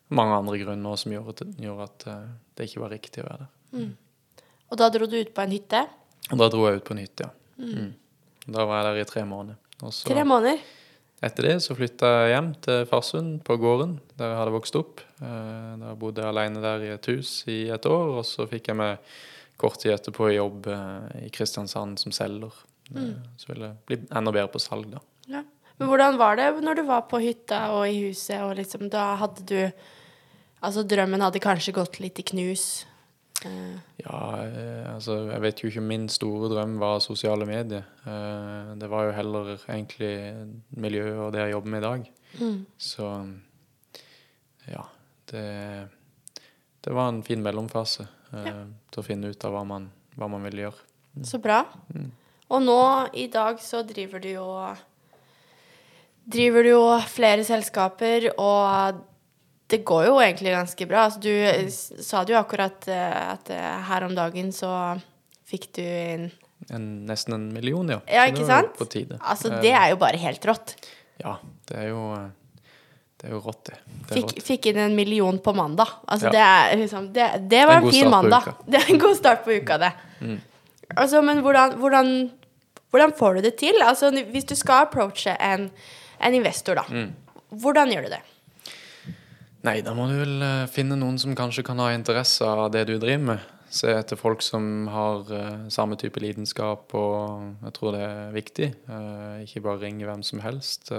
Mange 0.10 0.40
andre 0.42 0.58
grunner 0.58 0.98
som 0.98 1.14
gjorde, 1.14 1.46
gjorde 1.62 1.86
at 1.86 2.06
eh, 2.10 2.30
det 2.58 2.66
ikke 2.70 2.82
var 2.82 2.94
riktig 2.96 3.22
å 3.22 3.28
være 3.28 3.46
der. 3.46 3.52
Mm. 3.78 4.44
Og 4.70 4.80
da 4.82 4.90
dro 4.94 5.08
du 5.10 5.16
ut 5.20 5.32
på 5.36 5.44
en 5.46 5.54
hytte? 5.54 5.84
Og 6.30 6.42
da 6.42 6.48
dro 6.50 6.66
jeg 6.66 6.80
ut 6.80 6.88
på 6.88 6.96
en 6.96 7.02
hytte, 7.04 7.28
ja. 7.28 7.32
Mm. 7.60 7.72
Mm. 7.76 8.50
Da 8.50 8.66
var 8.66 8.80
jeg 8.80 8.88
der 8.88 9.02
i 9.04 9.10
tre 9.10 9.24
måneder. 9.30 9.60
Så, 9.84 10.10
tre 10.10 10.24
måneder? 10.26 10.64
Etter 11.26 11.46
det 11.46 11.56
så 11.62 11.76
flytta 11.76 12.10
jeg 12.24 12.32
hjem 12.34 12.50
til 12.66 12.86
Farsund, 12.90 13.36
på 13.46 13.58
gården 13.62 13.98
der 14.18 14.32
jeg 14.32 14.40
hadde 14.40 14.56
vokst 14.56 14.80
opp. 14.80 15.04
Eh, 15.22 15.74
da 15.84 15.94
bodde 16.00 16.26
jeg 16.26 16.34
alene 16.34 16.64
der 16.64 16.88
i 16.88 16.92
et 16.96 17.12
hus 17.12 17.36
i 17.52 17.60
et 17.76 17.90
år, 17.90 18.16
og 18.22 18.26
så 18.26 18.48
fikk 18.50 18.72
jeg 18.72 18.80
meg 18.82 19.14
kort 19.62 19.78
tid 19.84 19.94
etterpå 19.94 20.32
jobb 20.32 20.72
i 21.20 21.30
Kristiansand 21.36 22.00
som 22.02 22.16
selger. 22.16 22.56
Mm. 22.90 23.14
Så 23.38 23.52
ville 23.52 23.70
jeg 23.70 23.82
bli 23.86 24.02
enda 24.08 24.34
bedre 24.34 24.50
på 24.56 24.62
salg, 24.64 24.90
da. 24.96 25.04
Men 25.80 25.88
hvordan 25.88 26.20
var 26.20 26.36
det 26.40 26.50
når 26.64 26.82
du 26.82 26.84
var 26.90 27.08
på 27.10 27.22
hytta 27.24 27.70
og 27.76 27.88
i 27.88 28.02
huset, 28.10 28.42
og 28.44 28.58
liksom 28.60 28.92
da 28.92 29.14
hadde 29.24 29.48
du 29.48 29.62
Altså, 30.60 30.84
drømmen 30.84 31.22
hadde 31.24 31.40
kanskje 31.40 31.72
gått 31.72 32.02
litt 32.04 32.20
i 32.20 32.24
knus? 32.34 32.64
Uh. 33.46 33.78
Ja, 34.02 34.18
eh, 34.44 34.88
altså 34.92 35.14
Jeg 35.30 35.40
vet 35.46 35.62
jo 35.64 35.70
ikke 35.72 35.84
min 35.88 36.10
store 36.12 36.50
drøm 36.52 36.74
var 36.82 37.00
sosiale 37.00 37.48
medier. 37.48 37.86
Uh, 38.04 38.76
det 38.76 38.90
var 38.92 39.08
jo 39.08 39.14
heller 39.16 39.54
egentlig 39.70 40.12
miljøet 40.76 41.22
og 41.24 41.32
det 41.32 41.46
jeg 41.46 41.54
jobber 41.54 41.72
med 41.72 41.80
i 41.80 41.88
dag. 41.88 42.10
Mm. 42.42 42.60
Så 42.76 43.08
ja. 44.68 44.84
Det, 45.32 45.46
det 46.82 46.94
var 46.94 47.14
en 47.14 47.24
fin 47.24 47.42
mellomfase 47.46 48.08
ja. 48.34 48.64
til 48.90 49.02
å 49.02 49.06
finne 49.06 49.30
ut 49.30 49.44
av 49.46 49.54
hva 49.54 49.64
man, 49.68 49.92
hva 50.18 50.28
man 50.32 50.44
ville 50.48 50.66
gjøre. 50.66 50.88
Mm. 51.16 51.26
Så 51.32 51.40
bra. 51.44 51.62
Mm. 51.94 52.10
Og 52.50 52.64
nå 52.66 52.82
i 53.14 53.28
dag 53.32 53.62
så 53.62 53.84
driver 53.86 54.24
du 54.24 54.32
jo 54.32 54.48
driver 56.30 56.66
du 56.66 56.72
jo 56.72 56.84
flere 57.10 57.46
selskaper, 57.48 58.30
og 58.38 59.06
det 59.70 59.84
går 59.86 60.08
jo 60.10 60.18
egentlig 60.24 60.54
ganske 60.56 60.90
bra. 60.90 61.08
Altså, 61.08 61.22
du 61.22 62.04
sa 62.04 62.24
det 62.26 62.34
jo 62.34 62.42
akkurat 62.42 62.90
eh, 62.90 63.22
at 63.36 63.52
eh, 63.54 63.72
her 63.90 64.06
om 64.08 64.16
dagen 64.18 64.54
så 64.56 64.72
fikk 65.50 65.72
du 65.78 65.84
inn 65.84 66.30
en, 66.76 66.88
Nesten 67.08 67.34
en 67.38 67.46
million, 67.54 67.88
ja. 67.88 68.02
Ja, 68.12 68.26
ikke 68.28 68.44
sant? 68.46 68.74
På 68.78 68.86
tide. 68.90 69.18
Altså, 69.22 69.54
det 69.64 69.72
er 69.72 69.94
jo 69.94 70.00
bare 70.02 70.20
helt 70.20 70.44
rått. 70.46 70.76
Ja, 71.22 71.38
det 71.70 71.78
er 71.86 71.88
jo 71.94 72.02
det 73.20 73.28
er 73.28 73.34
jo 73.36 73.40
rått, 73.44 73.62
det. 73.68 73.78
det 74.08 74.16
fikk, 74.16 74.30
rått. 74.30 74.44
fikk, 74.48 74.68
inn 74.72 74.78
en 74.80 74.94
million 74.96 75.40
på 75.44 75.52
mandag. 75.56 75.90
Altså, 76.08 76.30
ja. 76.30 76.34
det, 76.36 76.44
er, 76.44 76.76
liksom, 76.80 77.08
det, 77.16 77.26
det, 77.52 77.64
var 77.68 77.82
en, 77.82 77.88
en 77.88 77.96
fin 77.96 78.12
mandag. 78.12 78.48
Det 78.70 78.80
er 78.80 78.92
en 78.94 79.02
god 79.02 79.18
start 79.18 79.42
på 79.44 79.58
uka, 79.60 79.80
det. 79.82 79.90
Mm. 80.24 80.38
Altså, 80.96 81.22
men 81.26 81.42
hvordan, 81.44 81.76
hvordan, 81.82 82.14
hvordan, 82.94 83.16
får 83.20 83.36
du 83.36 83.42
det 83.50 83.56
til? 83.60 83.82
Altså, 83.84 84.12
hvis 84.32 84.48
du 84.48 84.56
skal 84.56 84.86
approache 84.88 85.36
en 85.36 85.68
en 86.20 86.36
investor, 86.36 86.80
da. 86.80 86.86
Mm. 86.90 87.14
Hvordan 87.62 87.94
gjør 87.94 88.08
du 88.08 88.14
det? 88.14 88.22
Nei, 89.68 89.80
da 89.84 89.92
må 89.96 90.06
du 90.08 90.16
vel 90.16 90.44
uh, 90.44 90.70
finne 90.72 90.96
noen 91.00 91.18
som 91.20 91.36
kanskje 91.36 91.66
kan 91.68 91.82
ha 91.84 91.90
interesse 91.92 92.48
av 92.48 92.70
det 92.72 92.86
du 92.88 92.96
driver 92.96 93.26
med. 93.34 93.48
Se 93.70 93.92
etter 93.92 94.18
folk 94.18 94.42
som 94.42 94.88
har 94.90 95.28
uh, 95.34 95.66
samme 95.74 95.98
type 96.00 96.22
lidenskap, 96.24 96.96
og 96.96 97.66
jeg 97.66 97.76
tror 97.76 97.98
det 97.98 98.06
er 98.06 98.32
viktig. 98.38 98.70
Uh, 98.88 99.44
ikke 99.44 99.66
bare 99.68 99.84
ringe 99.84 100.08
hvem 100.08 100.24
som 100.24 100.44
helst. 100.46 100.94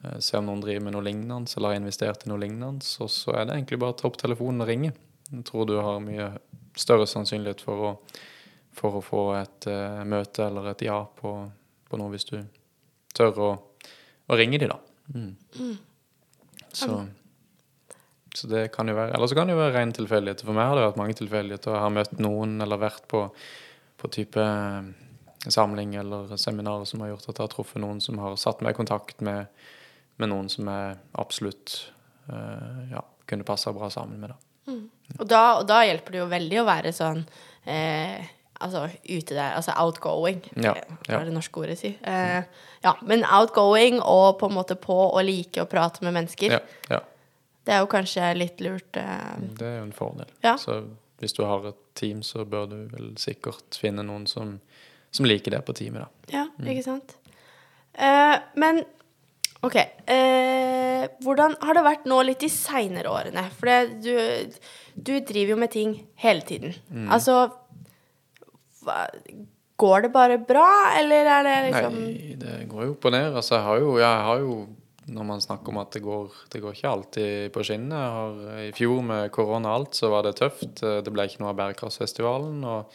se 0.00 0.38
om 0.38 0.46
noen 0.48 0.62
driver 0.64 0.80
med 0.80 0.94
noe 0.96 1.04
lignende, 1.04 1.44
eller 1.56 1.74
har 1.74 1.78
investert 1.78 2.24
i 2.24 2.30
noe 2.32 2.40
lignende. 2.40 2.80
Og 3.04 3.10
så 3.12 3.36
er 3.36 3.46
det 3.46 3.54
egentlig 3.54 3.78
bare 3.82 3.94
å 3.94 3.98
ta 4.00 4.08
opp 4.08 4.18
telefonen 4.18 4.64
og 4.64 4.70
ringe. 4.70 4.94
Jeg 5.30 5.46
tror 5.46 5.66
du 5.68 5.76
har 5.76 6.02
mye 6.02 6.32
større 6.74 7.06
sannsynlighet 7.06 7.60
for 7.62 7.84
å, 7.84 7.90
for 8.74 8.96
å 8.96 9.04
få 9.04 9.24
et 9.36 9.68
møte 10.08 10.46
eller 10.46 10.72
et 10.72 10.86
ja 10.88 11.02
på, 11.04 11.34
på 11.86 12.00
noe 12.00 12.14
hvis 12.14 12.30
du 12.32 12.38
tør 13.14 13.44
å 13.44 13.50
og 14.30 14.38
ringe 14.38 14.60
de, 14.62 14.68
da. 14.70 14.78
Mm. 15.10 15.32
Mm. 15.58 15.76
Så, 16.72 17.06
Så 18.34 18.46
det 18.46 18.68
kan 18.70 18.86
jo 18.86 18.94
være 18.94 19.16
Eller 19.16 19.26
så 19.26 19.34
kan 19.34 19.48
det 19.48 19.56
jo 19.56 19.58
være 19.58 19.74
ren 19.74 19.92
tilfeldighet. 19.92 20.44
For 20.46 20.54
meg 20.54 20.70
har 20.70 20.78
det 20.78 20.86
vært 20.86 21.00
mange 21.00 21.16
tilfeldigheter. 21.18 21.74
Jeg 21.74 21.82
har 21.82 21.94
møtt 21.94 22.18
noen 22.22 22.60
eller 22.62 22.78
vært 22.78 23.08
på, 23.10 23.24
på 23.98 24.10
type 24.14 24.44
eh, 24.44 24.90
samling 25.50 25.96
eller 25.98 26.36
seminarer 26.38 26.86
som 26.86 27.02
har 27.02 27.14
gjort 27.14 27.28
at 27.28 27.34
jeg 27.34 27.46
har 27.48 27.54
truffet 27.54 27.82
noen 27.82 27.98
som 28.04 28.20
har 28.22 28.36
satt 28.38 28.62
meg 28.62 28.76
i 28.76 28.78
kontakt 28.78 29.24
med, 29.24 29.50
med 30.20 30.30
noen 30.30 30.50
som 30.52 30.68
jeg 30.68 30.98
absolutt 31.18 31.76
uh, 32.28 32.86
ja, 32.92 33.02
kunne 33.26 33.46
passa 33.48 33.72
bra 33.72 33.88
sammen 33.90 34.20
med. 34.20 34.34
Da. 34.34 34.72
Mm. 34.72 34.84
Og, 35.16 35.24
da, 35.26 35.42
og 35.58 35.64
da 35.70 35.80
hjelper 35.88 36.14
det 36.14 36.20
jo 36.20 36.28
veldig 36.30 36.60
å 36.60 36.66
være 36.68 36.92
sånn 36.94 37.22
eh, 37.64 38.28
altså 38.60 38.86
ute 39.08 39.34
der, 39.34 39.54
altså 39.56 39.74
outgoing. 39.76 40.42
Ja, 40.60 40.74
Hva 41.06 41.20
er 41.20 41.28
det 41.28 41.34
norske 41.34 41.62
ordet 41.62 41.78
si? 41.80 41.94
Eh, 42.06 42.42
ja, 42.84 42.94
men 43.06 43.24
outgoing 43.24 44.00
og 44.00 44.38
på 44.40 44.50
en 44.50 44.56
måte 44.56 44.76
på 44.80 44.96
å 45.08 45.22
like 45.24 45.62
å 45.62 45.68
prate 45.70 46.04
med 46.06 46.16
mennesker. 46.16 46.58
Ja, 46.58 46.60
ja. 46.92 47.00
Det 47.66 47.76
er 47.76 47.82
jo 47.84 47.90
kanskje 47.92 48.32
litt 48.38 48.60
lurt. 48.64 48.96
Eh. 48.96 49.34
Det 49.58 49.66
er 49.66 49.76
jo 49.78 49.88
en 49.88 49.96
fordel. 49.96 50.30
Ja. 50.44 50.56
Så 50.60 50.80
hvis 51.20 51.36
du 51.36 51.42
har 51.44 51.66
et 51.68 51.80
team, 51.98 52.22
så 52.24 52.46
bør 52.48 52.70
du 52.70 52.78
vel 52.92 53.10
sikkert 53.20 53.76
finne 53.78 54.04
noen 54.06 54.24
som, 54.30 54.56
som 55.12 55.28
liker 55.28 55.52
det 55.52 55.60
på 55.66 55.76
teamet, 55.76 56.06
da. 56.06 56.32
Ja, 56.32 56.46
mm. 56.56 56.70
ikke 56.72 56.86
sant. 56.86 57.16
Eh, 57.92 58.36
men 58.60 58.82
OK. 59.60 59.76
Eh, 59.76 61.04
hvordan 61.20 61.56
har 61.60 61.76
det 61.76 61.84
vært 61.84 62.06
nå 62.08 62.20
litt 62.24 62.40
de 62.40 62.48
seinere 62.52 63.12
årene? 63.12 63.44
For 63.58 63.92
du, 64.00 64.14
du 64.96 65.14
driver 65.20 65.54
jo 65.54 65.58
med 65.60 65.72
ting 65.74 65.96
hele 66.22 66.44
tiden. 66.48 66.72
Mm. 66.88 67.10
Altså 67.12 67.42
Går 69.80 70.04
det 70.04 70.10
bare 70.12 70.36
bra, 70.44 70.68
eller 70.98 71.28
er 71.32 71.46
det 71.46 71.56
liksom 71.70 71.96
Nei, 71.96 72.36
det 72.40 72.56
går 72.68 72.84
jo 72.84 72.94
opp 72.94 73.06
og 73.08 73.14
ned. 73.14 73.30
Altså, 73.32 73.56
jeg 73.56 73.64
har 73.64 73.80
jo, 73.80 73.94
jeg 74.00 74.24
har 74.28 74.42
jo 74.44 74.54
når 75.10 75.26
man 75.26 75.40
snakker 75.42 75.72
om 75.72 75.80
at 75.80 75.94
det 75.94 76.02
går, 76.04 76.34
det 76.52 76.60
går 76.62 76.76
ikke 76.76 76.90
alltid 76.90 77.54
på 77.54 77.64
skinnene. 77.66 78.58
I 78.68 78.72
fjor 78.76 79.00
med 79.06 79.30
korona 79.34 79.72
og 79.72 79.80
alt, 79.80 79.96
så 79.98 80.10
var 80.12 80.26
det 80.26 80.36
tøft. 80.38 80.82
Det 80.82 81.12
ble 81.12 81.26
ikke 81.26 81.42
noe 81.42 81.52
av 81.54 81.58
Bærekraftsfestivalen. 81.58 82.60
Og 82.68 82.92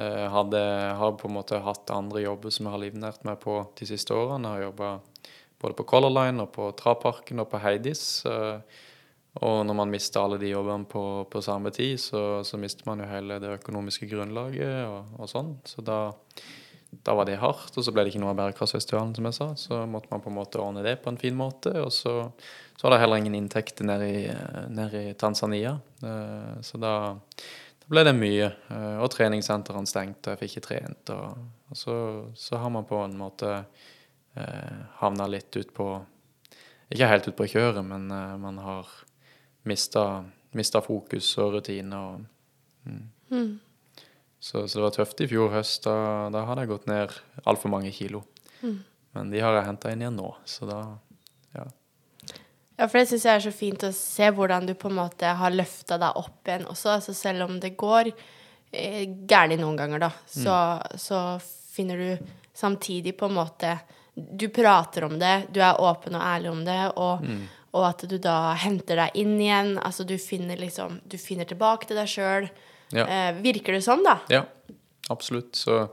eh, 0.00 0.26
hadde, 0.32 0.62
har 1.00 1.18
på 1.20 1.28
en 1.28 1.36
måte 1.36 1.60
hatt 1.64 1.92
andre 1.92 2.24
jobber 2.24 2.54
som 2.54 2.68
jeg 2.68 2.76
har 2.76 2.84
livnært 2.84 3.26
meg 3.28 3.40
på 3.42 3.58
de 3.78 3.90
siste 3.90 4.16
årene. 4.16 4.48
Jeg 4.48 4.62
har 4.62 4.68
jobba 4.70 4.92
både 5.62 5.78
på 5.78 5.86
Color 5.92 6.14
Line 6.14 6.46
og 6.46 6.54
på 6.56 6.70
Traparken 6.78 7.42
og 7.42 7.50
på 7.52 7.60
Heidis. 7.62 8.06
Eh, 8.28 8.80
og 9.40 9.62
når 9.64 9.76
man 9.78 9.92
mister 9.92 10.20
alle 10.20 10.36
de 10.40 10.50
jobbene 10.50 10.84
på, 10.88 11.02
på 11.32 11.40
samme 11.44 11.70
tid, 11.72 11.96
så, 12.00 12.42
så, 12.44 12.58
mister 12.60 12.84
man 12.88 13.00
jo 13.00 13.08
hele 13.08 13.38
det 13.40 13.54
økonomiske 13.56 14.08
grunnlaget 14.10 14.82
og, 14.84 15.14
og 15.16 15.30
sånn. 15.30 15.54
Så 15.64 15.84
da, 15.86 16.12
da, 16.92 17.14
var 17.16 17.24
det 17.24 17.38
hardt, 17.40 17.72
og 17.72 17.86
så 17.86 17.94
ble 17.94 18.04
det 18.04 18.12
ikke 18.12 18.20
noe 18.20 18.34
av 18.34 18.42
Bærekraftsfestivalen, 18.42 19.14
som 19.16 19.28
jeg 19.30 19.38
sa. 19.38 19.46
Så 19.56 19.78
måtte 19.88 20.12
man 20.12 20.20
på 20.20 20.28
en 20.28 20.36
måte 20.36 20.60
ordne 20.60 20.84
det 20.84 20.98
på 21.00 21.08
en 21.08 21.20
fin 21.20 21.36
måte. 21.38 21.72
Og 21.80 21.88
så, 21.96 22.18
så 22.76 22.84
var 22.84 22.94
det 22.94 22.98
heller 23.06 23.22
ingen 23.22 23.38
inntekter 23.38 23.88
nede 23.88 24.10
i, 24.10 24.20
ned 24.68 24.96
i 25.00 25.04
Tanzania. 25.16 25.78
Eh, 26.04 26.58
så 26.68 26.80
da, 26.82 26.92
da, 27.16 27.88
ble 27.88 28.04
det 28.04 28.12
mye. 28.18 28.50
Eh, 28.68 28.98
og 29.00 29.08
treningssentrene 29.14 29.88
stengte, 29.88 30.26
og 30.26 30.36
jeg 30.36 30.42
fikk 30.42 30.58
ikke 30.58 30.66
trent. 30.66 31.14
Og, 31.16 31.46
og 31.72 31.80
så, 31.80 31.96
så, 32.36 32.60
har 32.60 32.74
man 32.76 32.84
på 32.84 33.00
en 33.00 33.16
måte 33.16 33.54
eh, 34.36 34.76
havna 35.00 35.30
litt 35.32 35.56
ut 35.56 35.72
på 35.72 35.88
Ikke 36.92 37.08
helt 37.08 37.30
ut 37.32 37.38
på 37.38 37.48
kjøret, 37.48 37.80
men 37.80 38.10
man 38.12 38.58
har 38.60 38.92
mista, 39.62 40.24
mista 40.50 40.82
fokus 40.84 41.28
og 41.42 41.56
rutiner. 41.56 41.98
Og, 41.98 42.24
mm. 42.84 43.04
Mm. 43.30 43.60
Så, 44.38 44.68
så, 44.68 44.78
det 44.78 44.84
var 44.84 44.96
tøft 44.96 45.22
i 45.22 45.28
fjor 45.30 45.52
høst. 45.54 45.84
Da, 45.86 45.94
da 46.34 46.44
hadde 46.48 46.64
jeg 46.64 46.72
gått 46.72 46.88
ned 46.90 47.14
altfor 47.44 47.72
mange 47.72 47.92
kilo. 47.94 48.24
Mm. 48.62 48.80
Men 49.16 49.30
de 49.32 49.40
har 49.44 49.58
jeg 49.58 49.68
henta 49.68 49.92
inn 49.92 50.02
igjen 50.02 50.18
nå, 50.18 50.28
så 50.48 50.66
da 50.68 50.80
ja. 51.52 51.66
Ja, 52.78 52.86
for 52.88 52.96
det 52.98 53.08
syns 53.10 53.26
jeg 53.28 53.36
er 53.36 53.44
så 53.44 53.52
fint 53.54 53.82
å 53.84 53.92
se 53.94 54.30
hvordan 54.32 54.66
du 54.66 54.72
på 54.78 54.88
en 54.88 54.96
måte 54.96 55.34
har 55.38 55.52
løfta 55.54 55.98
deg 56.00 56.16
opp 56.18 56.48
igjen 56.48 56.64
også. 56.70 56.94
Altså 56.96 57.14
selv 57.14 57.44
om 57.44 57.58
det 57.62 57.74
går 57.78 58.08
eh, 58.08 59.04
gærent 59.28 59.60
noen 59.60 59.76
ganger, 59.78 60.06
da, 60.08 60.10
så, 60.24 60.56
mm. 60.80 61.02
så 61.04 61.18
finner 61.76 62.00
du 62.00 62.30
samtidig 62.56 63.14
på 63.18 63.28
en 63.28 63.38
måte 63.38 63.76
Du 64.12 64.48
prater 64.52 65.06
om 65.06 65.14
det, 65.20 65.46
du 65.54 65.60
er 65.64 65.78
åpen 65.80 66.18
og 66.18 66.24
ærlig 66.24 66.50
om 66.50 66.64
det, 66.66 66.80
og 67.00 67.22
mm 67.24 67.44
og 67.72 67.86
at 67.88 68.04
du 68.08 68.18
da 68.20 68.52
henter 68.60 69.00
deg 69.00 69.20
inn 69.22 69.38
igjen. 69.40 69.76
Altså 69.80 70.04
du 70.04 70.18
finner 70.20 70.60
liksom 70.60 71.00
Du 71.08 71.16
finner 71.20 71.48
tilbake 71.48 71.88
til 71.88 71.96
deg 71.96 72.10
sjøl. 72.10 72.48
Ja. 72.92 73.06
Eh, 73.06 73.30
virker 73.40 73.72
det 73.72 73.84
sånn, 73.86 74.04
da? 74.04 74.18
Ja, 74.32 74.44
absolutt. 75.12 75.56
Så 75.56 75.86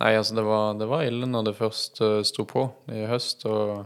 Nei, 0.00 0.14
altså 0.16 0.32
det 0.32 0.46
var, 0.46 0.78
det 0.80 0.86
var 0.88 1.04
ille 1.04 1.26
når 1.28 1.50
det 1.50 1.58
først 1.58 2.00
uh, 2.00 2.20
sto 2.24 2.46
på 2.48 2.64
i 2.88 3.02
høst. 3.10 3.44
og 3.44 3.84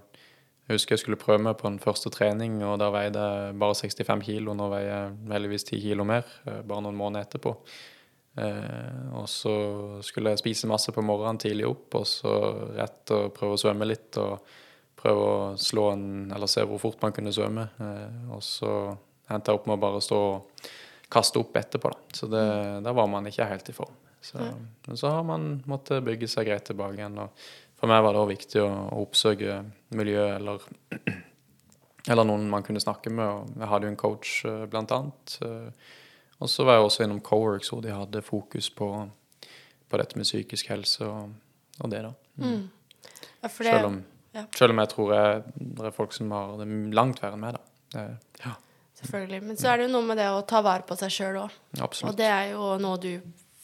jeg 0.65 0.79
husker 0.79 0.95
jeg 0.95 1.03
skulle 1.03 1.19
prøve 1.21 1.43
meg 1.43 1.59
på 1.59 1.67
en 1.69 1.81
første 1.83 2.09
trening, 2.15 2.61
og 2.65 2.79
da 2.81 2.87
veide 2.95 3.21
jeg 3.21 3.57
bare 3.61 3.75
65 3.77 4.23
kilo. 4.25 4.55
Nå 4.55 4.69
veier 4.73 4.93
jeg 4.93 5.17
heldigvis 5.35 5.67
10 5.67 5.83
kilo 5.83 6.07
mer, 6.07 6.29
uh, 6.47 6.61
bare 6.63 6.87
noen 6.87 7.01
måneder 7.01 7.27
etterpå. 7.27 7.57
Uh, 8.39 9.19
og 9.19 9.27
så 9.31 9.57
skulle 10.07 10.33
jeg 10.33 10.45
spise 10.45 10.71
masse 10.71 10.95
på 10.95 11.03
morgenen 11.03 11.43
tidlig 11.43 11.67
opp, 11.67 11.99
og 11.99 12.07
så 12.07 12.37
rett 12.79 13.15
og 13.15 13.35
prøve 13.35 13.59
å 13.59 13.63
svømme 13.67 13.91
litt. 13.91 14.15
og 14.23 14.39
prøve 15.05 15.25
å 15.25 15.35
slå 15.61 15.91
en 15.93 16.07
Eller 16.35 16.51
se 16.51 16.65
hvor 16.67 16.81
fort 16.83 17.03
man 17.05 17.13
kunne 17.17 17.33
svømme. 17.35 17.69
Eh, 17.81 18.33
og 18.35 18.41
så 18.45 18.71
endte 19.31 19.53
jeg 19.53 19.61
opp 19.61 19.69
med 19.69 19.79
å 19.79 19.85
bare 19.85 20.01
stå 20.05 20.21
og 20.31 20.71
kaste 21.13 21.39
opp 21.39 21.57
etterpå, 21.57 21.93
da. 21.93 22.17
Så 22.17 22.29
det, 22.31 22.47
da 22.85 22.95
var 22.97 23.07
man 23.11 23.29
ikke 23.29 23.47
helt 23.49 23.69
i 23.71 23.77
form. 23.77 24.01
Så, 24.25 24.41
men 24.87 24.97
så 24.97 25.11
har 25.13 25.25
man 25.29 25.59
måttet 25.69 26.05
bygge 26.05 26.29
seg 26.33 26.49
greit 26.49 26.65
tilbake 26.65 26.97
igjen. 26.97 27.19
Og 27.21 27.45
for 27.77 27.93
meg 27.93 28.01
var 28.05 28.17
det 28.17 28.23
òg 28.23 28.31
viktig 28.33 28.63
å, 28.65 28.71
å 28.97 29.03
oppsøke 29.05 29.61
miljø 29.95 30.25
eller 30.39 30.65
eller 32.11 32.27
noen 32.29 32.49
man 32.51 32.65
kunne 32.65 32.83
snakke 32.83 33.13
med. 33.13 33.53
Jeg 33.61 33.71
hadde 33.71 33.89
jo 33.89 33.93
en 33.93 34.01
coach, 34.01 34.33
eh, 34.49 34.65
blant 34.71 34.97
annet. 34.97 35.37
Eh, 35.45 35.93
og 36.41 36.51
så 36.51 36.67
var 36.67 36.79
jeg 36.79 36.89
også 36.89 37.05
innom 37.05 37.23
Coworks, 37.25 37.71
hvor 37.73 37.85
de 37.85 37.93
hadde 37.95 38.25
fokus 38.25 38.71
på, 38.75 38.89
på 39.89 40.01
dette 40.01 40.19
med 40.19 40.29
psykisk 40.29 40.73
helse 40.73 41.07
og, 41.07 41.37
og 41.81 41.93
det, 41.93 42.03
da. 42.09 42.13
Mm. 42.41 42.49
Mm. 42.49 42.65
Ja, 43.45 43.49
det, 43.49 43.55
Selv 43.61 43.91
om 43.93 44.01
ja. 44.35 44.45
Selv 44.57 44.75
om 44.75 44.83
jeg 44.83 44.91
tror 44.91 45.15
det 45.15 45.89
er 45.89 45.95
folk 45.95 46.15
som 46.17 46.33
har 46.35 46.57
det 46.61 46.67
langt 46.97 47.23
verre 47.23 47.39
enn 47.39 47.45
meg, 47.45 47.57
da. 47.57 48.05
Ja. 48.43 48.55
Selvfølgelig. 48.99 49.41
Men 49.47 49.59
så 49.61 49.71
er 49.71 49.79
det 49.79 49.89
jo 49.89 49.95
noe 49.95 50.07
med 50.09 50.19
det 50.19 50.29
å 50.33 50.43
ta 50.49 50.63
vare 50.65 50.87
på 50.87 50.97
seg 50.99 51.13
sjøl 51.13 51.41
òg. 51.45 51.57
Og 51.81 52.15
det 52.19 52.29
er 52.31 52.53
jo 52.55 52.75
noe 52.83 53.01
du 53.03 53.13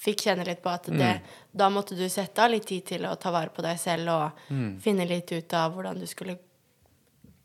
fikk 0.00 0.24
kjenne 0.26 0.46
litt 0.46 0.62
på, 0.64 0.72
at 0.72 0.88
det, 0.88 1.10
mm. 1.20 1.32
da 1.60 1.68
måtte 1.72 1.96
du 1.98 2.06
sette 2.08 2.40
av 2.40 2.52
litt 2.52 2.66
tid 2.68 2.86
til 2.88 3.04
å 3.08 3.16
ta 3.20 3.32
vare 3.34 3.52
på 3.52 3.64
deg 3.64 3.76
selv 3.80 4.12
og 4.14 4.46
mm. 4.48 4.70
finne 4.80 5.04
litt 5.08 5.28
ut 5.34 5.54
av 5.56 5.74
hvordan 5.74 6.00
du 6.00 6.06
skulle 6.08 6.38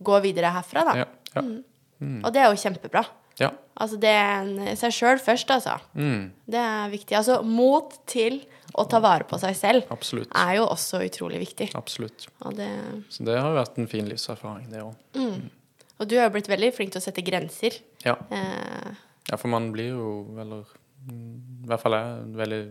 gå 0.06 0.20
videre 0.24 0.54
herfra, 0.56 0.86
da. 0.88 0.96
Ja, 1.02 1.08
ja. 1.34 1.44
Mm. 1.44 1.60
mm. 2.00 2.20
Og 2.22 2.34
det 2.36 2.44
er 2.44 2.52
jo 2.52 2.62
kjempebra. 2.64 3.04
Ja. 3.42 3.52
Altså 3.76 4.00
det 4.00 4.12
er 4.16 4.36
en, 4.38 4.54
seg 4.80 4.96
sjøl 4.96 5.20
først, 5.20 5.52
altså. 5.52 5.76
Mm. 6.00 6.30
Det 6.48 6.62
er 6.62 6.94
viktig. 6.94 7.18
Altså 7.20 7.42
mot 7.44 7.92
til 8.08 8.40
å 8.76 8.86
ta 8.92 9.00
vare 9.04 9.28
på 9.28 9.38
seg 9.40 9.56
selv 9.58 9.92
Absolutt. 9.94 10.32
er 10.36 10.58
jo 10.58 10.66
også 10.68 11.00
utrolig 11.06 11.40
viktig. 11.46 11.70
Absolutt. 11.80 12.28
Det, 12.58 12.70
så 13.14 13.28
det 13.28 13.38
har 13.40 13.48
jo 13.52 13.60
vært 13.60 13.80
en 13.80 13.92
fin 13.92 14.10
livserfaring, 14.10 14.68
det 14.74 14.84
òg. 14.84 14.98
Mm. 15.16 15.46
Og 15.96 16.10
du 16.12 16.18
har 16.20 16.28
jo 16.28 16.34
blitt 16.36 16.52
veldig 16.52 16.72
flink 16.76 16.92
til 16.94 17.00
å 17.00 17.06
sette 17.06 17.24
grenser. 17.26 17.78
Ja. 18.04 18.18
Eh. 18.36 18.90
ja, 19.30 19.40
for 19.40 19.52
man 19.52 19.70
blir 19.74 19.94
jo 19.94 20.10
eller 20.42 20.76
I 21.08 21.70
hvert 21.70 21.84
fall 21.84 21.96
det 21.96 22.42
veldig 22.42 22.62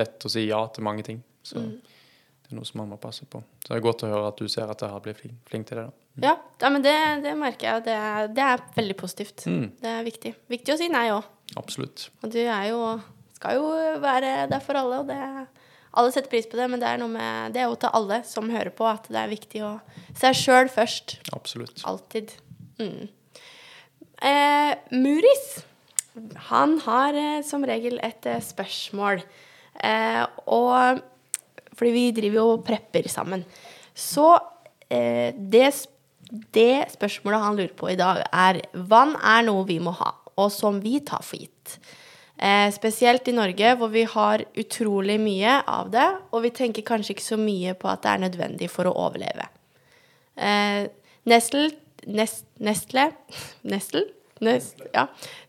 lett 0.00 0.26
å 0.26 0.32
si 0.32 0.46
ja 0.48 0.64
til 0.74 0.86
mange 0.86 1.06
ting. 1.06 1.22
Så 1.46 1.62
mm. 1.62 1.70
det 1.78 2.50
er 2.50 2.58
noe 2.58 2.66
som 2.66 2.82
man 2.82 2.90
må 2.94 2.98
passe 3.02 3.28
på. 3.30 3.42
Så 3.62 3.70
det 3.70 3.78
er 3.78 3.86
godt 3.86 4.02
å 4.06 4.10
høre 4.10 4.32
at 4.32 4.42
du 4.42 4.50
ser 4.50 4.70
at 4.72 4.82
jeg 4.82 4.90
har 4.90 5.04
blitt 5.04 5.20
flink, 5.20 5.38
flink 5.46 5.70
til 5.70 5.78
det. 5.78 5.86
da. 5.86 5.98
Mm. 6.12 6.26
Ja, 6.26 6.34
ja, 6.64 6.70
men 6.74 6.84
det, 6.84 6.98
det, 7.24 7.38
merker 7.38 7.68
jeg. 7.68 7.86
Det 7.86 7.96
er, 8.10 8.30
det 8.34 8.48
er 8.50 8.66
veldig 8.74 8.98
positivt. 8.98 9.46
Mm. 9.46 9.66
Det 9.78 9.94
er 9.94 10.06
viktig. 10.08 10.34
Viktig 10.52 10.74
å 10.74 10.80
si 10.80 10.90
nei 10.92 11.06
òg. 11.14 11.28
Absolutt. 11.60 12.08
Og 12.24 12.32
du 12.34 12.42
er 12.42 12.70
jo 12.72 12.82
skal 13.42 13.58
jo 13.58 13.98
være 14.02 14.46
der 14.50 14.62
for 14.62 14.78
alle, 14.78 15.02
og 15.02 15.10
det 15.10 15.18
alle 15.92 16.12
setter 16.14 16.30
pris 16.32 16.46
på 16.48 16.56
det, 16.56 16.70
men 16.72 16.80
det 16.80 16.88
er 16.88 17.00
noe 17.00 17.12
med 17.12 17.52
Det 17.52 17.60
er 17.60 17.68
jo 17.68 17.76
til 17.76 17.92
alle 17.92 18.22
som 18.24 18.48
hører 18.48 18.72
på, 18.72 18.86
at 18.88 19.10
det 19.12 19.18
er 19.20 19.32
viktig 19.32 19.60
å 19.66 19.72
se 20.16 20.30
sjøl 20.36 20.70
først. 20.72 21.18
Absolutt. 21.36 21.82
Alltid. 21.88 22.32
Mm. 22.80 23.10
Eh, 24.22 24.72
Muris, 24.94 25.46
han 26.48 26.78
har 26.86 27.18
eh, 27.18 27.42
som 27.44 27.66
regel 27.68 27.98
et 28.00 28.28
eh, 28.30 28.40
spørsmål. 28.40 29.20
Eh, 29.84 30.22
og 30.46 31.02
fordi 31.76 31.92
vi 31.92 32.06
driver 32.16 32.40
jo 32.40 32.48
og 32.54 32.64
prepper 32.64 33.08
sammen. 33.12 33.44
Så 33.92 34.30
eh, 34.88 35.36
det, 35.36 35.68
det 36.56 36.74
spørsmålet 36.94 37.44
han 37.44 37.60
lurer 37.60 37.76
på 37.76 37.92
i 37.92 37.98
dag, 38.00 38.24
er 38.32 38.62
vann 38.72 39.12
er 39.18 39.44
noe 39.44 39.68
vi 39.68 39.76
må 39.82 39.92
ha, 40.00 40.14
og 40.40 40.48
som 40.54 40.80
vi 40.80 41.02
tar 41.04 41.20
for 41.26 41.36
gitt. 41.42 41.76
Eh, 42.38 42.70
spesielt 42.74 43.28
i 43.28 43.34
Norge, 43.36 43.74
hvor 43.78 43.92
vi 43.92 44.02
har 44.08 44.44
utrolig 44.58 45.18
mye 45.20 45.58
av 45.68 45.92
det, 45.92 46.08
og 46.32 46.42
vi 46.46 46.50
tenker 46.54 46.86
kanskje 46.86 47.14
ikke 47.14 47.26
så 47.26 47.38
mye 47.38 47.74
på 47.78 47.90
at 47.90 48.02
det 48.02 48.10
er 48.14 48.24
nødvendig 48.24 48.70
for 48.72 48.88
å 48.88 48.96
overleve. 49.04 49.46
Eh, 50.36 50.88
Nestle, 51.28 51.68
Nest, 52.06 52.46
Nestle 52.58 53.12
Nestle? 53.72 54.08
Nest, 54.42 54.80
ja, 54.90 55.04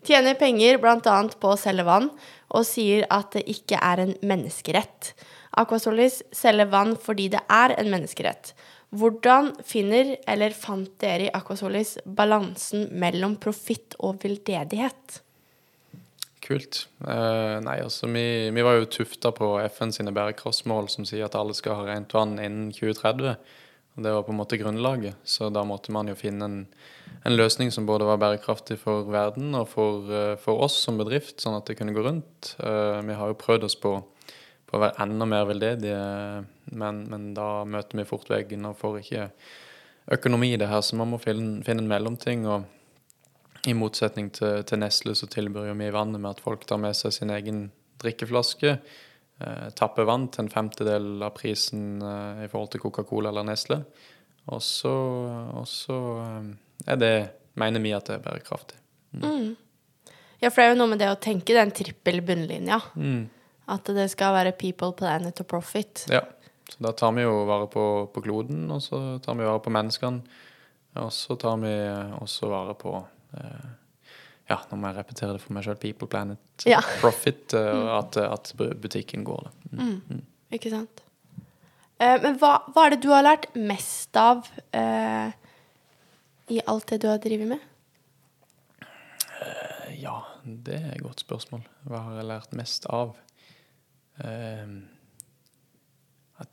tjener 0.06 0.36
penger 0.38 0.78
bl.a. 0.78 1.00
på 1.42 1.50
å 1.50 1.58
selge 1.58 1.86
vann, 1.88 2.12
og 2.54 2.68
sier 2.70 3.08
at 3.10 3.32
det 3.34 3.42
ikke 3.50 3.80
er 3.82 4.04
en 4.04 4.14
menneskerett. 4.22 5.16
Aquasolis 5.58 6.20
selger 6.36 6.70
vann 6.70 6.94
fordi 7.02 7.32
det 7.34 7.42
er 7.50 7.74
en 7.74 7.90
menneskerett. 7.90 8.54
Hvordan 8.94 9.56
finner, 9.66 10.14
eller 10.30 10.54
fant 10.54 10.92
dere 11.02 11.26
i 11.26 11.34
Aquasolis, 11.34 11.96
balansen 12.06 12.92
mellom 13.02 13.40
profitt 13.42 13.98
og 13.98 14.22
veldedighet? 14.22 15.24
Kult. 16.44 16.88
Uh, 17.00 17.62
nei, 17.64 17.78
altså 17.80 18.10
vi, 18.12 18.26
vi 18.52 18.64
var 18.66 18.76
jo 18.76 18.90
tufta 18.92 19.32
på 19.36 19.56
FN 19.72 19.94
sine 19.96 20.12
bærekraftsmål 20.16 20.90
som 20.92 21.08
sier 21.08 21.30
at 21.30 21.38
alle 21.40 21.56
skal 21.56 21.80
ha 21.80 21.86
rent 21.88 22.12
vann 22.16 22.36
innen 22.36 22.74
2030. 22.76 23.38
Og 23.94 24.04
det 24.04 24.12
var 24.12 24.26
på 24.26 24.34
en 24.34 24.40
måte 24.42 24.60
grunnlaget. 24.60 25.22
Så 25.24 25.48
da 25.54 25.64
måtte 25.68 25.94
man 25.96 26.10
jo 26.12 26.18
finne 26.20 26.50
en, 26.50 26.58
en 27.24 27.38
løsning 27.38 27.72
som 27.72 27.88
både 27.88 28.10
var 28.10 28.20
bærekraftig 28.20 28.80
for 28.82 29.08
verden 29.14 29.56
og 29.56 29.70
for, 29.72 30.04
uh, 30.12 30.34
for, 30.42 30.66
oss 30.68 30.82
som 30.84 31.00
bedrift, 31.00 31.38
sånn 31.40 31.56
at 31.60 31.70
det 31.70 31.78
kunne 31.80 31.96
gå 31.96 32.04
rundt. 32.04 32.56
Uh, 32.60 33.00
vi 33.08 33.16
har 33.20 33.32
jo 33.32 33.40
prøvd 33.40 33.70
oss 33.70 33.80
på, 33.80 33.96
på 34.68 34.80
å 34.80 34.84
være 34.84 35.00
enda 35.06 35.30
mer 35.30 35.48
veldedige, 35.48 36.06
men, 36.76 37.04
men, 37.08 37.32
da 37.38 37.64
møter 37.64 38.02
vi 38.02 38.10
fort 38.10 38.28
veggen 38.34 38.68
og 38.68 38.80
får 38.82 39.00
ikke 39.04 39.28
økonomi 40.18 40.52
i 40.58 40.60
det 40.60 40.68
her, 40.68 40.84
så 40.84 41.00
man 41.00 41.14
må 41.14 41.22
finne, 41.24 41.62
finne 41.64 41.86
en 41.86 41.94
mellomting. 41.94 42.44
og 42.52 42.68
i 43.68 43.74
motsetning 43.78 44.30
til, 44.36 44.62
til 44.68 44.82
Nestle 44.82 45.16
så 45.16 45.28
tilbyr 45.32 45.70
jo 45.70 45.76
vi 45.80 45.90
vannet 45.94 46.22
med 46.22 46.36
at 46.36 46.44
folk 46.44 46.66
tar 46.68 46.82
med 46.84 46.96
seg 46.98 47.16
sin 47.16 47.32
egen 47.32 47.66
drikkeflaske. 48.04 48.76
Eh, 49.40 49.70
tapper 49.78 50.08
vann 50.08 50.28
til 50.32 50.46
en 50.46 50.52
femtedel 50.52 51.24
av 51.24 51.32
prisen 51.38 52.02
eh, 52.04 52.44
i 52.46 52.50
forhold 52.52 52.74
til 52.74 52.84
Coca-Cola 52.84 53.32
eller 53.32 53.48
Nestle. 53.48 53.80
Og 54.52 54.60
så, 54.66 54.94
og 55.56 55.68
så 55.70 56.00
eh, 56.26 56.50
er 56.92 57.00
det 57.00 57.16
mener 57.60 57.84
vi 57.84 57.94
at 57.96 58.10
det 58.10 58.18
er 58.18 58.26
bærekraftig. 58.26 58.82
Mm. 59.14 59.24
Mm. 59.24 60.12
Ja, 60.42 60.50
for 60.50 60.60
det 60.60 60.68
er 60.68 60.74
jo 60.74 60.82
noe 60.82 60.92
med 60.92 61.00
det 61.00 61.12
å 61.14 61.22
tenke 61.22 61.56
den 61.56 61.72
trippel 61.72 62.20
bunnlinja. 62.26 62.82
Mm. 63.00 63.30
At 63.72 63.88
det 63.96 64.10
skal 64.12 64.36
være 64.36 64.58
people, 64.60 64.92
planet 65.00 65.40
og 65.40 65.48
profit. 65.48 66.04
Ja. 66.12 66.26
Så 66.68 66.84
da 66.84 66.92
tar 66.98 67.14
vi 67.16 67.24
jo 67.24 67.44
vare 67.48 67.70
på, 67.72 67.86
på 68.12 68.24
kloden, 68.26 68.66
og 68.74 68.82
så 68.84 69.22
tar 69.24 69.38
vi 69.40 69.48
vare 69.48 69.64
på 69.64 69.72
menneskene. 69.72 70.42
Og 71.00 71.10
så 71.16 71.36
tar 71.40 71.62
vi 71.64 71.72
også 72.20 72.50
vare 72.52 72.76
på 72.78 72.98
Eh, 72.98 73.23
ja, 74.50 74.58
nå 74.70 74.78
må 74.80 74.90
jeg 74.90 74.98
repetere 75.00 75.36
det 75.38 75.42
for 75.44 75.56
meg 75.56 75.66
sjøl. 75.66 75.80
People, 75.80 76.08
planet, 76.12 76.66
ja. 76.68 76.82
profit. 77.02 77.54
Eh, 77.58 77.72
og 77.72 77.92
at, 78.02 78.20
at, 78.26 78.54
butikken 78.58 79.26
går. 79.28 79.48
da. 79.48 79.52
Mm. 79.72 79.98
mm. 80.10 80.24
Ikke 80.54 80.72
sant. 80.74 81.04
Uh, 82.02 82.18
men 82.22 82.38
hva, 82.42 82.58
hva, 82.74 82.86
er 82.86 82.90
det 82.94 83.04
du 83.06 83.10
har 83.14 83.24
lært 83.26 83.48
mest 83.56 84.18
av 84.20 84.44
uh, 84.76 85.30
i 86.52 86.60
alt 86.70 86.90
det 86.92 87.00
du 87.02 87.08
har 87.10 87.22
drevet 87.24 87.48
med? 87.54 87.62
Uh, 88.84 89.90
ja, 89.96 90.18
det 90.44 90.78
er 90.82 90.92
et 90.98 91.06
godt 91.06 91.24
spørsmål. 91.24 91.64
Hva 91.88 92.00
har 92.10 92.20
jeg 92.20 92.30
lært 92.34 92.58
mest 92.60 92.90
av? 92.92 93.16
Jeg 94.24 94.76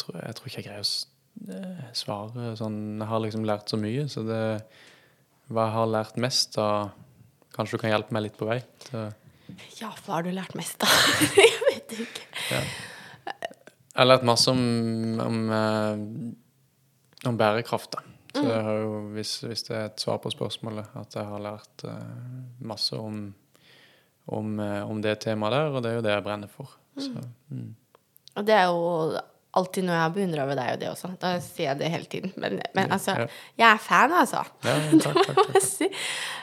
tror, 0.00 0.14
jeg, 0.16 0.34
tror, 0.36 0.46
ikke 0.48 0.60
jeg 0.62 0.64
greier 0.64 0.80
å 0.80 1.92
svare 1.92 2.54
sånn 2.56 2.78
Jeg 3.02 3.08
har 3.10 3.20
liksom 3.20 3.44
lært 3.44 3.68
så 3.68 3.76
mye, 3.80 4.06
så 4.08 4.22
det 4.24 4.40
hva 5.50 5.66
jeg 5.66 5.76
har 5.76 5.90
lært 5.90 6.20
mest 6.22 6.58
av 6.62 6.96
Kanskje 7.50 7.76
du 7.76 7.82
kan 7.82 7.90
hjelpe 7.90 8.14
meg 8.14 8.22
litt 8.28 8.36
på 8.38 8.46
vei? 8.46 8.60
ja, 9.80 9.88
hva 9.90 10.12
har 10.14 10.22
du 10.22 10.30
lært 10.30 10.54
mest 10.54 10.84
av? 10.86 10.92
jeg 11.34 11.56
vet 11.66 11.94
ikke. 12.06 12.28
Ja. 12.52 12.60
Jeg 13.90 13.98
har 13.98 14.06
lært 14.06 14.24
masse 14.24 14.52
om, 14.54 14.62
om, 15.20 15.40
eh, 15.50 17.26
om 17.28 17.40
bærekraft. 17.40 17.90
da. 17.96 18.04
Så 18.30 18.44
mm. 18.46 18.68
jo, 18.78 19.00
hvis, 19.16 19.32
hvis, 19.42 19.64
det 19.66 19.74
er 19.76 19.88
et 19.88 20.00
svar 20.00 20.20
på 20.22 20.30
spørsmålet, 20.30 20.92
at 21.00 21.18
jeg 21.18 21.26
har 21.26 21.42
lært 21.42 21.84
uh, 21.90 21.98
masse 22.70 22.94
om, 22.96 23.24
om, 24.30 24.52
uh, 24.62 24.86
om, 24.86 25.02
det 25.02 25.16
temaet 25.26 25.56
der, 25.56 25.74
og 25.74 25.82
det 25.82 25.90
er 25.90 25.98
jo 25.98 26.04
det 26.06 26.14
jeg 26.14 26.26
brenner 26.28 26.52
for. 26.52 26.76
Mm. 26.94 27.02
Så, 27.02 27.24
mm. 27.50 27.68
Og 28.38 28.46
det 28.46 28.54
er 28.54 28.70
jo 28.70 29.24
alltid 29.58 29.86
noe 29.86 29.96
jeg 29.96 30.04
har 30.04 30.12
beundra 30.14 30.44
ved 30.46 30.58
deg, 30.60 30.68
og 30.74 30.82
det 30.82 30.88
også. 30.90 31.10
Da 31.20 31.32
sier 31.42 31.70
jeg 31.70 31.80
det 31.80 31.90
hele 31.90 32.08
tiden. 32.10 32.34
Men, 32.40 32.60
men 32.76 32.92
altså, 32.94 33.16
jeg 33.58 33.66
er 33.66 33.80
fan, 33.82 34.14
altså. 34.14 34.44
Ja, 34.66 34.76
takk, 35.04 35.18
takk, 35.26 35.40
takk. 35.40 35.66
si. 35.66 35.90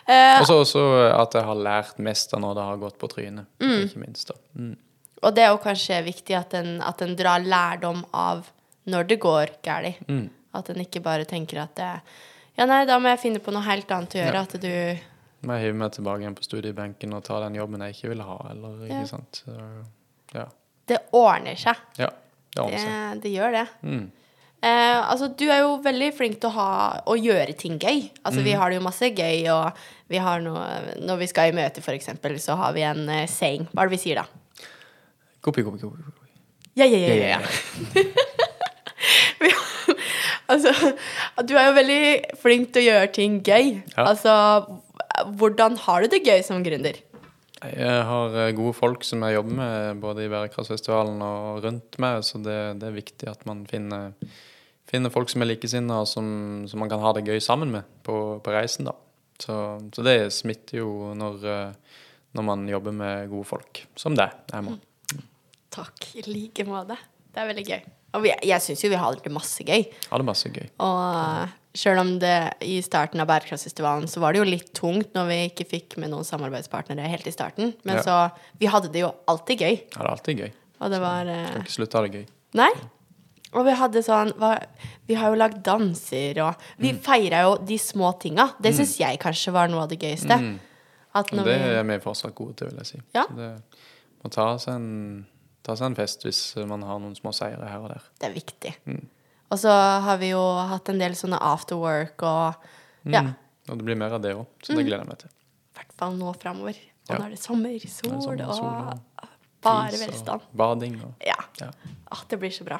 uh, 0.09 0.51
også, 0.57 0.83
at 1.13 1.37
jeg 1.39 1.47
har 1.47 1.63
lært 1.69 2.01
mest 2.03 2.35
av 2.35 2.43
når 2.43 2.59
det 2.59 2.67
har 2.71 2.83
gått 2.83 2.99
på 2.99 3.09
trynet, 3.11 3.47
mm. 3.63 3.77
ikke 3.85 4.03
minst. 4.03 4.33
da. 4.33 4.39
Mm. 4.59 4.75
Og 5.25 5.33
det 5.33 5.45
er 5.45 5.53
jo 5.53 5.61
kanskje 5.63 6.01
viktig 6.05 6.35
at 6.37 6.53
en, 6.59 6.77
at 6.85 7.01
en 7.01 7.15
drar 7.17 7.43
lærdom 7.43 8.03
av 8.13 8.45
når 8.87 9.07
det 9.09 9.19
går 9.23 9.55
galt. 9.65 10.03
Mm. 10.07 10.27
At 10.57 10.69
en 10.71 10.83
ikke 10.83 11.01
bare 11.05 11.27
tenker 11.29 11.63
at 11.63 11.75
det, 11.79 11.91
Ja, 12.57 12.65
nei, 12.65 12.83
da 12.89 12.97
må 13.01 13.11
jeg 13.11 13.21
finne 13.21 13.41
på 13.43 13.53
noe 13.53 13.65
helt 13.67 13.91
annet 13.93 14.15
å 14.15 14.21
gjøre. 14.21 14.39
Ja. 14.39 14.45
At 14.47 14.55
du 14.61 15.47
Må 15.47 15.57
jeg 15.57 15.67
hive 15.67 15.79
meg 15.79 15.91
tilbake 15.93 16.23
igjen 16.23 16.37
på 16.37 16.45
studiebenken 16.45 17.11
og 17.13 17.25
ta 17.27 17.41
den 17.43 17.57
jobben 17.59 17.83
jeg 17.85 17.97
ikke 17.97 18.13
vil 18.15 18.23
ha, 18.25 18.37
eller 18.51 18.87
ikke 18.87 19.03
sant. 19.09 19.43
Så, 19.43 19.57
ja. 20.33 20.47
Det 20.87 21.03
ordner 21.15 21.59
seg. 21.59 21.83
Ja. 21.99 22.09
Det, 22.57 22.81
det, 22.81 23.21
det 23.23 23.33
gjør 23.33 23.53
det. 23.59 23.67
Mm. 23.85 24.05
Eh, 24.57 24.99
altså, 25.11 25.29
du 25.37 25.45
er 25.51 25.61
jo 25.61 25.75
veldig 25.85 26.09
flink 26.17 26.39
til 26.41 26.49
å, 26.49 26.55
ha, 26.55 26.69
å 27.05 27.17
gjøre 27.19 27.53
ting 27.59 27.77
gøy. 27.77 28.07
Altså, 28.23 28.41
mm. 28.41 28.45
Vi 28.47 28.55
har 28.57 28.71
det 28.71 28.79
jo 28.79 28.85
masse 28.87 29.11
gøy, 29.11 29.43
og 29.53 29.81
vi 30.09 30.21
har 30.23 30.41
noe, 30.41 30.63
når 31.03 31.21
vi 31.21 31.29
skal 31.29 31.51
i 31.51 31.57
møte, 31.57 31.83
f.eks., 31.83 32.09
så 32.43 32.57
har 32.57 32.73
vi 32.77 32.85
en 32.87 33.03
uh, 33.05 33.25
saying. 33.29 33.67
Hva 33.71 33.85
er 33.85 33.91
det 33.91 33.97
vi 33.97 34.01
sier 34.07 34.23
da? 34.23 34.25
Kopi, 35.45 35.61
kopi, 35.67 35.83
kopi. 35.83 36.01
kopi. 36.09 36.25
Ja, 36.77 36.85
ja, 36.85 36.97
ja. 36.97 37.13
ja, 37.13 37.27
ja. 37.37 38.03
altså, 40.51 40.73
du 41.45 41.55
er 41.57 41.69
jo 41.69 41.77
veldig 41.77 42.01
flink 42.41 42.73
til 42.73 42.83
å 42.83 42.87
gjøre 42.89 43.13
ting 43.13 43.39
gøy. 43.45 43.77
Ja. 43.93 44.09
Altså, 44.09 44.33
hvordan 45.37 45.77
har 45.85 46.03
du 46.03 46.13
det 46.13 46.23
gøy 46.25 46.41
som 46.45 46.65
gründer? 46.65 46.97
Jeg 47.65 48.01
har 48.05 48.35
eh, 48.37 48.53
gode 48.57 48.75
folk 48.77 49.05
som 49.07 49.23
jeg 49.25 49.37
jobber 49.37 49.57
med 49.57 50.01
både 50.03 50.25
i 50.25 50.29
Bærekraftfestivalen 50.29 51.21
og 51.25 51.63
rundt 51.65 51.97
meg, 52.01 52.21
så 52.25 52.41
det, 52.43 52.57
det 52.81 52.89
er 52.89 52.97
viktig 52.97 53.29
at 53.31 53.43
man 53.49 53.63
finner, 53.69 54.13
finner 54.89 55.13
folk 55.13 55.31
som 55.33 55.41
er 55.41 55.51
likesinnede, 55.51 56.03
og 56.03 56.09
som, 56.09 56.27
som, 56.69 56.81
man 56.83 56.91
kan 56.91 57.01
ha 57.01 57.15
det 57.17 57.25
gøy 57.25 57.41
sammen 57.43 57.73
med 57.73 57.89
på, 58.05 58.37
på 58.45 58.53
reisen. 58.53 58.89
da. 58.91 58.93
Så, 59.41 59.55
så, 59.93 60.05
det 60.05 60.31
smitter 60.33 60.83
jo 60.83 61.13
når, 61.17 61.43
eh, 61.49 61.99
når, 62.37 62.47
man 62.51 62.69
jobber 62.69 62.93
med 63.01 63.29
gode 63.33 63.49
folk, 63.49 63.85
som 63.97 64.17
deg, 64.17 64.37
er. 64.53 64.65
må. 64.65 64.77
Takk. 65.73 66.11
I 66.17 66.27
like 66.29 66.65
måte. 66.67 66.97
Det 67.33 67.41
er 67.41 67.49
veldig 67.49 67.67
gøy. 67.67 67.93
Og 68.17 68.25
jeg, 68.25 68.39
jeg 68.49 68.63
syns 68.63 68.85
jo 68.85 68.89
vi 68.93 69.01
har 69.01 69.17
det 69.17 69.33
masse 69.33 69.65
gøy. 69.65 69.83
Har 70.11 70.21
det 70.21 70.29
masse 70.29 70.49
gøy. 70.53 70.69
Og 70.81 71.57
Sjøl 71.77 71.99
om 72.01 72.15
det 72.21 72.35
i 72.65 72.79
starten 72.81 73.21
av 73.21 73.29
bærekraftfestivalen 73.29 74.07
så 74.09 74.21
var 74.23 74.33
det 74.33 74.41
jo 74.41 74.47
litt 74.47 74.71
tungt 74.77 75.13
når 75.13 75.29
vi 75.29 75.39
ikke 75.51 75.67
fikk 75.69 75.97
med 76.01 76.09
noen 76.13 76.25
samarbeidspartnere 76.25 77.09
helt 77.11 77.27
i 77.29 77.33
starten. 77.35 77.75
Men 77.85 77.99
ja. 77.99 78.05
så 78.05 78.15
Vi 78.57 78.69
hadde 78.71 78.89
det 78.93 79.03
jo 79.03 79.11
alltid 79.29 79.61
gøy. 79.61 79.75
Ja, 79.75 79.99
det 79.99 80.05
er 80.05 80.13
alltid 80.15 80.43
gøy. 80.43 80.53
Og 80.77 80.93
det 80.93 81.01
var 81.03 81.29
eh... 81.29 81.43
Skal 81.51 81.65
ikke 81.65 81.75
slutte 81.75 81.97
å 81.97 82.01
ha 82.01 82.07
det 82.07 82.21
gøy. 82.21 82.29
Nei. 82.57 82.71
Og 83.55 83.63
vi 83.67 83.75
hadde 83.79 84.03
sånn 84.03 84.33
var, 84.41 84.65
Vi 85.07 85.17
har 85.17 85.31
jo 85.31 85.39
lagd 85.39 85.59
danser, 85.65 86.39
og 86.43 86.63
Vi 86.81 86.93
mm. 86.95 87.01
feira 87.05 87.43
jo 87.45 87.57
de 87.67 87.77
små 87.81 88.11
tinga. 88.21 88.49
Det 88.57 88.73
mm. 88.75 88.83
jeg 89.03 89.21
kanskje 89.21 89.53
var 89.55 89.69
noe 89.71 89.85
av 89.85 89.91
det 89.91 89.99
gøyeste. 90.01 90.37
Mm. 90.37 90.55
det 91.43 91.59
er 91.77 91.85
vi 91.87 91.99
fortsatt 92.03 92.35
gode 92.37 92.57
til, 92.59 92.71
vil 92.71 92.81
jeg 92.83 92.91
si. 92.91 93.03
Ja. 93.15 93.27
Så 93.29 93.37
det 93.37 93.51
må 94.23 94.33
ta 94.33 94.47
seg, 94.61 94.81
en, 94.81 95.27
ta 95.65 95.77
seg 95.77 95.91
en 95.91 95.99
fest 95.99 96.25
hvis 96.25 96.41
man 96.67 96.83
har 96.85 96.99
noen 97.03 97.15
små 97.17 97.35
seire 97.35 97.69
her 97.69 97.85
og 97.85 97.93
der. 97.93 98.09
Det 98.17 98.29
er 98.31 98.35
viktig. 98.35 98.73
Mm. 98.89 99.05
Og 99.47 99.59
så 99.61 99.71
har 100.03 100.19
vi 100.19 100.33
jo 100.33 100.41
hatt 100.71 100.89
en 100.91 100.99
del 100.99 101.15
sånne 101.15 101.39
afterwork 101.39 102.23
og 102.27 102.67
ja. 103.07 103.23
Mm. 103.23 103.35
Og 103.67 103.79
det 103.79 103.87
blir 103.87 103.97
mer 103.99 104.15
av 104.15 104.23
det 104.23 104.31
òg, 104.35 104.45
så 104.63 104.71
det 104.71 104.79
mm. 104.79 104.87
gleder 104.87 105.01
jeg 105.03 105.09
meg 105.09 105.19
til. 105.21 105.31
I 105.31 105.79
hvert 105.79 105.95
fall 105.99 106.13
nå 106.15 106.33
framover. 106.39 106.77
Og 107.07 107.13
ja. 107.13 107.17
nå 107.19 107.25
er 107.25 107.33
det 107.35 107.39
sommer, 107.41 107.73
sol, 107.83 108.13
det 108.13 108.21
sommer, 108.23 108.53
sol 108.55 108.69
og, 108.69 109.01
og 109.23 109.33
bare 109.67 109.99
velstand. 109.99 110.45
Og 110.47 110.59
bading 110.61 110.99
og 111.03 111.25
Ja. 111.27 111.37
ja. 111.59 111.71
Ah, 112.11 112.23
det 112.29 112.39
blir 112.39 112.53
så 112.55 112.67
bra. 112.67 112.79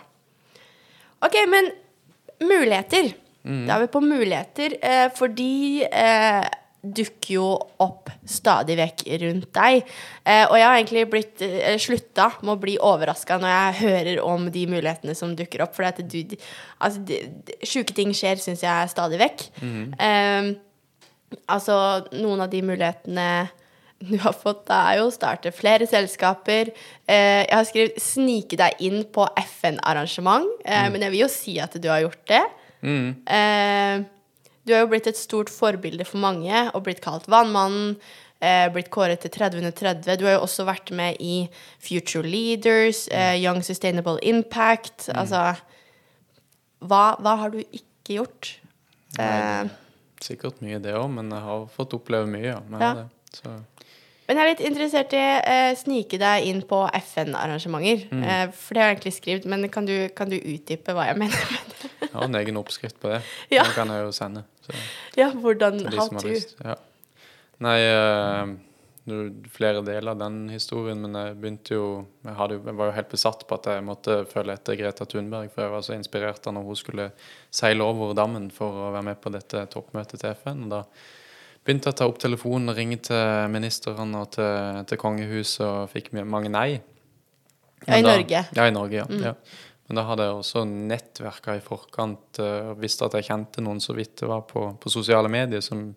OK, 1.26 1.36
men 1.52 1.72
muligheter. 2.44 3.12
Mm. 3.44 3.66
Da 3.68 3.76
er 3.76 3.86
vi 3.86 3.92
på 3.92 4.04
muligheter, 4.04 4.78
eh, 4.82 5.08
fordi 5.16 5.84
eh, 5.84 6.48
dukker 6.82 7.34
jo 7.34 7.48
opp 7.84 8.12
stadig 8.28 8.78
vekk 8.80 9.04
rundt 9.24 9.50
deg. 9.58 9.90
Eh, 10.24 10.44
og 10.46 10.56
jeg 10.60 10.68
har 10.68 10.78
egentlig 10.78 11.06
blitt 11.12 11.44
eh, 11.46 11.76
slutta 11.82 12.30
med 12.44 12.54
å 12.54 12.62
bli 12.62 12.78
overraska 12.78 13.40
når 13.42 13.54
jeg 13.54 13.78
hører 13.82 14.22
om 14.24 14.48
de 14.54 14.66
mulighetene 14.70 15.16
som 15.18 15.36
dukker 15.38 15.66
opp. 15.66 15.76
For 15.78 15.88
du 16.04 16.38
Altså, 16.78 17.02
sjuke 17.66 17.96
ting 17.98 18.14
skjer, 18.14 18.38
syns 18.38 18.62
jeg, 18.62 18.90
stadig 18.94 19.18
vekk. 19.22 19.48
Mm. 19.62 19.86
Eh, 19.98 21.38
altså, 21.50 21.78
noen 22.14 22.46
av 22.46 22.52
de 22.54 22.62
mulighetene 22.66 23.30
du 23.98 24.18
har 24.22 24.36
fått, 24.38 24.68
da 24.70 24.84
er 24.92 25.00
jo 25.00 25.08
å 25.10 25.14
starte 25.14 25.54
flere 25.56 25.88
selskaper. 25.90 26.70
Eh, 27.10 27.44
jeg 27.48 27.56
har 27.56 27.66
skrevet 27.66 27.98
'snike 27.98 28.60
deg 28.60 28.84
inn 28.86 29.02
på 29.10 29.26
FN-arrangement', 29.42 30.62
eh, 30.64 30.86
mm. 30.86 30.92
men 30.94 31.02
jeg 31.02 31.12
vil 31.16 31.24
jo 31.26 31.32
si 31.34 31.58
at 31.60 31.74
du 31.82 31.90
har 31.90 32.06
gjort 32.06 32.26
det. 32.30 32.46
Mm. 32.86 34.06
Du 34.68 34.74
har 34.76 34.84
jo 34.84 34.92
blitt 34.92 35.08
et 35.08 35.20
stort 35.20 35.52
forbilde 35.54 36.06
for 36.08 36.20
mange 36.20 36.68
og 36.74 36.84
blitt 36.88 37.04
kalt 37.06 37.30
Vannmannen. 37.32 37.96
Eh, 38.38 38.68
blitt 38.70 38.92
kåret 38.94 39.24
til 39.24 39.32
30 39.34 39.64
under 39.64 39.74
30. 39.74 40.20
Du 40.20 40.28
har 40.28 40.36
jo 40.36 40.44
også 40.46 40.68
vært 40.68 40.92
med 40.94 41.18
i 41.24 41.48
Future 41.82 42.22
Leaders, 42.22 43.08
eh, 43.10 43.34
Young 43.42 43.64
Sustainable 43.66 44.20
Impact. 44.22 45.08
Mm. 45.08 45.16
Altså 45.24 45.42
hva, 46.86 47.16
hva, 47.18 47.34
har 47.42 47.56
du 47.56 47.64
ikke 47.64 48.20
gjort? 48.20 48.52
Eh, 49.18 49.72
sikkert 50.22 50.62
mye, 50.62 50.78
det 50.84 50.94
òg, 50.94 51.10
men 51.16 51.34
jeg 51.34 51.46
har 51.48 51.66
fått 51.74 51.98
oppleve 51.98 52.30
mye. 52.30 52.54
Ja, 52.54 52.92
ja. 52.92 53.08
Det, 53.42 53.56
men 54.28 54.36
jeg 54.36 54.44
er 54.44 54.52
litt 54.52 54.66
interessert 54.68 55.14
i 55.16 55.20
å 55.24 55.36
eh, 55.48 55.74
snike 55.80 56.20
deg 56.20 56.50
inn 56.50 56.60
på 56.68 56.82
FN-arrangementer. 57.00 58.10
Mm. 58.12 58.24
Eh, 58.28 58.44
for 58.52 58.76
det 58.76 58.84
har 58.84 58.92
jeg 58.92 58.98
egentlig 58.98 59.16
skrevet, 59.16 59.48
men 59.48 59.70
kan 59.72 59.88
du, 59.88 59.96
kan 60.14 60.30
du 60.30 60.36
utdype 60.36 60.94
hva 60.94 61.08
jeg 61.08 61.22
mener 61.22 61.54
med 61.54 61.70
det? 61.72 61.92
Har 62.18 62.28
en 62.28 62.40
egen 62.42 62.60
oppskrift 62.60 63.00
på 63.02 63.14
det. 63.14 63.22
Ja. 63.58 63.64
Den 63.68 63.76
kan 63.78 63.94
jeg 63.94 64.06
jo 64.06 64.14
sende. 64.16 64.46
Så, 64.66 64.78
Ja, 65.18 65.32
hvordan 65.34 65.84
How 65.94 66.08
to? 66.20 66.38
Ja. 66.64 66.78
Nei, 67.64 67.78
uh, 67.90 68.56
er 69.08 69.30
flere 69.56 69.82
deler 69.88 70.12
av 70.12 70.20
den 70.20 70.50
historien, 70.52 71.00
men 71.02 71.16
jeg 71.16 71.36
begynte 71.40 71.78
jo 71.78 71.86
jeg, 72.26 72.34
hadde, 72.36 72.58
jeg 72.60 72.76
var 72.80 72.90
jo 72.90 72.96
helt 72.98 73.14
besatt 73.14 73.46
på 73.48 73.56
at 73.56 73.70
jeg 73.72 73.86
måtte 73.88 74.18
følge 74.30 74.58
etter 74.58 74.76
Greta 74.80 75.08
Thunberg, 75.08 75.52
for 75.54 75.64
jeg 75.64 75.74
var 75.74 75.86
så 75.86 75.96
inspirert 75.96 76.50
av 76.50 76.58
når 76.58 76.68
hun 76.68 76.80
skulle 76.80 77.06
seile 77.54 77.88
over 77.88 78.12
dammen 78.18 78.50
for 78.54 78.88
å 78.88 78.92
være 78.98 79.08
med 79.08 79.22
på 79.24 79.32
dette 79.34 79.64
toppmøtet 79.72 80.20
til 80.22 80.36
FN. 80.36 80.66
og 80.68 80.76
da 80.76 80.84
begynte 81.68 81.90
jeg 81.90 81.96
å 81.96 82.00
ta 82.00 82.08
opp 82.08 82.20
telefonen 82.24 82.72
og 82.72 82.78
ringe 82.80 83.00
til 83.04 83.50
ministrene 83.52 84.22
og 84.24 84.30
til, 84.36 84.84
til 84.88 85.02
kongehuset, 85.02 85.64
og 85.66 85.90
fikk 85.92 86.14
mange 86.24 86.52
nei. 86.52 86.70
Ja, 87.86 87.98
i 87.98 88.02
da- 88.02 88.14
Norge. 88.14 88.44
Ja, 88.56 88.68
i 88.68 88.76
Norge, 88.76 89.02
ja. 89.02 89.08
Mm. 89.08 89.24
ja. 89.24 89.34
Men 89.88 90.00
da 90.02 90.04
hadde 90.10 90.26
jeg 90.28 90.36
også 90.36 90.62
nettverka 90.68 91.54
i 91.58 91.64
forkant 91.64 92.40
eh, 92.44 92.72
og 92.74 92.82
visste 92.84 93.08
at 93.08 93.14
jeg 93.16 93.28
kjente 93.30 93.64
noen 93.64 93.80
så 93.84 93.96
vidt 93.96 94.18
det 94.20 94.28
var 94.28 94.42
på, 94.50 94.66
på 94.84 94.92
sosiale 94.92 95.30
medier 95.32 95.64
som, 95.64 95.94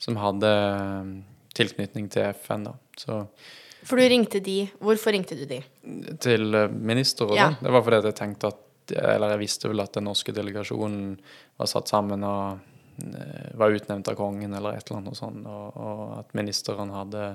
som 0.00 0.16
hadde 0.16 0.48
eh, 0.48 1.10
tilknytning 1.58 2.08
til 2.12 2.30
FN. 2.38 2.64
da. 2.70 2.72
Så 2.96 3.18
For 3.84 4.00
du 4.00 4.06
ringte 4.08 4.40
de. 4.44 4.62
Hvorfor 4.80 5.12
ringte 5.12 5.36
du 5.36 5.44
de? 5.50 5.60
til 6.24 6.54
eh, 6.56 6.68
minister 6.72 7.28
og 7.28 7.36
Ja. 7.36 7.50
sånn. 7.50 7.60
Det 7.68 7.74
var 7.76 7.84
fordi 7.84 8.00
jeg 8.08 8.18
tenkte 8.22 8.52
at 8.54 8.64
Eller 8.96 9.34
jeg 9.34 9.42
visste 9.42 9.68
vel 9.68 9.82
at 9.84 9.92
den 9.92 10.06
norske 10.08 10.32
delegasjonen 10.32 11.18
var 11.60 11.68
satt 11.68 11.90
sammen 11.92 12.22
og 12.24 12.62
eh, 13.04 13.50
var 13.60 13.74
utnevnt 13.76 14.08
av 14.08 14.16
kongen 14.16 14.54
eller 14.56 14.78
et 14.78 14.88
eller 14.88 15.02
annet 15.02 15.18
sånt, 15.18 15.44
og, 15.44 15.76
og 15.76 16.14
at 16.22 16.32
ministeren 16.38 16.88
hadde 16.96 17.26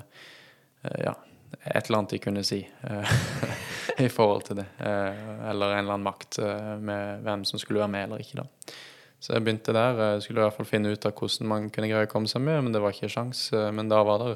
ja, 1.05 1.13
et 1.61 1.85
eller 1.85 1.99
annet 1.99 2.15
de 2.15 2.19
kunne 2.23 2.43
si 2.47 2.59
eh, 2.63 3.13
i 4.05 4.09
forhold 4.11 4.47
til 4.47 4.59
det. 4.61 4.67
Eh, 4.79 5.23
eller 5.51 5.75
en 5.75 5.83
eller 5.83 5.95
annen 5.95 6.07
makt 6.07 6.39
eh, 6.43 6.73
med 6.79 7.23
hvem 7.25 7.45
som 7.47 7.61
skulle 7.61 7.83
være 7.83 7.93
med 7.93 8.07
eller 8.07 8.23
ikke, 8.23 8.43
da. 8.43 8.75
Så 9.23 9.35
jeg 9.35 9.45
begynte 9.45 9.75
der. 9.75 9.99
Jeg 10.01 10.25
skulle 10.25 10.41
i 10.41 10.43
hvert 10.43 10.57
fall 10.57 10.67
finne 10.67 10.91
ut 10.91 11.05
av 11.07 11.15
hvordan 11.15 11.47
man 11.47 11.67
kunne 11.71 11.87
greie 11.87 12.09
å 12.09 12.11
komme 12.11 12.27
seg 12.27 12.43
med, 12.43 12.59
men 12.65 12.75
det 12.75 12.81
var 12.83 12.91
ikke 12.91 13.11
sjans. 13.11 13.45
Men 13.71 13.87
da 13.87 14.01
var 14.03 14.19
det 14.19 14.33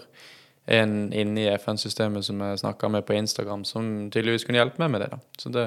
en 0.78 0.93
inne 1.11 1.43
i 1.43 1.49
FN-systemet 1.57 2.24
som 2.24 2.39
jeg 2.39 2.61
snakka 2.61 2.88
med 2.91 3.03
på 3.07 3.18
Instagram, 3.18 3.65
som 3.68 4.07
tydeligvis 4.07 4.47
kunne 4.47 4.61
hjelpe 4.61 4.80
meg 4.80 4.93
med 4.93 5.03
det. 5.03 5.09
Da 5.11 5.20
Så 5.43 5.51
det, 5.51 5.65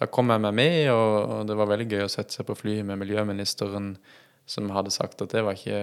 da 0.00 0.10
kom 0.10 0.34
jeg 0.34 0.42
meg 0.42 0.56
med, 0.58 0.78
og, 0.90 1.14
og 1.36 1.46
det 1.46 1.58
var 1.58 1.70
veldig 1.70 1.86
gøy 1.86 2.02
å 2.08 2.10
sette 2.10 2.34
seg 2.34 2.48
på 2.50 2.58
flyet 2.58 2.86
med 2.86 2.98
miljøministeren 2.98 3.92
som 4.48 4.70
hadde 4.72 4.90
sagt 4.94 5.20
at 5.22 5.32
det 5.34 5.42
var 5.44 5.58
ikke 5.58 5.78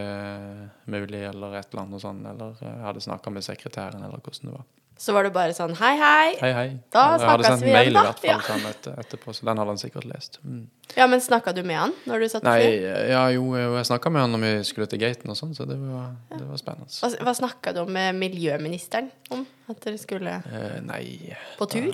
mulig, 0.90 1.22
eller 1.30 1.60
et 1.60 1.70
eller 1.70 1.84
annet 1.84 2.02
sånt, 2.02 2.26
eller 2.32 2.56
jeg 2.60 2.86
hadde 2.88 3.04
snakka 3.06 3.34
med 3.34 3.46
sekretæren, 3.46 4.04
eller 4.04 4.24
hvordan 4.24 4.50
det 4.50 4.56
var. 4.56 4.66
Så 4.98 5.12
var 5.12 5.26
det 5.28 5.34
bare 5.36 5.52
sånn 5.52 5.74
hei, 5.76 5.92
hei. 6.00 6.36
Hei, 6.40 6.50
hei. 6.56 6.68
Da 6.94 7.02
Eller 7.16 7.26
jeg 7.26 7.30
hadde 7.30 7.44
snakkes 7.44 7.48
sendt 7.50 7.64
vi 7.66 7.68
igjen, 7.68 7.76
mail 7.76 7.90
i 7.90 7.94
da. 7.96 8.04
hvert 8.06 8.20
fall 8.22 8.30
Ja. 8.30 8.38
til 8.40 8.54
han 8.56 8.70
etter, 8.72 8.94
etterpå, 9.04 9.34
så 9.36 9.46
den 9.50 9.58
hadde 9.60 9.74
han 9.74 9.78
sikkert 9.82 10.06
lest. 10.08 10.38
Mm. 10.46 10.62
Ja, 10.96 11.08
men 11.12 11.20
snakka 11.20 11.54
du 11.54 11.64
med 11.68 11.76
han 11.82 11.94
når 12.08 12.20
du 12.24 12.28
satt 12.32 12.44
på 12.46 12.54
Nei, 12.54 13.10
ja 13.12 13.24
jo, 13.36 13.44
jeg 13.60 13.86
snakka 13.90 14.12
med 14.16 14.22
han 14.24 14.32
når 14.38 14.44
vi 14.46 14.52
skulle 14.70 14.88
til 14.88 15.00
gaten 15.02 15.30
og 15.34 15.36
sånn, 15.36 15.52
så 15.58 15.68
det 15.68 15.76
var, 15.82 16.14
det 16.32 16.48
var 16.48 16.62
spennende. 16.62 16.88
Hva, 16.96 17.10
hva 17.28 17.34
snakka 17.42 17.74
du 17.76 17.82
om 17.84 17.92
med 17.92 18.16
miljøministeren 18.22 19.12
om? 19.36 19.44
At 19.70 19.82
dere 19.84 19.98
skulle 20.00 20.38
Eh, 20.46 20.80
nei 20.86 21.36
på 21.60 21.68
tur? 21.68 21.92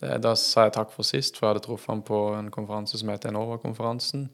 det, 0.00 0.20
Da 0.24 0.32
sa 0.34 0.64
jeg 0.64 0.72
takk 0.78 0.92
for 0.96 1.02
sist, 1.04 1.36
for 1.36 1.46
jeg 1.50 1.54
hadde 1.58 1.66
truffet 1.66 1.92
han 1.92 2.02
på 2.02 2.22
en 2.38 2.48
konferanse 2.50 2.96
som 2.96 3.08
heter 3.12 3.28
Enova-konferansen. 3.34 4.30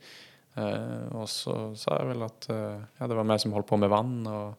Eh, 0.56 1.08
og 1.12 1.26
så 1.28 1.74
sa 1.76 1.98
jeg 1.98 2.06
vel 2.14 2.22
at 2.22 2.46
eh, 2.54 2.78
ja, 3.00 3.06
det 3.10 3.16
var 3.18 3.26
meg 3.28 3.40
som 3.42 3.52
holdt 3.52 3.66
på 3.66 3.76
med 3.82 3.90
vann, 3.90 4.22
og, 4.30 4.54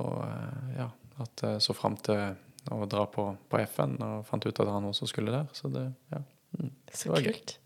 og 0.00 0.18
eh, 0.26 0.80
ja, 0.80 0.88
at 1.22 1.44
jeg 1.46 1.62
så 1.62 1.72
fram 1.78 1.94
til 2.02 2.34
å 2.72 2.86
dra 2.88 3.04
på, 3.06 3.36
på 3.50 3.58
FN, 3.66 3.96
og 4.02 4.24
fant 4.26 4.46
ut 4.46 4.60
at 4.60 4.68
han 4.72 4.84
også 4.88 5.08
skulle 5.10 5.32
der. 5.34 5.46
Så 5.52 5.68
det, 5.72 5.84
ja. 6.12 6.22
Mm, 6.58 6.70
det 6.86 7.04
var 7.06 7.14
var 7.18 7.20
gøy. 7.26 7.32
kult. 7.32 7.56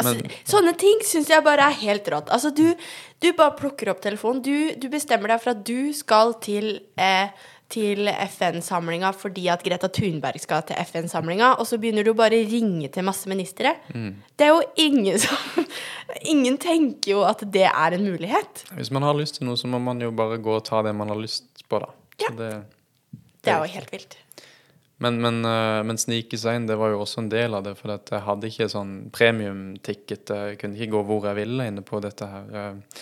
Altså, 0.00 0.14
Men- 0.16 0.30
sånne 0.48 0.76
ting 0.80 1.00
syns 1.04 1.28
jeg 1.28 1.44
bare 1.44 1.60
er 1.68 1.76
helt 1.82 2.06
rått. 2.08 2.30
Altså, 2.32 2.50
du, 2.56 2.74
du 3.20 3.32
bare 3.36 3.52
plukker 3.58 3.90
opp 3.92 4.00
telefonen. 4.00 4.40
Du, 4.42 4.74
du 4.80 4.88
bestemmer 4.88 5.28
deg 5.28 5.40
for 5.42 5.50
at 5.50 5.62
du 5.68 5.92
skal 5.92 6.32
til, 6.40 6.80
eh, 6.96 7.28
til 7.70 8.08
FN-samlinga 8.08 9.12
fordi 9.14 9.44
at 9.52 9.62
Greta 9.62 9.90
Thunberg 9.92 10.40
skal 10.40 10.62
til 10.66 10.80
FN-samlinga, 10.86 11.52
og 11.60 11.68
så 11.68 11.76
begynner 11.78 12.02
du 12.08 12.14
bare 12.16 12.40
å 12.40 12.48
ringe 12.50 12.88
til 12.90 13.04
masse 13.06 13.28
ministre. 13.30 13.76
Mm. 13.94 14.14
Det 14.40 14.48
er 14.48 14.54
jo 14.56 14.62
ingen 14.88 15.18
som 15.20 15.66
Ingen 16.26 16.56
tenker 16.58 17.12
jo 17.12 17.20
at 17.22 17.44
det 17.52 17.68
er 17.68 17.94
en 17.94 18.02
mulighet. 18.02 18.64
Hvis 18.74 18.90
man 18.90 19.02
har 19.06 19.14
lyst 19.14 19.36
til 19.38 19.46
noe, 19.46 19.54
så 19.60 19.68
må 19.70 19.78
man 19.78 20.00
jo 20.02 20.08
bare 20.10 20.40
gå 20.42 20.56
og 20.56 20.64
ta 20.66 20.80
det 20.82 20.90
man 20.96 21.08
har 21.12 21.20
lyst 21.20 21.62
på, 21.70 21.78
da. 21.78 21.92
Så 22.18 22.24
Ja. 22.32 22.34
det, 22.40 22.64
Det 23.44 23.52
er 23.52 23.62
jo 23.64 23.72
helt 23.76 23.94
vilt. 23.94 24.18
Men, 25.00 25.16
men, 25.20 25.44
eh, 25.48 25.80
men 25.88 25.98
snike 25.98 26.36
seg 26.36 26.58
inn, 26.58 26.66
det 26.68 26.76
var 26.76 26.92
jo 26.92 27.00
også 27.00 27.22
en 27.22 27.30
del 27.32 27.56
av 27.56 27.64
det. 27.64 27.72
For 27.78 27.94
at 27.94 28.10
jeg 28.12 28.24
hadde 28.26 28.50
ikke 28.50 28.68
sånn 28.68 28.92
premium-ticket. 29.16 30.28
Jeg 30.28 30.60
kunne 30.60 30.76
ikke 30.76 30.92
gå 30.92 31.00
hvor 31.08 31.30
jeg 31.30 31.38
ville 31.38 31.68
inne 31.70 31.84
på 31.86 32.02
dette 32.04 32.28
her 32.28 32.50
eh, 32.60 33.00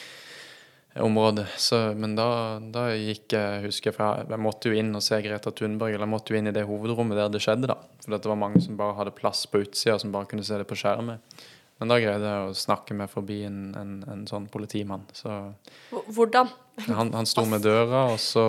området. 1.03 1.49
Så, 1.59 1.81
men 1.99 2.15
da, 2.19 2.29
da 2.63 2.89
gikk 2.95 3.35
jeg, 3.35 3.65
husker 3.67 3.91
jeg, 3.91 3.99
for 3.99 4.07
jeg, 4.07 4.31
jeg 4.31 4.45
måtte 4.47 4.71
jo 4.71 4.79
inn 4.79 4.95
og 4.95 5.03
se 5.03 5.19
Greta 5.27 5.51
Thunberg. 5.51 5.97
Eller 5.97 6.07
jeg 6.07 6.15
måtte 6.15 6.35
jo 6.35 6.39
inn 6.39 6.53
i 6.53 6.55
det 6.55 6.69
hovedrommet 6.71 7.19
der 7.19 7.35
det 7.35 7.43
skjedde, 7.43 7.73
da. 7.73 7.81
For 8.05 8.15
det 8.15 8.31
var 8.31 8.43
mange 8.47 8.63
som 8.63 8.79
bare 8.79 8.95
hadde 9.01 9.17
plass 9.19 9.43
på 9.51 9.65
utsida, 9.67 9.99
som 9.99 10.15
bare 10.15 10.31
kunne 10.31 10.47
se 10.47 10.61
det 10.61 10.71
på 10.71 10.79
skjermet. 10.79 11.43
Men 11.79 11.93
da 11.93 11.99
greide 12.03 12.31
jeg 12.31 12.49
å 12.49 12.57
snakke 12.59 12.97
meg 12.99 13.11
forbi 13.13 13.43
en, 13.47 13.61
en, 13.79 13.93
en 14.11 14.25
sånn 14.27 14.49
politimann. 14.51 15.05
Så 15.15 15.31
Hvordan? 15.91 16.51
han, 16.87 17.13
han 17.15 17.27
sto 17.27 17.45
med 17.49 17.63
døra, 17.63 18.05
og 18.13 18.19
så 18.23 18.45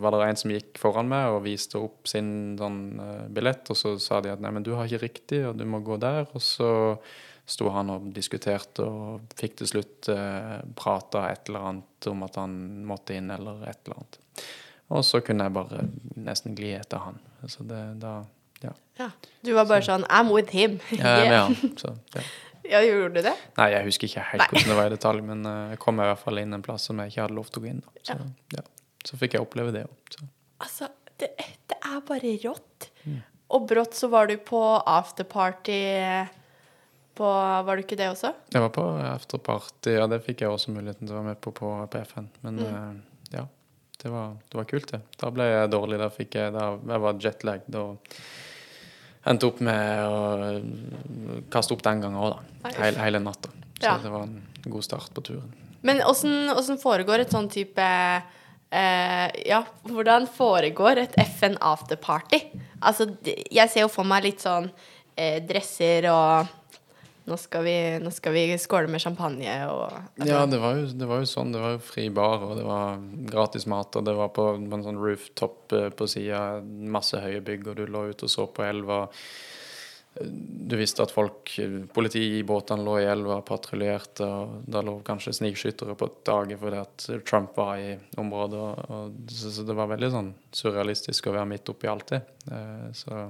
var 0.00 0.16
det 0.16 0.28
en 0.28 0.40
som 0.42 0.52
gikk 0.54 0.78
foran 0.80 1.08
meg 1.10 1.34
og 1.34 1.44
viste 1.44 1.80
opp 1.80 2.08
sin 2.08 2.58
sånn, 2.60 2.80
eh, 3.04 3.26
billett, 3.32 3.68
og 3.72 3.78
så 3.78 3.94
sa 4.00 4.20
de 4.24 4.32
at 4.32 4.42
nei, 4.42 4.52
men 4.54 4.64
du 4.66 4.72
har 4.76 4.88
ikke 4.88 5.04
riktig, 5.06 5.42
og 5.48 5.58
du 5.58 5.66
må 5.68 5.82
gå 5.84 5.98
der. 6.00 6.28
Og 6.34 6.44
så 6.44 6.70
sto 7.50 7.70
han 7.74 7.90
og 7.92 8.10
diskuterte 8.14 8.86
og 8.86 9.36
fikk 9.38 9.60
til 9.60 9.72
slutt 9.72 10.10
eh, 10.12 10.58
prata 10.78 11.26
et 11.30 11.50
eller 11.50 11.70
annet 11.72 12.10
om 12.10 12.26
at 12.26 12.36
han 12.40 12.58
måtte 12.88 13.16
inn, 13.18 13.32
eller 13.34 13.64
et 13.68 13.80
eller 13.84 14.02
annet. 14.02 14.20
Og 14.90 15.06
så 15.06 15.20
kunne 15.22 15.46
jeg 15.46 15.54
bare 15.54 15.84
nesten 16.18 16.56
gli 16.58 16.72
etter 16.74 17.02
han. 17.06 17.18
Så 17.48 17.66
det 17.66 17.82
da 18.02 18.20
Ja. 18.60 18.74
Ja. 18.98 19.06
Du 19.40 19.54
var 19.56 19.64
bare 19.64 19.80
sånn 19.80 20.02
I'm 20.12 20.28
with 20.34 20.52
him. 20.52 20.80
Jeg 20.92 21.00
er 21.00 21.30
med 21.30 21.38
han. 21.38 21.70
Så, 21.80 21.94
ja. 22.12 22.24
Ja, 22.68 22.80
gjorde 22.84 23.14
du 23.14 23.22
det? 23.24 23.32
Nei, 23.56 23.68
jeg 23.72 23.86
husker 23.86 24.06
ikke 24.10 24.24
helt 24.32 24.42
Nei. 24.42 24.48
hvordan 24.52 24.68
det 24.72 24.76
var 24.80 24.86
i 24.90 24.94
detalj, 24.96 25.22
men 25.24 25.46
eh, 25.48 25.70
jeg 25.74 25.78
kom 25.82 26.00
i 26.02 26.04
hvert 26.10 26.20
fall 26.22 26.38
inn 26.42 26.52
en 26.54 26.62
plass 26.66 26.84
som 26.90 26.98
jeg 27.00 27.12
ikke 27.14 27.22
hadde 27.24 27.36
lov 27.38 27.48
til 27.50 27.60
å 27.60 27.64
gå 27.64 27.70
inn. 27.72 27.82
Så, 28.06 28.16
ja. 28.56 28.64
så 29.08 29.16
fikk 29.20 29.34
jeg 29.38 29.42
oppleve 29.46 29.72
det 29.74 29.86
òg. 29.88 30.20
Altså, 30.60 30.90
det, 31.20 31.30
det 31.70 31.78
er 31.80 32.02
bare 32.08 32.34
rått. 32.44 32.90
Mm. 33.06 33.20
Og 33.56 33.64
brått 33.70 33.96
så 33.98 34.10
var 34.12 34.28
du 34.30 34.36
på 34.46 34.60
afterparty 34.86 35.80
på 37.20 37.30
Var 37.66 37.76
du 37.76 37.82
ikke 37.82 37.96
det 37.98 38.06
også? 38.12 38.30
Jeg 38.54 38.62
var 38.62 38.70
på 38.72 38.84
afterparty, 39.10 39.96
ja, 39.98 40.06
det 40.08 40.20
fikk 40.24 40.44
jeg 40.44 40.52
også 40.52 40.72
muligheten 40.72 41.08
til 41.08 41.16
å 41.16 41.18
være 41.18 41.32
med 41.32 41.40
på 41.42 41.52
på, 41.56 41.72
på 41.90 42.04
FN. 42.06 42.28
Men 42.46 42.60
Mm. 42.60 42.68
eh, 42.68 43.34
ja, 43.38 43.42
det 44.02 44.12
var, 44.12 44.36
det 44.48 44.56
var 44.60 44.68
kult, 44.70 44.92
det. 44.94 45.00
Da 45.20 45.28
ble 45.34 45.44
jeg 45.50 45.72
dårlig. 45.74 45.98
Da 46.00 46.08
fikk 46.14 46.38
jeg, 46.38 46.52
da, 46.54 46.68
jeg 46.92 47.02
var 47.04 47.18
jetlagd 47.26 47.74
og 47.76 48.14
endte 49.26 49.46
opp 49.46 49.60
med 49.60 50.04
å 50.06 51.44
kaste 51.52 51.74
opp 51.76 51.82
den 51.84 52.00
gangen 52.00 52.18
òg, 52.20 52.36
da. 52.64 52.70
Hele, 52.78 52.98
hele 53.04 53.20
natta. 53.20 53.50
Så 53.80 53.84
Ja. 53.86 53.98
det 54.02 54.10
var 54.12 54.22
en 54.22 54.42
god 54.64 54.84
start 54.84 55.10
på 55.14 55.22
turen. 55.24 55.52
Men 55.82 56.02
åssen 56.04 56.78
foregår 56.78 57.20
et 57.20 57.30
sånn 57.32 57.48
type 57.50 57.80
eh, 57.80 59.30
Ja, 59.48 59.62
hvordan 59.88 60.26
foregår 60.28 60.98
et 60.98 61.14
FN 61.18 61.56
afterparty? 61.60 62.40
Altså, 62.82 63.06
jeg 63.50 63.70
ser 63.70 63.80
jo 63.86 63.88
for 63.88 64.04
meg 64.04 64.24
litt 64.24 64.40
sånn 64.44 64.70
eh, 65.16 65.40
dresser 65.40 66.06
og 66.12 66.46
nå 67.30 67.36
skal, 67.38 67.64
vi, 67.66 67.76
nå 68.02 68.10
skal 68.14 68.34
vi 68.34 68.44
skåle 68.58 68.90
med 68.90 69.02
champagne 69.02 69.52
og 69.70 69.84
altså, 69.86 70.26
Ja, 70.28 70.42
det 70.50 70.58
var, 70.62 70.80
jo, 70.80 70.88
det 70.98 71.06
var 71.10 71.22
jo 71.22 71.28
sånn. 71.30 71.52
Det 71.54 71.62
var 71.62 71.76
jo 71.76 71.84
fri 71.84 72.08
bar, 72.14 72.42
og 72.46 72.56
det 72.58 72.66
var 72.66 72.98
gratis 73.30 73.68
mat, 73.70 73.94
og 73.96 74.08
det 74.08 74.16
var 74.18 74.32
på, 74.34 74.48
på 74.58 74.78
en 74.78 74.86
sånn 74.86 74.98
rooftop 75.00 75.76
eh, 75.76 75.88
på 75.94 76.10
sida, 76.10 76.42
masse 76.64 77.20
høye 77.22 77.42
bygg, 77.46 77.70
og 77.70 77.78
du 77.78 77.86
lå 77.86 78.08
ute 78.10 78.26
og 78.26 78.34
så 78.34 78.48
på 78.50 78.66
elva. 78.66 79.04
Du 80.20 80.74
visste 80.74 81.04
at 81.06 81.14
folk, 81.14 81.52
politi 81.94 82.24
i 82.40 82.44
båtene 82.46 82.82
lå 82.82 82.96
i 82.98 83.08
elva 83.08 83.38
patruljerte, 83.46 84.26
og 84.26 84.66
da 84.66 84.82
lå 84.82 84.96
kanskje 85.06 85.36
snikskyttere 85.38 85.94
på 85.98 86.10
taket 86.26 86.58
fordi 86.60 86.80
at 86.82 87.08
Trump 87.28 87.54
var 87.58 87.78
i 87.78 87.92
området. 88.18 88.60
Og, 88.60 88.94
og, 88.96 89.20
så, 89.30 89.54
så 89.54 89.66
det 89.68 89.78
var 89.78 89.92
veldig 89.94 90.10
sånn 90.16 90.32
surrealistisk 90.50 91.30
å 91.30 91.36
være 91.38 91.52
midt 91.54 91.70
oppi 91.70 91.90
alt 91.90 92.10
det. 92.16 92.24
Eh, 92.50 92.88
så 92.98 93.28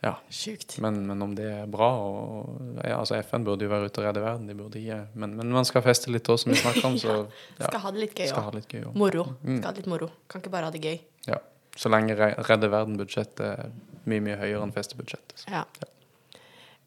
ja. 0.00 0.14
Sjukt. 0.32 0.78
Men, 0.80 1.02
men 1.06 1.22
om 1.22 1.34
det 1.36 1.44
er 1.44 1.66
bra 1.68 1.90
og, 2.00 2.56
ja, 2.80 2.96
altså 2.96 3.18
FN 3.20 3.44
burde 3.44 3.66
jo 3.66 3.72
være 3.72 3.90
ute 3.90 4.00
og 4.00 4.06
redde 4.08 4.24
verden, 4.24 4.48
de 4.48 4.56
burde 4.56 4.80
ikke 4.80 5.00
Men, 5.12 5.36
men 5.36 5.52
man 5.52 5.68
skal 5.68 5.84
feste 5.84 6.12
litt 6.12 6.28
òg, 6.32 6.40
som 6.40 6.54
vi 6.54 6.58
snakker 6.60 6.88
om, 6.88 6.96
så 7.02 7.16
ja, 7.58 7.68
Skal 7.68 7.84
ha 7.84 7.92
det 7.92 8.06
litt 8.06 8.16
gøy 8.16 8.86
òg. 8.88 8.96
Moro. 8.96 9.26
Mm. 9.44 9.58
Skal 9.58 9.68
ha 9.68 9.76
litt 9.76 9.90
moro. 9.92 10.10
Kan 10.30 10.44
ikke 10.44 10.54
bare 10.56 10.70
ha 10.70 10.74
det 10.74 10.82
gøy. 10.84 10.98
Ja. 11.28 11.40
Så 11.76 11.92
lenge 11.92 12.16
redde 12.16 12.72
verden-budsjettet 12.72 13.46
er 13.46 13.72
mye, 14.08 14.24
mye 14.24 14.40
høyere 14.40 14.64
enn 14.64 14.74
festebudsjettet. 14.74 15.44
så. 15.44 15.52
Ja. 15.60 15.64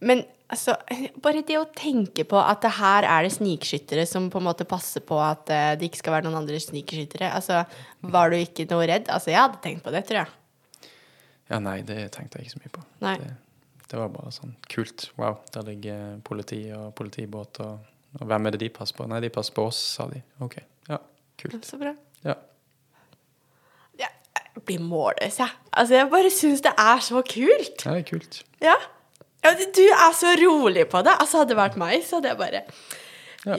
Men 0.04 0.26
altså, 0.52 0.76
bare 1.24 1.46
det 1.48 1.58
å 1.60 1.68
tenke 1.78 2.26
på 2.28 2.40
at 2.42 2.64
det 2.66 2.74
her 2.76 3.08
er 3.08 3.26
det 3.26 3.34
snikskyttere 3.38 4.06
som 4.10 4.30
på 4.34 4.42
en 4.42 4.48
måte 4.50 4.68
passer 4.68 5.04
på 5.06 5.18
at 5.24 5.52
eh, 5.54 5.74
det 5.80 5.88
ikke 5.90 6.02
skal 6.02 6.18
være 6.18 6.28
noen 6.28 6.42
andre 6.42 6.60
snikskyttere. 6.60 7.30
Altså, 7.32 7.64
var 8.14 8.34
du 8.34 8.40
ikke 8.40 8.68
noe 8.72 8.88
redd? 8.90 9.08
Altså, 9.14 9.32
jeg 9.32 9.40
hadde 9.40 9.62
tenkt 9.64 9.86
på 9.86 9.94
det, 9.96 10.04
tror 10.10 10.24
jeg. 10.24 10.34
Ja, 11.50 11.60
nei, 11.60 11.82
det 11.86 12.12
tenkte 12.16 12.40
jeg 12.40 12.48
ikke 12.48 12.56
så 12.56 12.62
mye 12.64 12.72
på. 12.78 12.84
Det, 13.04 13.34
det 13.92 14.00
var 14.00 14.10
bare 14.14 14.32
sånn 14.32 14.54
kult. 14.72 15.10
Wow, 15.20 15.40
der 15.54 15.66
ligger 15.68 16.16
politi 16.26 16.62
og 16.74 16.94
politibåt, 16.96 17.60
og, 17.66 17.80
og 18.22 18.24
hvem 18.30 18.48
er 18.48 18.56
det 18.56 18.62
de 18.64 18.70
passer 18.74 18.96
på? 18.98 19.08
Nei, 19.12 19.20
de 19.26 19.30
passer 19.34 19.54
på 19.58 19.66
oss, 19.68 19.82
sa 19.98 20.08
de. 20.10 20.22
OK. 20.46 20.56
Ja, 20.90 20.98
kult. 21.42 21.66
Så 21.68 21.78
bra. 21.82 21.92
Ja. 22.24 22.38
Ja, 24.00 24.08
jeg 24.40 24.64
blir 24.66 24.82
målløs, 24.88 25.38
jeg. 25.44 25.52
Altså, 25.74 25.98
jeg 26.00 26.10
bare 26.16 26.32
syns 26.34 26.64
det 26.66 26.74
er 26.80 27.04
så 27.06 27.22
kult. 27.28 27.84
Ja, 27.86 27.94
det 27.98 28.06
er 28.06 28.10
kult. 28.10 28.42
Ja. 28.64 28.76
ja. 29.44 29.54
Du 29.76 29.84
er 29.84 30.14
så 30.18 30.34
rolig 30.42 30.88
på 30.90 31.04
det. 31.06 31.14
Altså, 31.20 31.42
hadde 31.44 31.54
det 31.54 31.60
vært 31.60 31.78
meg, 31.82 32.00
så 32.08 32.18
hadde 32.22 32.32
jeg 32.34 32.40
bare. 32.40 32.64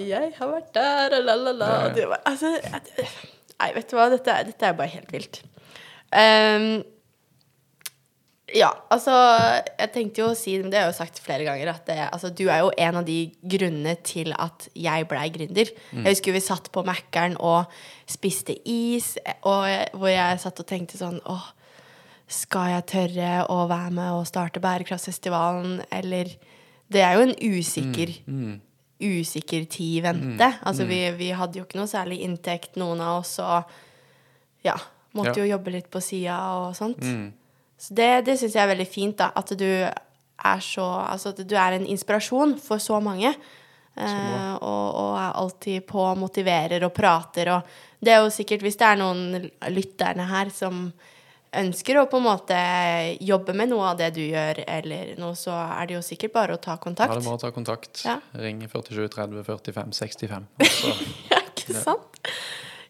Jeg 0.00 0.32
har 0.38 0.48
vært 0.48 0.70
der, 0.74 1.18
og 1.18 1.26
la, 1.28 1.34
la, 1.36 1.52
la. 1.52 1.66
Ja, 1.68 1.76
ja. 1.82 1.86
og 1.90 1.94
det 2.00 2.08
var- 2.08 2.22
Altså, 2.30 2.54
jeg- 2.56 3.08
nei, 3.60 3.72
vet 3.76 3.90
du 3.90 3.96
hva, 3.98 4.08
dette, 4.10 4.38
dette 4.48 4.66
er 4.70 4.72
bare 4.78 4.88
helt 4.96 5.12
vilt. 5.12 5.42
Ehm, 6.14 6.82
ja, 8.54 8.68
altså 8.94 9.10
Jeg 9.80 9.90
tenkte 9.92 10.20
jo 10.22 10.28
å 10.30 10.36
si, 10.38 10.52
men 10.62 10.70
det 10.70 10.78
har 10.78 10.86
jeg 10.86 10.94
jo 10.94 10.98
sagt 11.00 11.18
flere 11.24 11.44
ganger, 11.48 11.72
at 11.74 11.86
det, 11.88 11.96
altså, 12.12 12.30
du 12.30 12.44
er 12.48 12.60
jo 12.62 12.70
en 12.78 12.96
av 13.00 13.04
de 13.08 13.16
grunnene 13.42 13.96
til 14.06 14.30
at 14.38 14.68
jeg 14.78 15.08
blei 15.10 15.26
gründer. 15.34 15.72
Jeg 15.92 16.06
husker 16.14 16.32
vi 16.36 16.40
satt 16.44 16.70
på 16.72 16.84
Mækkern 16.86 17.34
og 17.40 17.66
spiste 18.06 18.54
is, 18.68 19.16
og 19.42 19.66
hvor 19.98 20.08
jeg 20.12 20.40
satt 20.40 20.60
og 20.62 20.66
tenkte 20.70 21.00
sånn 21.00 21.18
åh, 21.26 21.48
skal 22.30 22.70
jeg 22.76 22.86
tørre 22.94 23.32
å 23.52 23.66
være 23.68 23.90
med 23.92 24.12
og 24.20 24.26
starte 24.30 24.62
Bærekraftsfestivalen, 24.64 25.82
eller 25.92 26.30
Det 26.90 27.00
er 27.02 27.14
jo 27.16 27.20
en 27.26 27.34
usikker 27.58 28.10
Mm. 28.28 28.60
usikker 29.00 29.64
tid 29.68 29.98
i 29.98 30.00
vente. 30.04 30.48
Altså, 30.64 30.84
vi, 30.86 31.10
vi 31.18 31.30
hadde 31.34 31.58
jo 31.58 31.64
ikke 31.64 31.78
noe 31.80 31.90
særlig 31.90 32.20
inntekt, 32.22 32.76
noen 32.76 33.00
av 33.00 33.20
oss, 33.22 33.38
og 33.40 33.64
ja, 34.64 34.76
måtte 35.14 35.34
Ja. 35.38 35.44
jo 35.44 35.50
jobbe 35.58 35.72
litt 35.72 35.90
på 35.90 36.00
sida 36.00 36.36
og 36.60 36.74
sånt. 36.76 37.00
Mm. 37.02 37.32
Så 37.78 37.94
det, 37.96 38.10
det 38.28 38.38
syns 38.40 38.56
jeg 38.56 38.64
er 38.64 38.72
veldig 38.72 38.88
fint, 38.88 39.18
da. 39.20 39.30
At 39.34 39.52
du 39.58 39.68
er 40.44 40.60
så 40.64 40.84
Altså 41.04 41.30
at 41.30 41.42
du 41.46 41.54
er 41.56 41.76
en 41.76 41.86
inspirasjon 41.86 42.56
for 42.62 42.82
så 42.82 43.00
mange. 43.02 43.34
Eh, 43.94 44.54
og, 44.58 44.86
og 44.98 45.10
er 45.20 45.36
alltid 45.38 45.84
på, 45.86 46.06
motiverer 46.18 46.82
og 46.82 46.90
prater 46.96 47.52
og 47.54 47.76
Det 48.02 48.10
er 48.10 48.24
jo 48.24 48.32
sikkert, 48.34 48.64
hvis 48.66 48.76
det 48.80 48.88
er 48.88 48.98
noen 48.98 49.50
lytterne 49.70 50.26
her 50.28 50.50
som 50.52 50.88
ønsker 51.54 52.00
å 52.00 52.08
på 52.10 52.18
en 52.18 52.26
måte 52.26 52.56
jobbe 53.22 53.54
med 53.56 53.70
noe 53.70 53.92
av 53.92 54.00
det 54.00 54.10
du 54.16 54.20
gjør, 54.24 54.58
eller 54.66 55.14
noe, 55.20 55.36
så 55.38 55.54
er 55.54 55.86
det 55.88 55.96
jo 55.96 56.02
sikkert 56.04 56.34
bare 56.34 56.56
å 56.56 56.60
ta 56.60 56.74
kontakt. 56.82 57.12
Ja, 57.12 57.16
det 57.16 57.22
er 57.22 57.28
bare 57.30 57.38
å 57.38 57.44
ta 57.44 57.52
kontakt. 57.54 58.02
Ja. 58.04 58.18
Ring 58.42 58.64
47 58.66 59.06
30 59.14 59.46
45 59.46 59.94
65. 59.94 60.50
Og 60.58 61.06
Ja, 61.30 61.40
ikke 61.54 61.78
sant? 61.78 62.20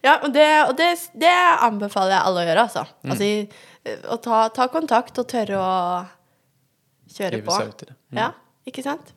Ja, 0.05 0.19
og 0.19 0.33
det, 0.35 0.49
og 0.67 0.75
det, 0.77 0.91
det 1.17 1.31
anbefaler 1.65 2.17
jeg 2.17 2.27
alle 2.27 2.41
å 2.41 2.49
gjøre, 2.49 2.65
altså. 2.67 2.83
Mm. 3.05 3.13
Altså 3.13 3.29
å 4.09 4.17
ta, 4.23 4.47
ta 4.49 4.67
kontakt 4.73 5.19
og 5.21 5.27
tørre 5.31 5.59
å 5.61 5.73
kjøre 7.15 7.41
på. 7.45 7.53
seg 7.59 7.69
ut 7.73 7.83
i 7.85 7.89
det. 7.91 7.95
Mm. 8.11 8.19
Ja, 8.21 8.29
ikke 8.71 8.83
sant? 8.85 9.13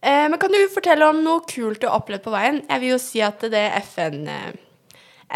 Eh, 0.00 0.26
men 0.32 0.38
kan 0.40 0.52
du 0.54 0.60
fortelle 0.72 1.08
om 1.10 1.18
noe 1.24 1.42
kult 1.50 1.82
du 1.82 1.88
har 1.90 1.98
opplevd 2.00 2.22
på 2.24 2.32
veien? 2.32 2.62
Jeg 2.70 2.80
vil 2.84 2.94
jo 2.94 3.00
si 3.02 3.20
at 3.26 3.42
det 3.52 3.64
FN, 3.82 4.22
eh, 4.30 4.52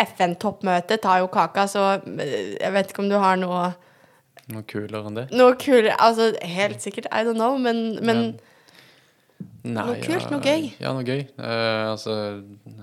FN-toppmøtet 0.05 1.03
tar 1.05 1.21
jo 1.23 1.29
kaka, 1.33 1.67
så 1.71 1.83
eh, 1.99 2.55
jeg 2.61 2.73
vet 2.75 2.91
ikke 2.93 3.05
om 3.05 3.11
du 3.13 3.19
har 3.21 3.37
noe, 3.41 3.73
Noe 4.53 4.61
kulere 4.69 5.07
enn 5.09 5.15
det? 5.17 5.23
noe 5.33 5.55
kulere 5.57 5.95
Altså 6.05 6.27
helt 6.45 6.83
sikkert, 6.85 7.07
I 7.09 7.23
don't 7.25 7.39
know, 7.41 7.55
men, 7.57 7.97
men 8.05 8.35
Nei, 9.65 9.81
Noe 9.81 10.01
kult, 10.03 10.29
noe 10.29 10.45
gøy. 10.45 10.67
Ja, 10.77 10.91
noe 10.93 11.07
gøy. 11.09 11.23
Eh, 11.41 11.85
altså, 11.89 12.15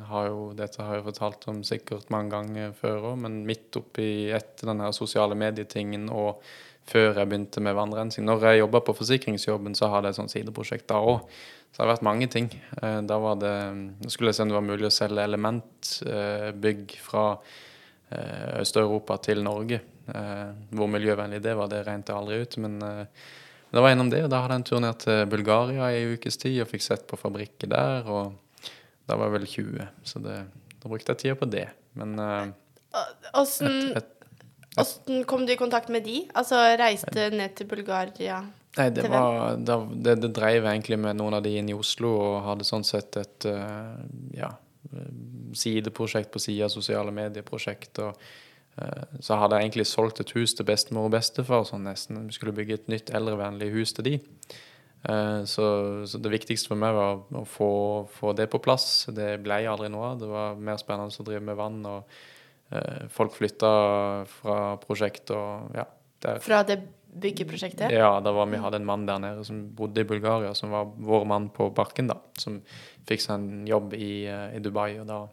har 0.09 0.27
jo, 0.31 0.47
dette 0.57 0.81
har 0.81 0.97
jeg 0.97 1.05
fortalt 1.05 1.45
om 1.51 1.59
sikkert 1.67 2.09
mange 2.09 2.33
ganger 2.33 2.71
før 2.79 3.11
òg, 3.11 3.19
men 3.21 3.43
midt 3.45 3.77
oppi 3.77 4.31
etter 4.33 4.71
den 4.71 4.81
sosiale 4.97 5.37
medietingen 5.37 6.07
og 6.09 6.41
før 6.89 7.19
jeg 7.19 7.29
begynte 7.29 7.61
med 7.61 7.75
vannrensing 7.77 8.25
Når 8.25 8.47
jeg 8.47 8.61
jobba 8.63 8.81
på 8.87 8.95
forsikringsjobben, 8.97 9.75
så 9.77 9.91
hadde 9.93 10.09
jeg 10.09 10.15
et 10.15 10.19
sånt 10.23 10.33
sideprosjekt 10.33 10.87
da 10.89 10.97
òg. 11.05 11.21
Så 11.69 11.77
det 11.77 11.85
har 11.85 11.91
vært 11.93 12.07
mange 12.07 12.27
ting. 12.33 12.49
Eh, 12.81 12.97
da 13.05 13.19
var 13.21 13.37
det 13.39 13.53
skulle 14.09 14.31
jeg 14.33 14.39
se 14.39 14.47
om 14.47 14.49
det 14.49 14.57
var 14.57 14.65
mulig 14.65 14.89
å 14.89 14.95
selge 14.95 15.27
elementbygg 15.29 16.97
fra 17.05 17.27
eh, 18.09 18.57
Øst-Europa 18.63 19.21
til 19.29 19.45
Norge. 19.45 19.83
Eh, 20.09 20.49
hvor 20.73 20.89
miljøvennlig 20.91 21.43
det 21.45 21.53
var, 21.61 21.69
det 21.69 21.85
regnet 21.85 22.09
jeg 22.09 22.17
aldri 22.17 22.41
ut. 22.41 22.57
Men 22.65 22.81
det 23.71 23.79
var 23.79 23.93
gjennom 23.93 24.09
det, 24.11 24.23
og 24.25 24.31
da 24.31 24.41
hadde 24.43 24.55
jeg 24.57 24.61
en 24.61 24.67
tur 24.67 24.81
ned 24.83 24.97
til 24.99 25.19
Bulgaria 25.31 25.91
i 25.93 26.01
en 26.01 26.15
ukes 26.17 26.39
tid 26.41 26.57
og 26.63 26.71
fikk 26.71 26.83
sett 26.83 27.05
på 27.07 27.19
fabrikker 27.19 27.71
der. 27.71 28.09
Og 28.11 28.65
da 29.07 29.15
var 29.15 29.29
jeg 29.29 29.35
vel 29.37 29.51
20, 29.53 29.91
så 30.11 30.23
det, 30.23 30.39
da 30.81 30.91
brukte 30.91 31.15
jeg 31.15 31.21
tida 31.23 31.37
på 31.39 31.47
det. 31.51 31.67
Men 31.99 32.17
eh, 32.19 32.51
åssen 33.39 33.95
åssen 34.79 35.23
kom 35.27 35.45
du 35.45 35.53
i 35.53 35.59
kontakt 35.59 35.91
med 35.91 36.03
de? 36.07 36.25
Altså 36.37 36.59
reiste 36.79 37.29
ned 37.33 37.55
til 37.55 37.67
Bulgaria? 37.71 38.41
Nei, 38.77 38.87
det, 38.95 39.07
var, 39.11 39.57
det, 39.59 40.13
det 40.23 40.31
dreiv 40.31 40.63
egentlig 40.63 40.99
med 40.99 41.17
noen 41.19 41.35
av 41.35 41.43
de 41.43 41.57
inne 41.59 41.73
i 41.73 41.75
Oslo, 41.75 42.13
og 42.15 42.45
hadde 42.45 42.67
sånn 42.67 42.85
sett 42.87 43.17
et 43.19 43.47
eh, 43.51 43.97
ja, 44.37 44.53
eh, 44.91 45.09
sideprosjekt 45.59 46.31
på 46.31 46.39
sida 46.39 46.69
sosiale 46.71 47.11
medieprosjekt. 47.15 47.99
og 47.99 48.19
så 49.19 49.37
hadde 49.39 49.57
jeg 49.57 49.67
egentlig 49.69 49.87
solgt 49.89 50.19
et 50.23 50.33
hus 50.37 50.53
til 50.57 50.67
bestemor 50.67 51.07
og 51.09 51.15
bestefar, 51.15 51.63
sånn 51.67 51.87
nesten. 51.87 52.25
Vi 52.29 52.35
skulle 52.37 52.55
bygge 52.57 52.79
et 52.79 52.91
nytt 52.91 53.11
eldrevennlig 53.15 53.71
hus 53.75 53.93
til 53.97 54.07
de. 54.07 54.13
Eh, 55.09 55.41
Så, 55.49 55.65
så 56.07 56.21
det 56.21 56.31
viktigste 56.33 56.71
for 56.71 56.79
meg 56.79 56.93
var 56.97 57.23
å 57.33 57.45
få, 57.45 57.71
få 58.19 58.33
det 58.37 58.49
på 58.51 58.61
plass. 58.61 59.07
Det 59.09 59.39
ble 59.43 59.61
jeg 59.63 59.71
aldri 59.71 59.89
noe 59.93 60.13
av. 60.13 60.19
Det 60.21 60.29
var 60.29 60.55
mer 60.61 60.77
spennende 60.81 61.13
å 61.23 61.27
drive 61.27 61.41
med 61.41 61.57
vann. 61.59 61.81
og 61.85 62.03
eh, 62.71 63.07
Folk 63.13 63.33
flytta 63.37 63.71
fra 64.39 64.57
prosjekt 64.83 65.33
og 65.35 65.75
ja. 65.77 65.87
Der, 66.21 66.37
Fra 66.37 66.59
det 66.61 66.75
byggeprosjektet? 67.17 67.91
ja, 67.91 68.19
var 68.21 68.45
vi 68.45 68.59
hadde 68.61 68.77
en 68.77 68.85
mann 68.85 69.07
der 69.07 69.17
nede 69.19 69.43
som 69.43 69.63
bodde 69.75 70.03
i 70.03 70.07
Bulgaria, 70.07 70.53
som 70.53 70.69
var 70.69 70.85
vår 70.85 71.25
mann 71.25 71.49
på 71.49 71.71
bakken, 71.73 72.11
da. 72.11 72.19
Som 72.37 72.59
fikk 73.09 73.23
seg 73.25 73.39
en 73.39 73.65
jobb 73.67 73.95
i, 73.97 74.27
eh, 74.29 74.55
i 74.55 74.61
Dubai, 74.61 74.99
og 75.01 75.07
da, 75.09 75.23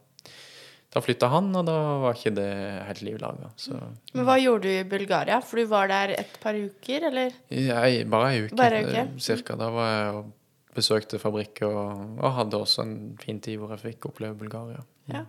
da 0.95 1.03
flytta 1.05 1.28
han, 1.28 1.51
og 1.59 1.66
da 1.68 1.74
var 2.03 2.16
ikke 2.16 2.32
det 2.39 2.49
helt 2.89 3.03
liv 3.05 3.18
laga. 3.20 3.51
Så 3.61 3.76
Men 4.14 4.24
hva 4.24 4.39
gjorde 4.41 4.62
du 4.64 4.72
i 4.72 4.84
Bulgaria? 4.89 5.41
For 5.45 5.61
du 5.61 5.66
var 5.68 5.91
der 5.91 6.14
et 6.16 6.39
par 6.41 6.57
uker, 6.57 7.09
eller? 7.11 7.34
jeg, 7.53 8.07
bare 8.09 8.30
ei 8.32 8.45
uke, 8.47 8.57
Bare 8.57 8.82
uke? 8.86 9.03
eh, 9.03 9.11
cirka. 9.20 9.57
Da 9.61 9.68
var 9.74 9.91
jeg 9.93 10.14
og 10.22 10.30
besøkte 10.78 11.18
fabrikker, 11.20 11.66
og, 11.68 12.14
og 12.22 12.32
hadde 12.39 12.61
også 12.62 12.84
en 12.86 12.95
fin 13.20 13.41
tid 13.45 13.59
hvor 13.61 13.74
jeg 13.76 13.82
fikk 13.84 14.09
oppleve 14.12 14.34
Bulgaria. 14.41 14.80
Ja. 15.12 15.24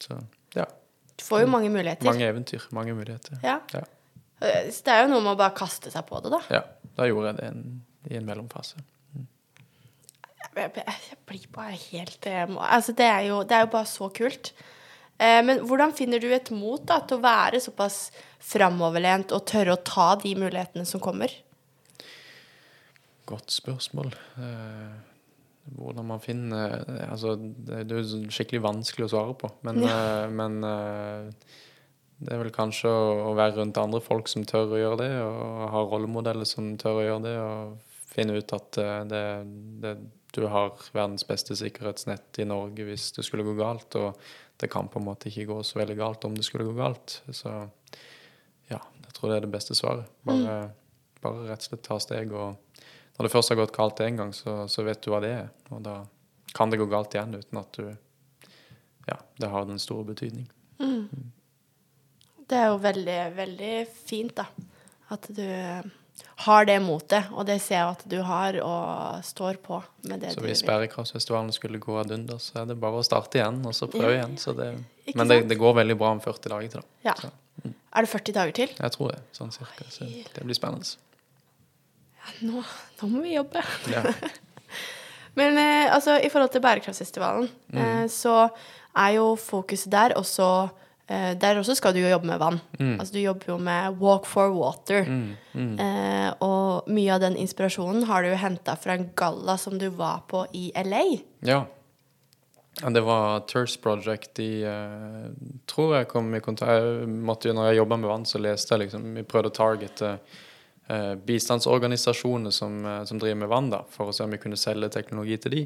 Så 0.00 0.20
ja. 0.54 0.66
Du 1.18 1.24
får 1.26 1.42
jo 1.42 1.50
mange 1.52 1.68
muligheter. 1.74 2.06
Mange 2.06 2.28
eventyr, 2.30 2.68
mange 2.72 2.94
muligheter. 2.94 3.40
Ja. 3.42 3.58
Ja. 3.74 3.82
Eh, 4.40 4.70
Så 4.72 4.84
det 4.86 4.94
er 4.94 5.02
jo 5.04 5.10
noe 5.16 5.24
med 5.26 5.34
å 5.34 5.38
bare 5.42 5.56
kaste 5.58 5.90
seg 5.92 6.06
på 6.08 6.22
det, 6.24 6.30
da. 6.32 6.40
Ja, 6.54 6.62
da 6.96 7.10
gjorde 7.10 7.32
jeg 7.34 7.40
det 7.42 7.48
en, 7.50 7.64
i 8.08 8.16
en 8.16 8.30
mellomfase. 8.30 8.78
Jeg, 10.56 10.70
jeg, 10.74 10.84
jeg 11.10 11.18
blir 11.28 11.44
bare 11.54 11.76
helt 11.78 12.26
eh, 12.26 12.46
Altså, 12.58 12.92
det 12.96 13.06
er 13.06 13.26
jo, 13.28 13.42
det 13.46 13.56
er 13.58 13.66
jo 13.66 13.72
bare 13.74 13.86
så 13.90 14.08
kult. 14.16 14.52
Eh, 15.20 15.40
men 15.44 15.62
hvordan 15.68 15.92
finner 15.96 16.22
du 16.22 16.30
et 16.32 16.50
mot 16.54 16.82
da, 16.88 17.02
til 17.04 17.18
å 17.18 17.24
være 17.24 17.60
såpass 17.60 18.08
framoverlent 18.50 19.34
og 19.36 19.44
tørre 19.50 19.76
å 19.76 19.84
ta 19.84 20.14
de 20.22 20.34
mulighetene 20.38 20.88
som 20.88 21.02
kommer? 21.02 21.34
Godt 23.28 23.52
spørsmål. 23.54 24.14
Eh, 24.40 24.94
hvordan 25.76 26.06
man 26.08 26.22
finner 26.24 26.80
Altså, 27.06 27.36
det 27.36 27.82
er 27.84 28.00
jo 28.00 28.30
skikkelig 28.32 28.62
vanskelig 28.64 29.06
å 29.06 29.12
svare 29.12 29.36
på. 29.38 29.52
Men, 29.66 29.82
ja. 29.84 29.98
men 30.32 30.64
eh, 30.66 31.58
det 32.20 32.34
er 32.34 32.42
vel 32.42 32.52
kanskje 32.52 32.90
å, 32.90 33.32
være 33.38 33.60
rundt 33.60 33.78
andre 33.80 34.00
folk 34.04 34.28
som 34.28 34.44
tør 34.48 34.74
å 34.74 34.80
gjøre 34.80 35.00
det, 35.00 35.12
og 35.24 35.68
ha 35.72 35.84
rollemodeller 35.88 36.48
som 36.48 36.74
tør 36.80 37.00
å 37.00 37.06
gjøre 37.06 37.24
det, 37.24 37.36
og 37.40 38.10
finne 38.10 38.36
ut 38.36 38.56
at 38.56 38.80
eh, 38.82 38.98
det, 39.08 39.24
det, 39.84 39.94
du 40.36 40.44
har 40.52 40.74
verdens 40.92 41.24
beste 41.28 41.56
sikkerhetsnett 41.58 42.42
i 42.42 42.48
Norge 42.48 42.86
hvis 42.86 43.10
det 43.16 43.24
skulle 43.26 43.46
gå 43.46 43.56
galt, 43.58 43.96
og 44.00 44.20
det 44.60 44.68
kan 44.72 44.88
på 44.92 45.00
en 45.00 45.06
måte 45.08 45.30
ikke 45.30 45.48
gå 45.48 45.58
så 45.64 45.80
veldig 45.80 45.96
galt 45.98 46.24
om 46.28 46.36
det 46.36 46.44
skulle 46.44 46.68
gå 46.68 46.74
galt. 46.76 47.22
Så 47.32 47.50
ja, 48.68 48.78
jeg 48.78 49.14
tror 49.16 49.30
det 49.32 49.38
er 49.38 49.46
det 49.46 49.54
beste 49.54 49.76
svaret. 49.78 50.10
Bare, 50.28 50.56
bare 51.24 51.48
rett 51.48 51.64
og 51.64 51.70
slett 51.70 51.86
ta 51.86 51.98
steg 52.02 52.34
og 52.36 52.58
når 53.20 53.26
det 53.26 53.32
først 53.34 53.52
har 53.52 53.58
gått 53.60 53.76
galt 53.76 54.00
én 54.00 54.16
gang, 54.16 54.30
så, 54.32 54.62
så 54.64 54.80
vet 54.86 55.02
du 55.04 55.10
hva 55.12 55.18
det 55.20 55.30
er. 55.36 55.48
Og 55.68 55.82
da 55.84 55.98
kan 56.56 56.70
det 56.72 56.78
gå 56.80 56.86
galt 56.88 57.12
igjen 57.12 57.36
uten 57.36 57.60
at 57.60 57.76
du 57.76 57.90
Ja, 59.08 59.16
det 59.36 59.48
har 59.52 59.66
den 59.68 59.80
store 59.82 60.06
betydning. 60.08 60.46
Det 62.50 62.56
er 62.56 62.70
jo 62.72 62.78
veldig, 62.80 63.18
veldig 63.36 63.74
fint, 63.92 64.32
da. 64.40 64.46
At 65.12 65.28
du 65.36 65.44
har 66.46 66.64
det 66.64 66.78
motet, 66.82 67.26
og 67.36 67.44
det 67.46 67.58
ser 67.62 67.76
jeg 67.76 67.88
at 67.96 68.02
du 68.08 68.22
har, 68.22 68.56
og 68.64 69.24
står 69.24 69.58
på 69.64 69.82
med 70.08 70.20
det 70.20 70.30
Så 70.32 70.40
du 70.40 70.46
hvis 70.46 70.62
vil. 70.62 70.70
Bærekraftsfestivalen 70.70 71.52
skulle 71.52 71.78
gå 71.82 71.98
ad 72.00 72.10
under, 72.16 72.38
så 72.40 72.62
er 72.62 72.70
det 72.70 72.78
bare 72.80 73.00
å 73.00 73.04
starte 73.04 73.36
igjen 73.40 73.60
og 73.66 73.74
så 73.76 73.86
prøve 73.92 74.12
Ja. 74.14 74.22
igjen. 74.24 74.38
Så 74.40 74.54
det, 74.56 74.70
men 75.14 75.28
det, 75.28 75.42
det 75.48 75.58
går 75.60 75.74
veldig 75.82 75.98
bra 76.00 76.10
om 76.16 76.20
40 76.20 76.48
dager 76.54 76.68
til, 76.68 76.80
da. 76.80 77.10
Ja. 77.10 77.14
Så 77.20 77.30
Er 77.92 78.02
det 78.06 78.08
40 78.08 78.32
dager 78.32 78.52
til? 78.52 78.68
jeg 78.78 78.92
tror 78.96 79.12
det. 79.12 79.20
Sånn 79.36 79.52
cirka. 79.52 79.84
Så 79.90 80.04
det 80.08 80.44
blir 80.46 80.54
spennende. 80.54 80.86
Nå, 82.42 82.62
nå 83.02 83.08
må 83.10 83.22
vi 83.24 83.34
jobbe. 83.34 83.62
Ja. 83.90 84.02
Men 85.38 85.56
eh, 85.58 85.92
altså, 85.94 86.16
i 86.22 86.28
forhold 86.32 86.50
til 86.52 86.60
Bærekraftsfestivalen, 86.64 87.48
Mm. 87.72 87.78
eh, 87.78 88.06
så 88.10 88.50
er 88.96 89.10
jo 89.14 89.36
fokuset 89.36 89.90
der 89.92 90.14
også 90.18 90.70
eh, 91.10 91.34
Der 91.36 91.58
også 91.60 91.74
skal 91.76 91.92
du 91.92 92.00
jo 92.00 92.08
jobbe 92.12 92.26
med 92.30 92.38
vann. 92.38 92.60
Altså 92.78 93.12
du 93.12 93.20
jobber 93.20 93.50
jo 93.52 93.58
med 93.58 93.98
Walk 94.00 94.24
for 94.30 94.54
water. 94.54 95.02
Eh, 95.56 96.30
og 96.46 96.88
mye 96.88 97.12
av 97.16 97.20
den 97.26 97.36
inspirasjonen 97.36 98.06
har 98.08 98.22
du 98.22 98.30
jo 98.30 98.38
henta 98.40 98.76
fra 98.78 98.94
en 98.96 99.10
galla 99.18 99.58
som 99.58 99.76
du 99.78 99.88
var 99.90 100.22
på 100.30 100.46
i 100.54 100.70
LA. 100.78 101.02
Ja. 101.42 101.64
Det 102.80 103.00
var 103.02 103.40
Thirst 103.50 103.80
Project 103.82 104.38
i 104.40 104.62
uh, 104.64 105.26
Tror 105.66 105.96
jeg 105.98 106.06
kom 106.08 106.28
i 106.34 106.40
kontakt 106.40 106.70
jeg 106.70 107.08
måtte, 107.10 107.48
jo- 107.50 107.54
Når 107.58 107.66
jeg 107.72 107.76
jobba 107.80 107.96
med 107.98 108.08
vann, 108.08 108.24
så 108.24 108.38
leste 108.40 108.72
jeg 108.72 108.84
liksom 108.86 109.08
Vi 109.18 109.24
prøvde 109.26 109.50
å 109.50 109.56
targete 109.58 110.12
bistandsorganisasjoner 111.26 112.50
som, 112.50 112.78
som 113.06 113.18
driver 113.20 113.34
med 113.42 113.48
vann, 113.50 113.68
da, 113.70 113.82
for 113.90 114.10
å 114.10 114.14
se 114.14 114.24
om 114.24 114.32
vi 114.34 114.38
kunne 114.42 114.58
selge 114.58 114.88
teknologi 114.90 115.36
til 115.42 115.52
de. 115.54 115.60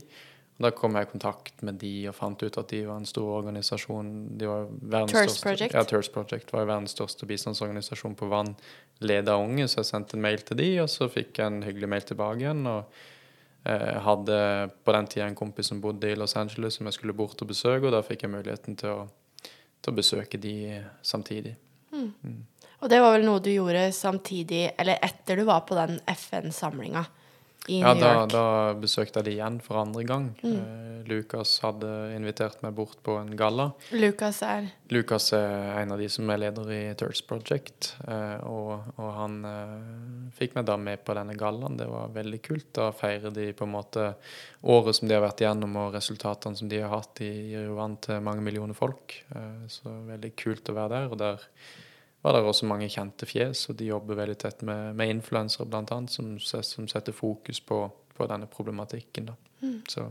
Da 0.63 0.71
kom 0.71 0.95
jeg 0.95 1.09
i 1.09 1.11
kontakt 1.11 1.65
med 1.67 1.81
de 1.83 1.93
og 2.07 2.15
fant 2.15 2.43
ut 2.45 2.59
at 2.61 2.71
de 2.71 2.85
var 2.87 3.01
en 3.01 3.09
stor 3.09 3.41
organisasjon. 3.41 4.11
De 4.39 4.47
var 4.47 5.09
største, 5.11 5.43
Project? 5.43 5.75
Ja, 5.75 5.83
Thirst 5.91 6.13
Project 6.15 6.53
var 6.55 6.69
verdens 6.69 6.95
største 6.95 7.27
bistandsorganisasjon 7.27 8.15
på 8.19 8.29
vann, 8.31 8.53
ledet 9.03 9.33
av 9.35 9.43
unge, 9.43 9.67
så 9.67 9.81
jeg 9.81 9.91
sendte 9.91 10.15
en 10.15 10.23
mail 10.23 10.45
til 10.47 10.61
de, 10.61 10.69
og 10.85 10.93
så 10.93 11.11
fikk 11.11 11.41
jeg 11.41 11.51
en 11.51 11.67
hyggelig 11.67 11.91
mail 11.91 12.07
tilbake 12.07 12.45
igjen. 12.45 12.63
og 12.71 13.03
jeg 13.65 14.01
hadde 14.05 14.39
på 14.85 14.93
den 14.93 15.07
tida 15.09 15.27
en 15.27 15.37
kompis 15.39 15.71
som 15.73 15.81
bodde 15.81 16.11
i 16.13 16.17
Los 16.21 16.37
Angeles 16.37 16.77
som 16.77 16.87
jeg 16.87 16.99
skulle 16.99 17.17
bort 17.17 17.41
og 17.41 17.49
besøke, 17.49 17.89
og 17.89 17.95
da 17.97 18.03
fikk 18.05 18.27
jeg 18.27 18.35
muligheten 18.35 18.77
til 18.77 18.93
å, 18.93 19.07
til 19.81 19.91
å 19.91 19.97
besøke 19.97 20.39
de 20.39 20.83
samtidig. 21.03 21.55
Og 21.95 22.91
det 22.93 23.01
var 23.01 23.17
vel 23.17 23.25
noe 23.25 23.41
du 23.41 23.49
gjorde 23.51 23.89
samtidig, 23.97 24.67
eller 24.79 25.01
etter 25.03 25.41
du 25.41 25.47
var 25.49 25.65
på 25.67 25.79
den 25.79 25.97
FN-samlinga 26.13 27.07
i 27.69 27.81
Ja, 27.81 27.95
New 27.95 28.03
da, 28.03 28.13
York. 28.15 28.31
da 28.33 28.47
besøkte 28.81 29.21
jeg 29.21 29.25
de 29.25 29.33
igjen 29.39 29.61
for 29.65 29.81
andre 29.81 30.05
gang. 30.05 30.27
Eh, 30.45 31.03
Lukas 31.09 31.59
hadde 31.65 31.89
invitert 32.17 32.63
meg 32.65 32.75
bort 32.77 32.99
på 33.05 33.17
en 33.21 33.35
galla. 33.37 33.71
Lucas 33.93 34.43
er 34.43 34.71
Lukas 34.93 35.31
er 35.37 35.81
en 35.83 35.93
av 35.93 35.99
de 36.01 36.09
som 36.13 36.29
er 36.31 36.43
leder 36.45 36.71
i 36.73 36.83
Thirds 36.95 37.23
Project, 37.29 37.95
Uh, 38.05 38.37
og, 38.45 38.85
og 39.01 39.09
han 39.17 39.37
uh, 39.49 40.31
fikk 40.37 40.55
meg 40.59 40.67
da 40.69 40.77
med 40.77 41.01
på 41.07 41.15
denne 41.17 41.35
gallaen. 41.39 41.77
Det 41.79 41.87
var 41.89 42.13
veldig 42.13 42.41
kult. 42.45 42.67
Da 42.77 42.91
feirer 42.93 43.33
de 43.33 43.47
på 43.57 43.65
en 43.65 43.73
måte 43.73 44.11
året 44.63 44.99
som 44.99 45.09
de 45.09 45.17
har 45.17 45.25
vært 45.25 45.41
igjennom, 45.41 45.77
og 45.81 45.95
resultatene 45.97 46.59
som 46.59 46.69
de 46.69 46.83
har 46.83 46.93
hatt. 46.93 47.15
De 47.19 47.29
gir 47.29 47.65
jo 47.69 47.79
vann 47.79 47.97
til 48.05 48.21
mange 48.25 48.45
millioner 48.45 48.77
folk, 48.77 49.17
så 49.73 49.95
veldig 50.11 50.33
kult 50.37 50.69
å 50.69 50.77
være 50.77 50.93
der. 50.99 51.09
Og 51.11 51.19
der 51.23 51.47
var 52.25 52.33
det 52.33 52.41
også 52.49 52.69
mange 52.69 52.89
kjente 52.89 53.27
fjes, 53.29 53.67
og 53.69 53.77
de 53.77 53.91
jobber 53.91 54.17
veldig 54.17 54.37
tett 54.41 54.63
med, 54.65 54.95
med 54.97 55.13
influensere, 55.13 55.69
annet, 55.69 56.13
som, 56.13 56.35
som 56.41 56.89
setter 56.89 57.13
fokus 57.13 57.61
på, 57.61 57.85
på 58.17 58.29
denne 58.31 58.49
problematikken. 58.49 59.29
Så 59.93 60.09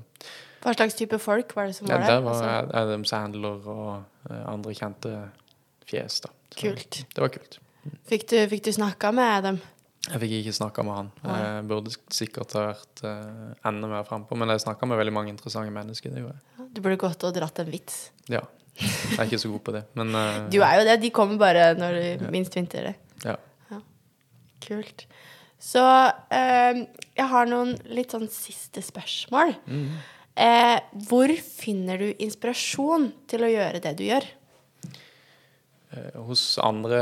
Hva 0.64 0.74
slags 0.78 0.96
type 0.98 1.18
folk 1.22 1.56
var 1.58 1.70
det 1.70 1.78
som 1.78 1.90
ja, 1.90 1.98
var 1.98 2.06
der 2.06 2.16
der? 2.16 2.24
var 2.26 2.38
Altså, 2.38 2.78
Adam 2.84 3.06
Sandler 3.10 3.68
og 3.74 4.30
eh, 4.30 4.46
andre 4.50 4.78
kjente 4.78 5.14
fjes, 5.90 6.22
da. 6.24 6.32
Så 6.54 6.62
Kult. 6.62 7.04
Det 7.10 7.22
var 7.22 7.34
kult. 7.34 7.60
fikk, 8.10 8.30
du, 8.30 8.38
fikk 8.50 8.68
du 8.70 8.76
snakka 8.78 9.12
med 9.16 9.48
dem? 9.50 9.62
Jeg 10.04 10.20
fikk 10.20 10.34
ikke 10.42 10.56
snakka 10.58 10.84
med 10.84 10.98
han. 11.00 11.12
Jeg 11.24 11.68
burde 11.70 11.94
sikkert 12.12 12.54
ha 12.58 12.66
vært 12.70 13.04
eh, 13.08 13.54
enda 13.70 13.90
mer 13.90 14.06
frampå, 14.08 14.38
men 14.38 14.52
jeg 14.54 14.66
snakka 14.66 14.90
med 14.90 15.00
veldig 15.00 15.16
mange 15.16 15.32
interessante 15.34 15.74
mennesker. 15.74 16.14
Det 16.14 16.24
gjorde 16.24 16.36
jeg. 16.38 16.68
Du 16.76 16.82
burde 16.84 17.00
gått 17.02 17.24
og 17.26 17.34
dratt 17.36 17.62
en 17.64 17.72
vits. 17.72 18.04
Ja. 18.32 18.44
Jeg 18.80 19.20
er 19.20 19.28
ikke 19.28 19.42
så 19.42 19.52
god 19.52 19.64
på 19.68 19.74
det, 19.76 19.84
men 20.00 20.16
uh, 20.18 20.46
Du 20.50 20.60
er 20.66 20.80
jo 20.80 20.86
det. 20.88 20.98
De 21.04 21.12
kommer 21.14 21.38
bare 21.42 21.74
når 21.78 22.00
du 22.00 22.26
minst 22.34 22.56
venter 22.58 22.90
det. 22.90 22.96
ja. 23.28 23.80
Kult. 24.64 25.06
Så 25.64 25.84
uh, 25.84 26.80
jeg 27.14 27.28
har 27.30 27.48
noen 27.52 27.76
litt 27.94 28.16
sånn 28.16 28.30
siste 28.32 28.82
spørsmål. 28.84 29.54
Eh, 30.34 30.80
hvor 31.06 31.30
finner 31.38 32.00
du 32.02 32.08
inspirasjon 32.18 33.12
til 33.30 33.46
å 33.46 33.52
gjøre 33.52 33.82
det 33.84 33.92
du 34.00 34.08
gjør? 34.08 34.26
Eh, 35.94 36.20
Hos 36.28 36.58
andre 36.62 37.00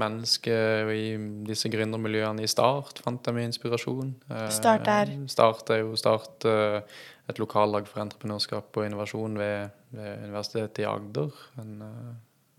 mennesker 0.00 0.90
i 0.92 1.06
disse 1.46 1.70
gründermiljøene 1.72 2.44
i 2.44 2.50
Start 2.50 3.02
fant 3.04 3.26
jeg 3.26 3.36
mye 3.36 3.48
inspirasjon. 3.50 4.14
Eh, 4.30 4.46
Start 4.54 4.88
er? 4.88 5.12
Start 5.30 5.72
er 5.74 5.82
jo 5.82 5.96
Start 6.00 6.46
eh, 6.48 6.78
et 7.30 7.40
lokallag 7.40 7.88
for 7.88 8.02
entreprenørskap 8.04 8.78
og 8.78 8.86
innovasjon 8.86 9.36
ved, 9.38 9.74
ved 9.92 10.24
Universitetet 10.26 10.82
i 10.82 10.88
Agder. 10.88 11.36
En 11.62 11.76
uh, 11.84 12.08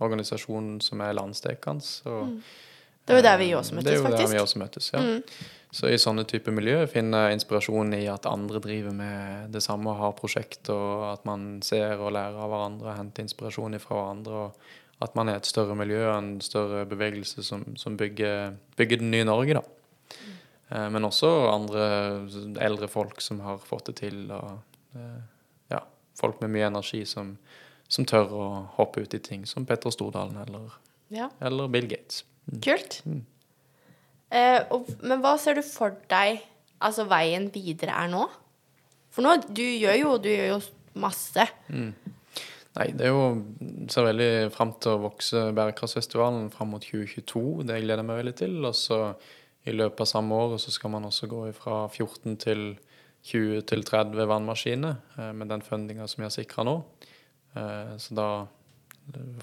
organisasjon 0.04 0.78
som 0.82 1.02
er 1.04 1.18
landsdekkende. 1.18 1.84
Mm. 2.08 2.38
Det 3.04 3.12
var 3.12 3.20
jo 3.20 3.26
der 3.26 3.42
vi 3.42 3.50
også 3.58 3.76
møttes, 3.76 3.90
faktisk. 3.90 3.92
Det 3.92 3.92
er 3.92 3.98
jo 3.98 4.04
der 4.04 4.16
faktisk. 4.16 4.30
Mm. 4.30 4.34
vi 4.34 4.42
også 4.42 4.62
møttes, 4.62 4.88
ja. 4.94 5.52
Så 5.74 5.90
i 5.90 5.98
sånne 6.00 6.24
type 6.30 6.54
miljø 6.54 6.86
finner 6.88 7.28
jeg 7.28 7.40
inspirasjon 7.40 7.92
i 7.98 8.06
at 8.08 8.28
andre 8.30 8.62
driver 8.64 8.96
med 8.96 9.52
det 9.52 9.64
samme 9.66 9.92
og 9.92 10.00
har 10.00 10.16
prosjekt, 10.16 10.70
og 10.72 11.10
at 11.12 11.26
man 11.28 11.58
ser 11.66 11.98
og 11.98 12.14
lærer 12.16 12.40
av 12.40 12.54
hverandre 12.54 12.92
og 12.92 12.98
henter 13.02 13.28
inspirasjon 13.28 13.80
fra 13.84 14.00
hverandre. 14.00 14.46
og 14.46 14.83
At 15.02 15.16
man 15.16 15.30
er 15.30 15.36
et 15.40 15.46
større 15.50 15.76
miljø 15.76 16.04
en 16.14 16.38
større 16.42 16.86
bevegelse 16.88 17.44
som, 17.44 17.64
som 17.78 17.98
bygger, 17.98 18.54
bygger 18.78 19.02
den 19.02 19.12
nye 19.12 19.26
Norge, 19.28 19.54
da. 19.58 19.64
Eh, 20.72 20.90
Men 20.94 21.04
også 21.10 21.30
andre 21.52 21.88
eldre 22.62 22.88
folk 22.88 23.22
som 23.22 23.40
har 23.44 23.58
fått 23.58 23.86
det 23.92 23.96
til. 24.04 24.32
og 24.32 24.60
eh, 24.96 25.20
ja, 25.74 25.82
Folk 26.20 26.40
med 26.42 26.54
mye 26.56 26.70
energi 26.70 27.04
som, 27.10 27.38
som 27.88 28.06
tør 28.06 28.32
å 28.32 28.48
hoppe 28.78 29.02
ut 29.04 29.14
i 29.14 29.20
ting, 29.20 29.46
som 29.50 29.66
Petter 29.66 29.92
Stordalen 29.92 30.38
eller, 30.46 30.72
Ja, 31.14 31.30
eller 31.42 31.68
Bill 31.68 31.88
Gates. 31.88 32.24
kult. 32.62 33.02
Mm. 33.06 33.26
Eh, 34.34 34.62
og, 34.74 34.88
men 35.04 35.22
hva 35.22 35.36
ser 35.38 35.60
du 35.60 35.62
for 35.66 35.94
deg 36.10 36.40
altså 36.84 37.06
veien 37.08 37.50
videre 37.54 37.94
er 37.94 38.10
nå? 38.10 38.24
For 39.14 39.22
nå, 39.22 39.36
du 39.54 39.62
gjør 39.62 40.00
jo, 40.00 40.16
du 40.18 40.30
gjør 40.32 40.56
jo 40.56 40.62
masse. 40.98 41.46
Nei, 42.74 42.88
det 42.98 43.06
er 43.06 43.14
jo 43.14 43.26
ser 43.92 44.08
veldig 44.08 44.32
fram 44.54 44.72
til 44.82 44.96
å 44.96 45.04
vokse 45.04 45.44
Bærekraftsfestivalen 45.54 46.48
fram 46.54 46.74
mot 46.74 46.82
2022. 46.82 47.68
Det 47.70 47.78
gleder 47.84 48.02
jeg 48.02 48.10
meg 48.10 48.22
veldig 48.24 48.36
til. 48.40 48.56
Og 48.66 48.74
så 48.78 49.00
i 49.70 49.76
løpet 49.76 50.02
av 50.04 50.10
samme 50.10 50.40
året 50.46 50.64
så 50.64 50.74
skal 50.74 50.96
man 50.96 51.06
også 51.08 51.30
gå 51.32 51.46
fra 51.58 51.84
14 51.92 52.40
til 52.42 52.66
20 53.30 53.62
til 53.70 53.86
30 53.88 54.28
vannmaskiner 54.28 54.98
eh, 55.20 55.32
med 55.38 55.54
den 55.54 55.62
fundinga 55.64 56.10
som 56.12 56.24
vi 56.24 56.28
har 56.28 56.34
sikra 56.34 56.66
nå. 56.68 56.76
Eh, 57.56 57.94
så 58.02 58.18
da 58.18 58.28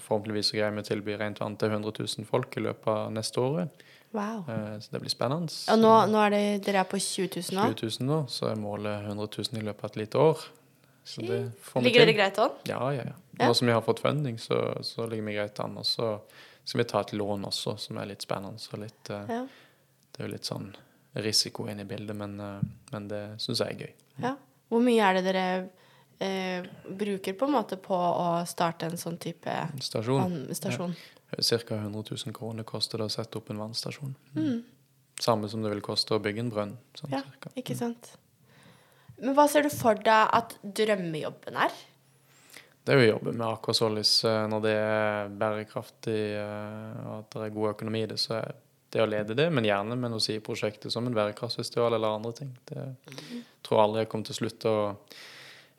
forhåpentligvis 0.01 0.51
så 0.51 0.57
greier 0.57 0.75
vi 0.75 0.83
å 0.83 0.85
tilby 0.85 1.15
rent 1.17 1.41
vann 1.41 1.55
til 1.59 1.71
100 1.71 1.93
000 2.03 2.27
folk 2.29 2.57
i 2.57 2.65
løpet 2.67 2.91
av 2.93 3.11
neste 3.15 3.41
året. 3.41 3.83
Wow. 4.11 4.43
Eh, 4.51 4.77
så 4.83 4.93
det 4.93 5.01
blir 5.01 5.13
spennende. 5.13 5.53
Og 5.71 5.81
nå, 5.81 5.93
nå 6.11 6.23
er 6.27 6.33
det, 6.35 6.45
dere 6.67 6.83
er 6.83 6.89
på 6.91 6.99
20 6.99 7.31
000 7.39 7.57
nå? 7.57 7.69
20 7.79 8.01
000 8.03 8.09
nå, 8.11 8.23
så 8.29 8.51
er 8.51 8.59
målet 8.59 9.07
100 9.07 9.31
000 9.39 9.61
i 9.61 9.69
løpet 9.69 9.87
av 9.87 9.93
et 9.93 10.01
lite 10.03 10.25
år. 10.29 10.49
Så 11.03 11.21
det 11.25 11.51
får 11.61 11.81
vi 11.81 11.85
Ligger 11.87 12.05
dere 12.05 12.13
greit 12.13 12.37
an? 12.39 12.51
Ja, 12.69 12.93
ja, 12.93 13.03
ja. 13.07 13.15
Ja. 13.39 13.47
Nå 13.47 13.53
som 13.57 13.67
vi 13.67 13.73
har 13.73 13.81
fått 13.81 13.99
funding, 14.03 14.37
så, 14.39 14.77
så 14.85 15.07
ligger 15.09 15.23
vi 15.23 15.33
greit 15.33 15.59
an. 15.59 15.77
Og 15.81 15.85
så 15.85 16.19
skal 16.63 16.77
vi 16.83 16.85
ta 16.91 16.99
et 17.01 17.13
lån 17.17 17.45
også, 17.49 17.77
som 17.79 17.97
er 17.97 18.05
litt 18.11 18.21
spennende. 18.21 18.59
Så 18.61 18.77
litt, 18.77 19.09
eh, 19.09 19.25
Ja. 19.29 19.47
Det 20.11 20.19
er 20.19 20.27
jo 20.27 20.33
litt 20.33 20.45
sånn 20.45 20.75
risiko 21.15 21.65
inne 21.71 21.81
i 21.81 21.85
bildet, 21.89 22.15
men, 22.15 22.39
eh, 22.39 22.61
men 22.91 23.07
det 23.07 23.21
syns 23.41 23.59
jeg 23.63 23.75
er 23.75 23.85
gøy. 23.85 23.93
ja. 24.27 24.35
Hvor 24.71 24.79
mye 24.83 25.01
er 25.03 25.13
det 25.17 25.23
dere 25.25 25.69
eh, 26.21 26.63
bruker 26.87 27.33
på 27.33 27.45
en 27.47 27.51
måte 27.51 27.75
på 27.81 27.95
å 27.95 28.45
starte 28.47 28.85
en 28.85 28.95
sånn 28.97 29.17
type 29.19 29.51
Stasjon. 29.81 30.21
vannstasjon? 30.21 30.93
Ca. 31.31 31.75
100 31.75 32.03
000 32.27 32.33
kroner 32.35 32.63
koster 32.63 32.97
det 32.99 33.05
å 33.09 33.11
sette 33.11 33.35
opp 33.39 33.49
en 33.49 33.57
vannstasjon. 33.59 34.13
Mm. 34.35 34.63
Samme 35.19 35.49
som 35.49 35.61
det 35.63 35.71
vil 35.73 35.81
koste 35.81 36.15
å 36.15 36.19
bygge 36.23 36.39
en 36.39 36.51
brønn. 36.51 36.77
Sånn, 36.95 37.11
Ja, 37.11 37.21
cirka. 37.23 37.49
ikke 37.55 37.75
sant. 37.75 38.13
Men 39.21 39.37
hva 39.37 39.45
ser 39.49 39.67
du 39.67 39.71
for 39.73 39.99
deg 40.01 40.33
at 40.33 40.57
drømmejobben 40.61 41.57
er? 41.61 41.73
Det 42.81 42.93
er 42.93 42.97
jo 42.97 43.03
å 43.03 43.11
jobbe 43.11 43.35
med 43.35 43.45
Aquasolis 43.45 44.15
Solis 44.23 44.49
når 44.49 44.63
det 44.65 44.73
er 44.73 45.33
bærekraftig 45.37 46.21
eh, 46.41 47.01
og 47.05 47.11
at 47.19 47.35
det 47.35 47.43
er 47.45 47.55
god 47.57 47.73
økonomi 47.75 48.01
i 48.01 48.09
det, 48.09 48.17
så 48.21 48.39
er 48.39 48.55
det 48.91 49.03
å 49.03 49.07
lede 49.07 49.35
det, 49.37 49.47
men 49.53 49.67
gjerne 49.67 49.95
med 49.95 50.11
noe 50.11 50.39
prosjektet 50.43 50.91
som 50.91 51.05
en 51.07 51.15
bærekraftfestival 51.15 51.95
eller 51.95 52.17
andre 52.17 52.33
ting. 52.41 52.49
Det 52.67 52.81
tror 53.63 53.85
aldri 53.85 54.01
jeg 54.01 54.09
kommer 54.11 54.27
til 54.27 54.35
å 54.35 54.39
slutte 54.41 54.71
å 54.73 54.81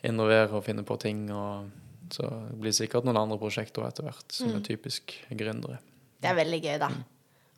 innovere 0.08 0.56
og 0.56 0.64
finne 0.64 0.84
på 0.86 0.96
ting. 1.02 1.26
og 1.34 1.68
Så 2.14 2.28
det 2.30 2.60
blir 2.62 2.76
sikkert 2.76 3.04
noen 3.08 3.20
andre 3.20 3.40
prosjekter 3.42 3.84
etter 3.86 4.06
hvert 4.06 4.32
som 4.32 4.54
er 4.56 4.64
typisk 4.64 5.12
gründere. 5.28 5.82
Det 6.22 6.30
er 6.30 6.38
veldig 6.38 6.62
gøy, 6.62 6.78
da. 6.80 6.88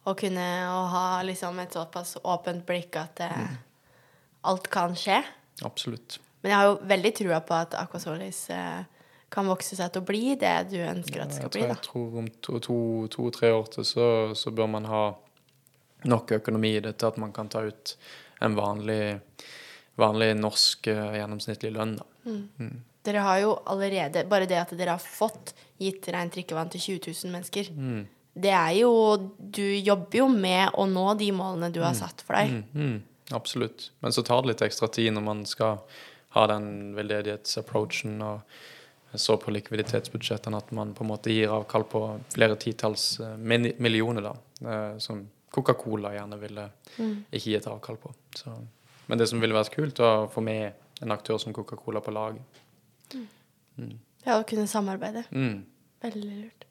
Å 0.04 0.16
kunne 0.18 0.48
å 0.72 0.82
ha 0.92 1.06
liksom 1.24 1.60
et 1.62 1.76
såpass 1.76 2.16
åpent 2.24 2.64
blikk 2.66 2.98
at 3.00 3.22
eh, 3.24 3.56
alt 4.50 4.68
kan 4.72 4.96
skje. 4.98 5.22
Absolutt. 5.62 6.18
Men 6.42 6.50
jeg 6.50 6.58
har 6.58 6.66
jo 6.66 6.78
veldig 6.90 7.12
trua 7.16 7.40
på 7.40 7.54
at 7.56 7.74
Aquasolis 7.78 8.50
eh, 8.50 8.82
kan 9.34 9.46
vokse 9.48 9.76
seg 9.78 9.92
til 9.92 10.02
å 10.02 10.06
bli 10.06 10.34
det 10.38 10.54
du 10.70 10.76
ønsker 10.82 11.22
at 11.24 11.30
det 11.32 11.38
Jeg 11.38 11.42
skal 11.42 11.52
bli. 11.54 11.60
jeg 11.62 11.68
da. 11.74 11.82
tror 11.82 12.18
om 12.20 12.28
to-tre 12.28 12.60
to, 12.60 13.28
to, 13.30 13.46
år 13.54 13.70
til 13.72 13.84
så, 13.88 14.08
så 14.36 14.50
bør 14.54 14.68
man 14.74 14.84
ha 14.90 15.04
nok 16.04 16.34
økonomi 16.36 16.74
i 16.76 16.80
det 16.84 16.96
til 17.00 17.06
at 17.08 17.16
man 17.22 17.32
kan 17.32 17.48
ta 17.48 17.62
ut 17.64 17.94
en 18.44 18.54
vanlig, 18.58 19.20
vanlig 20.00 20.34
norsk 20.36 20.90
eh, 20.92 21.14
gjennomsnittlig 21.20 21.72
lønn. 21.72 21.96
Da. 21.96 22.68
Dere 23.04 23.20
har 23.24 23.38
jo 23.42 23.54
allerede 23.68 24.22
Bare 24.28 24.46
det 24.48 24.56
at 24.56 24.70
dere 24.76 24.94
har 24.96 25.02
fått 25.02 25.52
gitt 25.80 26.06
rent 26.14 26.32
drikkevann 26.32 26.70
til 26.72 26.80
20 26.80 27.12
000 27.24 27.32
mennesker, 27.34 27.68
Mm. 27.74 28.06
det 28.34 28.50
er 28.52 28.70
jo 28.80 28.92
Du 29.38 29.62
jobber 29.62 30.18
jo 30.18 30.28
med 30.28 30.70
å 30.74 30.86
nå 30.88 31.14
de 31.18 31.30
målene 31.32 31.72
du 31.72 31.80
har 31.82 31.94
satt 31.94 32.22
for 32.24 32.34
deg. 32.36 32.50
Mm, 32.50 32.64
mm, 32.74 33.02
absolutt. 33.30 33.90
Men 34.00 34.12
så 34.12 34.22
tar 34.22 34.42
det 34.42 34.52
litt 34.52 34.62
ekstra 34.66 34.88
tid 34.88 35.12
når 35.14 35.22
man 35.24 35.44
skal 35.48 35.78
ha 36.34 36.46
den 36.50 36.94
veldedighetsapproachen 36.96 38.22
og 38.26 38.40
så 39.14 39.36
på 39.38 39.52
likviditetsbudsjettene 39.54 40.58
at 40.58 40.72
man 40.74 40.90
på 40.94 41.04
en 41.04 41.10
måte 41.12 41.30
gir 41.30 41.52
avkall 41.54 41.84
på 41.86 42.00
flere 42.34 42.56
titalls 42.58 43.20
eh, 43.22 43.36
millioner, 43.38 44.26
da. 44.26 44.32
eh, 44.66 44.96
Som 44.98 45.28
Coca-Cola 45.54 46.10
gjerne 46.16 46.38
ville 46.40 46.64
ikke 46.98 47.52
gitt 47.52 47.68
avkall 47.70 48.00
på. 48.02 48.10
Så, 48.34 48.50
men 49.06 49.20
det 49.20 49.28
som 49.30 49.38
ville 49.38 49.54
vært 49.54 49.70
kult, 49.70 50.02
var 50.02 50.24
å 50.24 50.30
få 50.32 50.42
med 50.42 50.72
en 51.04 51.14
aktør 51.14 51.38
som 51.38 51.54
Coca-Cola 51.54 52.02
på 52.02 52.14
laget. 52.14 52.58
Ja, 54.24 54.40
å 54.40 54.42
kunne 54.48 54.66
samarbeide. 54.70 55.22
Mm. 55.30 55.62
Veldig 56.02 56.34
lurt. 56.40 56.66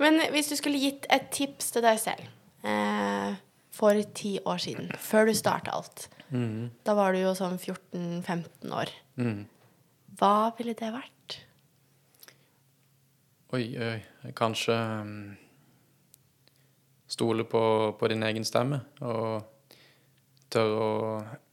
Men 0.00 0.20
hvis 0.32 0.48
du 0.48 0.56
skulle 0.56 0.80
gitt 0.80 1.04
et 1.12 1.28
tips 1.32 1.72
til 1.76 1.84
deg 1.84 2.00
selv 2.00 2.24
eh, 2.64 3.36
for 3.76 3.98
ti 4.16 4.38
år 4.44 4.62
siden, 4.62 4.90
før 4.98 5.28
du 5.28 5.34
starta 5.36 5.76
alt 5.76 6.08
Mm. 6.30 6.70
Da 6.82 6.94
var 6.98 7.14
du 7.14 7.20
jo 7.20 7.32
sånn 7.38 7.58
14-15 7.58 8.72
år. 8.74 8.92
Mm. 9.20 9.44
Hva 10.18 10.52
ville 10.58 10.74
det 10.78 10.92
vært? 10.94 11.40
Oi, 13.54 13.66
oi. 13.78 14.32
Kanskje 14.36 14.74
mm, 15.06 15.36
stole 17.14 17.46
på, 17.46 17.62
på 17.98 18.10
din 18.10 18.26
egen 18.26 18.46
stemme 18.48 18.82
og 19.06 19.52
tørre 20.50 20.80
å 20.82 20.94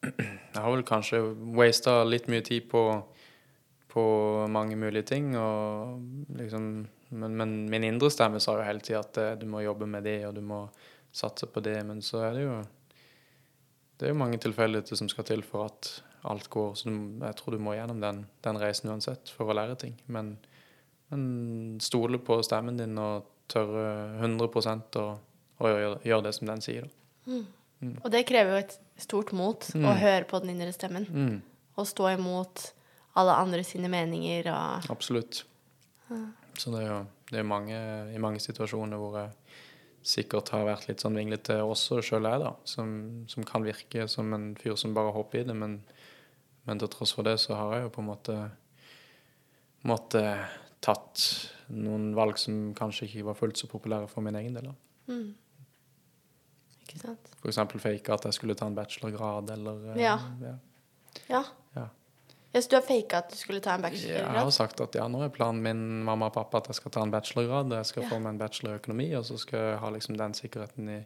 Jeg 0.53 0.61
har 0.61 0.69
vel 0.69 0.83
kanskje 0.85 1.21
wasta 1.57 2.01
litt 2.05 2.27
mye 2.29 2.43
tid 2.45 2.65
på, 2.69 2.81
på 3.89 4.03
mange 4.51 4.75
mulige 4.77 5.07
ting, 5.13 5.31
og 5.39 6.33
liksom 6.37 6.67
men, 7.13 7.37
men 7.37 7.53
min 7.69 7.85
indre 7.85 8.09
stemme 8.09 8.41
sa 8.41 8.57
jo 8.57 8.65
hele 8.65 8.81
tida 8.81 9.03
at 9.03 9.17
eh, 9.21 9.35
du 9.37 9.45
må 9.49 9.61
jobbe 9.61 9.85
med 9.89 10.05
det, 10.05 10.17
og 10.27 10.33
du 10.33 10.41
må 10.45 10.63
satse 11.13 11.47
på 11.49 11.61
det. 11.63 11.77
Men 11.87 12.01
så 12.05 12.23
er 12.27 12.33
det 12.37 12.47
jo 12.47 12.55
Det 13.99 14.09
er 14.09 14.11
jo 14.11 14.19
mange 14.19 14.39
tilfeldigheter 14.41 14.97
som 14.99 15.07
skal 15.07 15.23
til 15.23 15.43
for 15.45 15.69
at 15.69 15.91
alt 16.27 16.49
går. 16.49 16.73
Så 16.75 16.89
jeg 16.89 17.35
tror 17.39 17.53
du 17.53 17.61
må 17.61 17.75
gjennom 17.77 18.01
den, 18.01 18.25
den 18.43 18.59
reisen 18.59 18.89
uansett 18.89 19.29
for 19.31 19.47
å 19.47 19.55
lære 19.55 19.77
ting. 19.79 19.93
Men 20.07 20.37
men 21.13 21.79
stole 21.81 22.17
på 22.17 22.39
stemmen 22.41 22.77
din 22.77 22.97
og 22.97 23.27
tørre 23.51 24.15
100 24.17 24.47
å, 24.97 25.03
å 25.61 25.69
gjøre, 25.69 25.97
gjøre 26.07 26.25
det 26.25 26.31
som 26.37 26.49
den 26.49 26.63
sier. 26.65 26.87
Da. 26.87 27.41
Og 28.01 28.07
det 28.13 28.23
krever 28.25 28.55
jo 28.55 28.61
et 28.63 28.77
stort 29.03 29.33
mot 29.35 29.67
å 29.77 29.93
høre 29.99 30.25
på 30.29 30.39
den 30.41 30.55
indre 30.55 30.71
stemmen. 30.73 31.05
Mm, 31.05 31.35
Og 31.77 31.89
stå 31.89 32.13
imot 32.15 32.71
alle 33.19 33.35
andre 33.37 33.61
sine 33.67 33.91
meninger 33.93 34.49
og 34.53 34.89
absolutt. 34.89 35.43
Så 36.57 36.73
det 36.73 36.81
er 36.81 36.89
jo 36.89 36.99
det 37.29 37.39
er 37.41 37.47
mange, 37.49 37.77
i 38.13 38.21
mange 38.21 38.41
situasjoner 38.41 38.97
hvor 39.01 39.17
jeg 39.17 39.31
sikkert 40.03 40.49
har 40.51 40.65
vært 40.67 40.89
litt 40.89 41.03
sånn 41.03 41.15
vinglete 41.15 41.55
også 41.63 42.01
sjøl 42.03 42.27
jeg, 42.27 42.41
da. 42.43 42.51
Som, 42.67 42.89
som 43.31 43.45
kan 43.47 43.63
virke 43.65 44.07
som 44.11 44.33
en 44.35 44.49
fyr 44.59 44.75
som 44.79 44.95
bare 44.95 45.13
hopper 45.15 45.41
i 45.41 45.47
det, 45.47 45.55
men, 45.55 45.77
men 46.67 46.81
til 46.81 46.91
tross 46.91 47.15
for 47.15 47.23
det 47.27 47.37
så 47.41 47.55
har 47.59 47.77
jeg 47.77 47.87
jo 47.87 47.93
på 47.95 48.03
en 48.03 48.09
måte 48.11 48.37
måtte 49.87 50.21
tatt 50.83 51.23
noen 51.71 52.11
valg 52.15 52.37
som 52.39 52.73
kanskje 52.75 53.07
ikke 53.07 53.25
var 53.29 53.39
fullt 53.39 53.59
så 53.59 53.67
populære 53.71 54.07
for 54.11 54.23
min 54.25 54.35
egen 54.39 54.55
del. 54.55 54.69
da. 54.69 54.75
Ikke 56.83 56.99
sant? 56.99 57.33
For 57.39 57.51
eksempel 57.51 57.79
fake 57.83 58.13
at 58.15 58.27
jeg 58.27 58.35
skulle 58.37 58.55
ta 58.59 58.67
en 58.67 58.75
bachelorgrad, 58.77 59.51
eller 59.55 59.93
eh, 59.93 60.01
Ja. 60.03 60.17
ja. 60.43 60.55
Ja. 61.29 61.43
Ja. 62.53 62.59
Ja, 62.59 62.61
Så 62.61 62.69
du 62.69 62.75
har 62.77 62.83
faka 62.85 63.17
at 63.23 63.29
du 63.33 63.35
skulle 63.35 63.59
ta 63.65 63.73
en 63.73 63.81
bachelorgrad? 63.81 64.33
Jeg 64.37 64.43
har 64.45 64.51
sagt 64.53 64.81
at 64.85 64.93
ja, 64.95 65.07
nå 65.09 65.23
er 65.25 65.29
planen 65.33 65.61
min 65.65 65.79
mamma 66.05 66.27
og 66.29 66.33
pappa 66.35 66.59
at 66.61 66.67
jeg 66.69 66.75
skal 66.77 66.91
ta 66.93 67.01
en 67.01 67.11
bachelorgrad. 67.11 67.71
Jeg 67.73 67.85
skal 67.89 68.03
Ja. 68.03 68.09
få 68.09 68.19
meg 68.21 68.29
en 68.35 68.37
bachelor 68.43 68.75
i 68.75 68.79
økonomi, 68.79 69.07
og 69.17 69.25
så 69.25 69.39
skal 69.41 69.59
jeg 69.59 69.79
ha 69.79 69.89
liksom 69.89 70.17
den 70.17 70.33
sikkerheten 70.37 70.89
i 70.89 71.05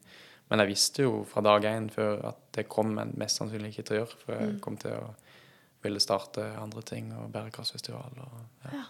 Men 0.49 0.59
jeg 0.59 0.67
visste 0.69 1.03
jo 1.03 1.25
fra 1.27 1.41
dag 1.43 1.61
én 1.63 1.89
før 1.91 2.21
at 2.29 2.37
det 2.55 2.69
kom 2.69 2.97
en 2.99 3.09
mest 3.19 3.37
sannsynlig 3.39 3.73
ikke 3.73 3.83
til 3.85 3.97
å 3.97 3.99
gjøre. 4.05 4.15
For 4.25 4.31
Mm. 4.33 4.51
jeg 4.53 4.61
kom 4.61 4.77
til 4.77 4.91
å 4.91 5.09
ville 5.83 5.99
starte 5.99 6.57
andre 6.57 6.81
ting, 6.81 7.11
og 7.13 7.31
bærekraftfestival 7.33 8.11
og 8.17 8.71
ja. 8.73 8.83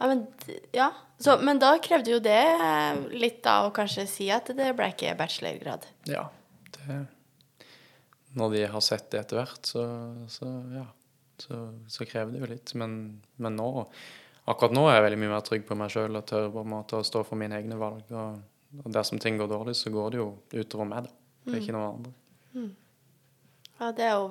Ja, 0.00 0.06
men, 0.08 0.26
ja. 0.74 0.90
Så, 1.20 1.36
men 1.40 1.58
da 1.60 1.78
krevde 1.78 2.10
jo 2.10 2.18
det 2.18 2.32
eh, 2.60 2.96
litt 3.14 3.46
av 3.46 3.70
å 3.70 3.74
kanskje 3.74 4.06
si 4.08 4.28
at 4.30 4.46
det 4.46 4.74
ble 4.76 4.88
ikke 4.92 5.16
bachelorgrad. 5.16 5.86
ja 6.06 6.28
det, 6.78 7.06
når 8.34 8.50
de 8.56 8.66
har 8.66 8.80
sett 8.80 9.10
det 9.10 9.20
etter 9.20 9.36
hvert, 9.38 9.64
så, 9.64 9.84
så 10.28 10.46
ja. 10.74 10.84
Så, 11.38 11.58
så 11.88 12.04
krever 12.06 12.32
det 12.32 12.40
jo 12.40 12.46
litt. 12.54 12.74
Men, 12.74 13.20
men 13.38 13.56
nå 13.56 13.86
Akkurat 14.46 14.74
nå 14.76 14.82
er 14.90 14.98
jeg 14.98 15.04
veldig 15.06 15.18
mye 15.22 15.30
mer 15.32 15.40
trygg 15.40 15.62
på 15.64 15.76
meg 15.80 15.88
sjøl 15.88 16.16
og 16.18 16.26
tør 16.28 16.50
på 16.52 16.60
en 16.60 16.68
måte 16.68 16.98
å 16.98 17.04
stå 17.08 17.22
for 17.24 17.40
mine 17.40 17.56
egne 17.56 17.78
valg. 17.80 18.02
Og, 18.12 18.42
og 18.84 18.90
dersom 18.92 19.16
ting 19.18 19.38
går 19.40 19.48
dårlig, 19.48 19.72
så 19.78 19.88
går 19.94 20.10
det 20.12 20.18
jo 20.20 20.26
utover 20.52 20.84
meg, 20.90 21.06
da. 21.06 21.14
Det 21.46 21.54
er 21.54 21.62
ikke 21.62 21.72
noen 21.72 21.94
andre. 21.94 22.12
Ja, 23.80 23.88
det 23.96 24.04
er 24.04 24.12
jo 24.18 24.26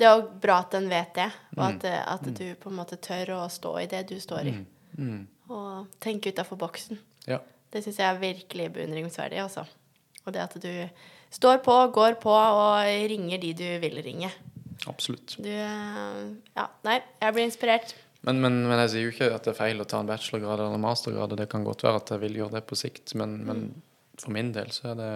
det 0.00 0.06
er 0.08 0.14
jo 0.16 0.22
bra 0.40 0.54
at 0.64 0.72
en 0.78 0.86
vet 0.88 1.10
det, 1.18 1.26
og 1.52 1.58
Mm. 1.60 1.66
at, 1.66 1.80
det- 1.82 2.04
at 2.08 2.22
du 2.38 2.54
på 2.56 2.70
en 2.70 2.76
måte 2.78 2.96
tør 2.96 3.34
å 3.36 3.50
stå 3.52 3.74
i 3.82 3.86
det 3.86 4.06
du 4.08 4.14
står 4.18 4.46
i. 4.48 4.54
Mm. 4.96 5.26
Og 5.50 5.86
tenke 6.00 6.32
utafor 6.32 6.56
boksen. 6.56 6.98
Ja. 7.28 7.38
Det 7.70 7.84
syns 7.84 7.98
jeg 7.98 8.08
er 8.14 8.18
virkelig 8.18 8.72
beundringsverdig, 8.72 9.42
altså. 9.42 9.66
Og 10.26 10.32
det 10.32 10.40
at 10.40 10.56
du 10.62 10.88
står 11.30 11.58
på, 11.62 11.92
går 11.92 12.14
på 12.22 12.30
og 12.32 13.10
ringer 13.10 13.38
de 13.38 13.52
du 13.52 13.78
vil 13.80 14.00
ringe. 14.02 14.30
Absolutt. 14.88 15.36
Du 15.42 15.50
Ja, 15.50 16.68
nei, 16.86 17.00
jeg 17.20 17.36
blir 17.36 17.44
inspirert. 17.44 17.94
Men, 18.22 18.40
men, 18.40 18.62
men 18.68 18.80
jeg 18.84 18.92
sier 18.92 19.06
jo 19.06 19.12
ikke 19.14 19.30
at 19.34 19.44
det 19.44 19.54
er 19.54 19.58
feil 19.58 19.80
å 19.80 19.88
ta 19.88 20.00
en 20.00 20.08
bachelorgrad 20.08 20.60
eller 20.60 20.76
en 20.76 20.84
mastergrad. 20.84 21.36
Det 21.40 21.48
kan 21.52 21.64
godt 21.64 21.84
være 21.86 22.00
at 22.02 22.12
jeg 22.14 22.22
vil 22.24 22.40
gjøre 22.42 22.58
det 22.58 22.64
på 22.68 22.76
sikt, 22.76 23.14
men, 23.16 23.38
men 23.48 23.62
for 24.20 24.32
min 24.36 24.52
del 24.52 24.72
så 24.76 24.90
er 24.92 24.98
det 25.00 25.12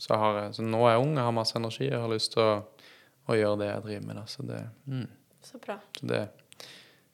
så 0.00 0.16
har 0.16 0.38
jeg, 0.38 0.54
så 0.56 0.64
Nå 0.64 0.78
er 0.88 0.94
jeg 0.94 1.02
ung, 1.04 1.10
jeg 1.18 1.26
har 1.26 1.34
masse 1.36 1.56
energi, 1.58 1.88
jeg 1.90 2.00
har 2.00 2.08
lyst 2.08 2.32
til 2.32 2.40
å, 2.40 2.52
å 3.28 3.36
gjøre 3.36 3.58
det 3.60 3.66
jeg 3.68 3.82
driver 3.84 4.06
med. 4.06 4.16
Da. 4.16 4.22
Så, 4.32 4.44
det, 4.48 4.60
mm, 4.88 5.08
Så 5.44 5.60
bra. 5.60 5.76
så 5.98 6.08
det 6.08 6.22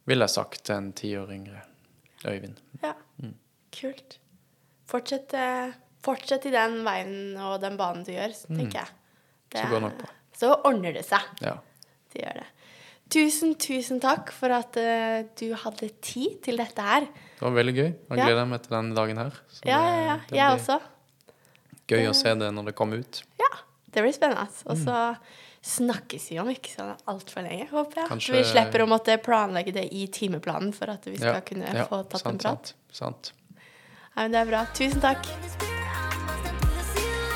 ville 0.07 0.29
jeg 0.29 0.35
sagt 0.37 0.63
til 0.69 0.77
en 0.77 0.93
ti 0.95 1.11
år 1.19 1.33
yngre 1.35 1.65
Øyvind. 2.27 2.61
Ja, 2.83 2.95
kult. 3.77 4.17
Fortsett, 4.89 5.35
eh, 5.37 5.75
fortsett 6.03 6.47
i 6.49 6.53
den 6.55 6.79
veien 6.87 7.37
og 7.43 7.59
den 7.63 7.77
banen 7.79 8.07
du 8.07 8.13
gjør, 8.15 8.33
så 8.35 8.49
tenker 8.51 8.81
jeg. 8.81 8.95
Det, 9.53 9.61
Så 9.61 9.67
går 9.69 9.77
det 9.77 9.83
nok 9.85 9.99
bra. 10.01 10.09
Så 10.37 10.51
ordner 10.71 10.97
det 10.97 11.05
seg. 11.07 11.29
Ja. 11.45 11.57
Det 12.17 12.23
gjør 12.25 12.39
det. 12.41 12.47
Tusen, 13.13 13.53
tusen 13.61 14.01
takk 14.03 14.33
for 14.35 14.51
at 14.57 14.75
uh, 14.81 15.23
du 15.39 15.53
hadde 15.63 15.93
tid 16.03 16.41
til 16.43 16.57
dette 16.59 16.83
her. 16.83 17.05
Det 17.37 17.45
var 17.45 17.53
veldig 17.55 17.75
gøy. 17.77 17.89
Jeg 17.93 18.19
Ja. 18.19 18.25
gleder 18.25 18.47
meg 18.51 18.63
til 18.65 18.73
den 18.75 18.89
dagen 18.97 19.21
her. 19.21 19.37
Så 19.53 19.63
Ja, 19.69 19.79
ja, 19.85 20.01
ja. 20.07 20.15
det, 20.17 20.31
det 20.33 20.39
Jeg 20.41 20.57
også. 20.59 20.79
gøy 21.93 22.09
å 22.11 22.15
se 22.19 22.33
det 22.35 22.49
når 22.57 22.65
det 22.71 22.75
kommer 22.75 22.99
ut. 23.05 23.21
Ja, 23.39 23.53
det 23.93 24.03
blir 24.03 24.13
spennende. 24.17 24.49
Mm. 24.49 24.73
Og 24.73 24.77
så 24.83 24.97
snakkes 25.67 26.27
vi 26.31 26.39
om 26.43 26.49
ikke 26.51 26.73
sånn 26.75 26.97
altfor 27.07 27.43
lenge, 27.47 27.69
håper 27.71 28.01
jeg. 28.03 28.09
Kanskje- 28.11 28.35
vi 28.35 28.43
slipper 28.45 28.83
å 28.83 28.89
måtte 28.91 29.19
planlegge 29.23 29.73
det 29.75 29.87
i 29.93 30.07
timeplanen 30.09 30.73
for 30.75 30.91
at 30.91 31.05
vi 31.07 31.17
skal 31.17 31.35
Ja, 31.35 31.41
kunne 31.47 31.67
ja, 31.75 31.85
få 31.87 32.03
tatt 32.09 32.27
en 32.27 32.39
sant, 32.41 32.43
prat. 32.43 32.73
Sant, 32.91 33.31
sant. 33.31 33.33
Men 34.17 34.33
det 34.33 34.41
er 34.41 34.51
bra. 34.51 34.65
Tusen 34.75 35.01
takk. 35.01 35.23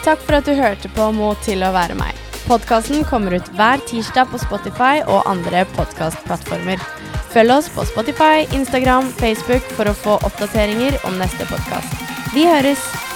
Takk 0.02 0.18
for 0.24 0.34
at 0.40 0.44
du 0.48 0.54
hørte 0.56 0.88
på 0.96 1.12
Må 1.14 1.34
til 1.44 1.60
å 1.62 1.70
være 1.76 1.94
meg. 1.94 2.16
Podkasten 2.50 3.04
kommer 3.06 3.36
ut 3.38 3.48
hver 3.54 3.78
tirsdag 3.86 4.32
på 4.32 4.38
Spotify 4.42 5.04
og 5.06 5.28
andre 5.30 5.60
podkastplattformer. 5.76 6.82
Følg 7.30 7.54
oss 7.54 7.68
på 7.70 7.84
Spotify, 7.86 8.42
Instagram, 8.56 9.12
Facebook 9.20 9.70
for 9.76 9.86
å 9.86 9.94
få 9.94 10.16
oppdateringer 10.26 10.98
om 11.06 11.14
neste 11.22 11.46
podkast. 11.46 11.94
Vi 12.34 12.48
høres! 12.50 13.09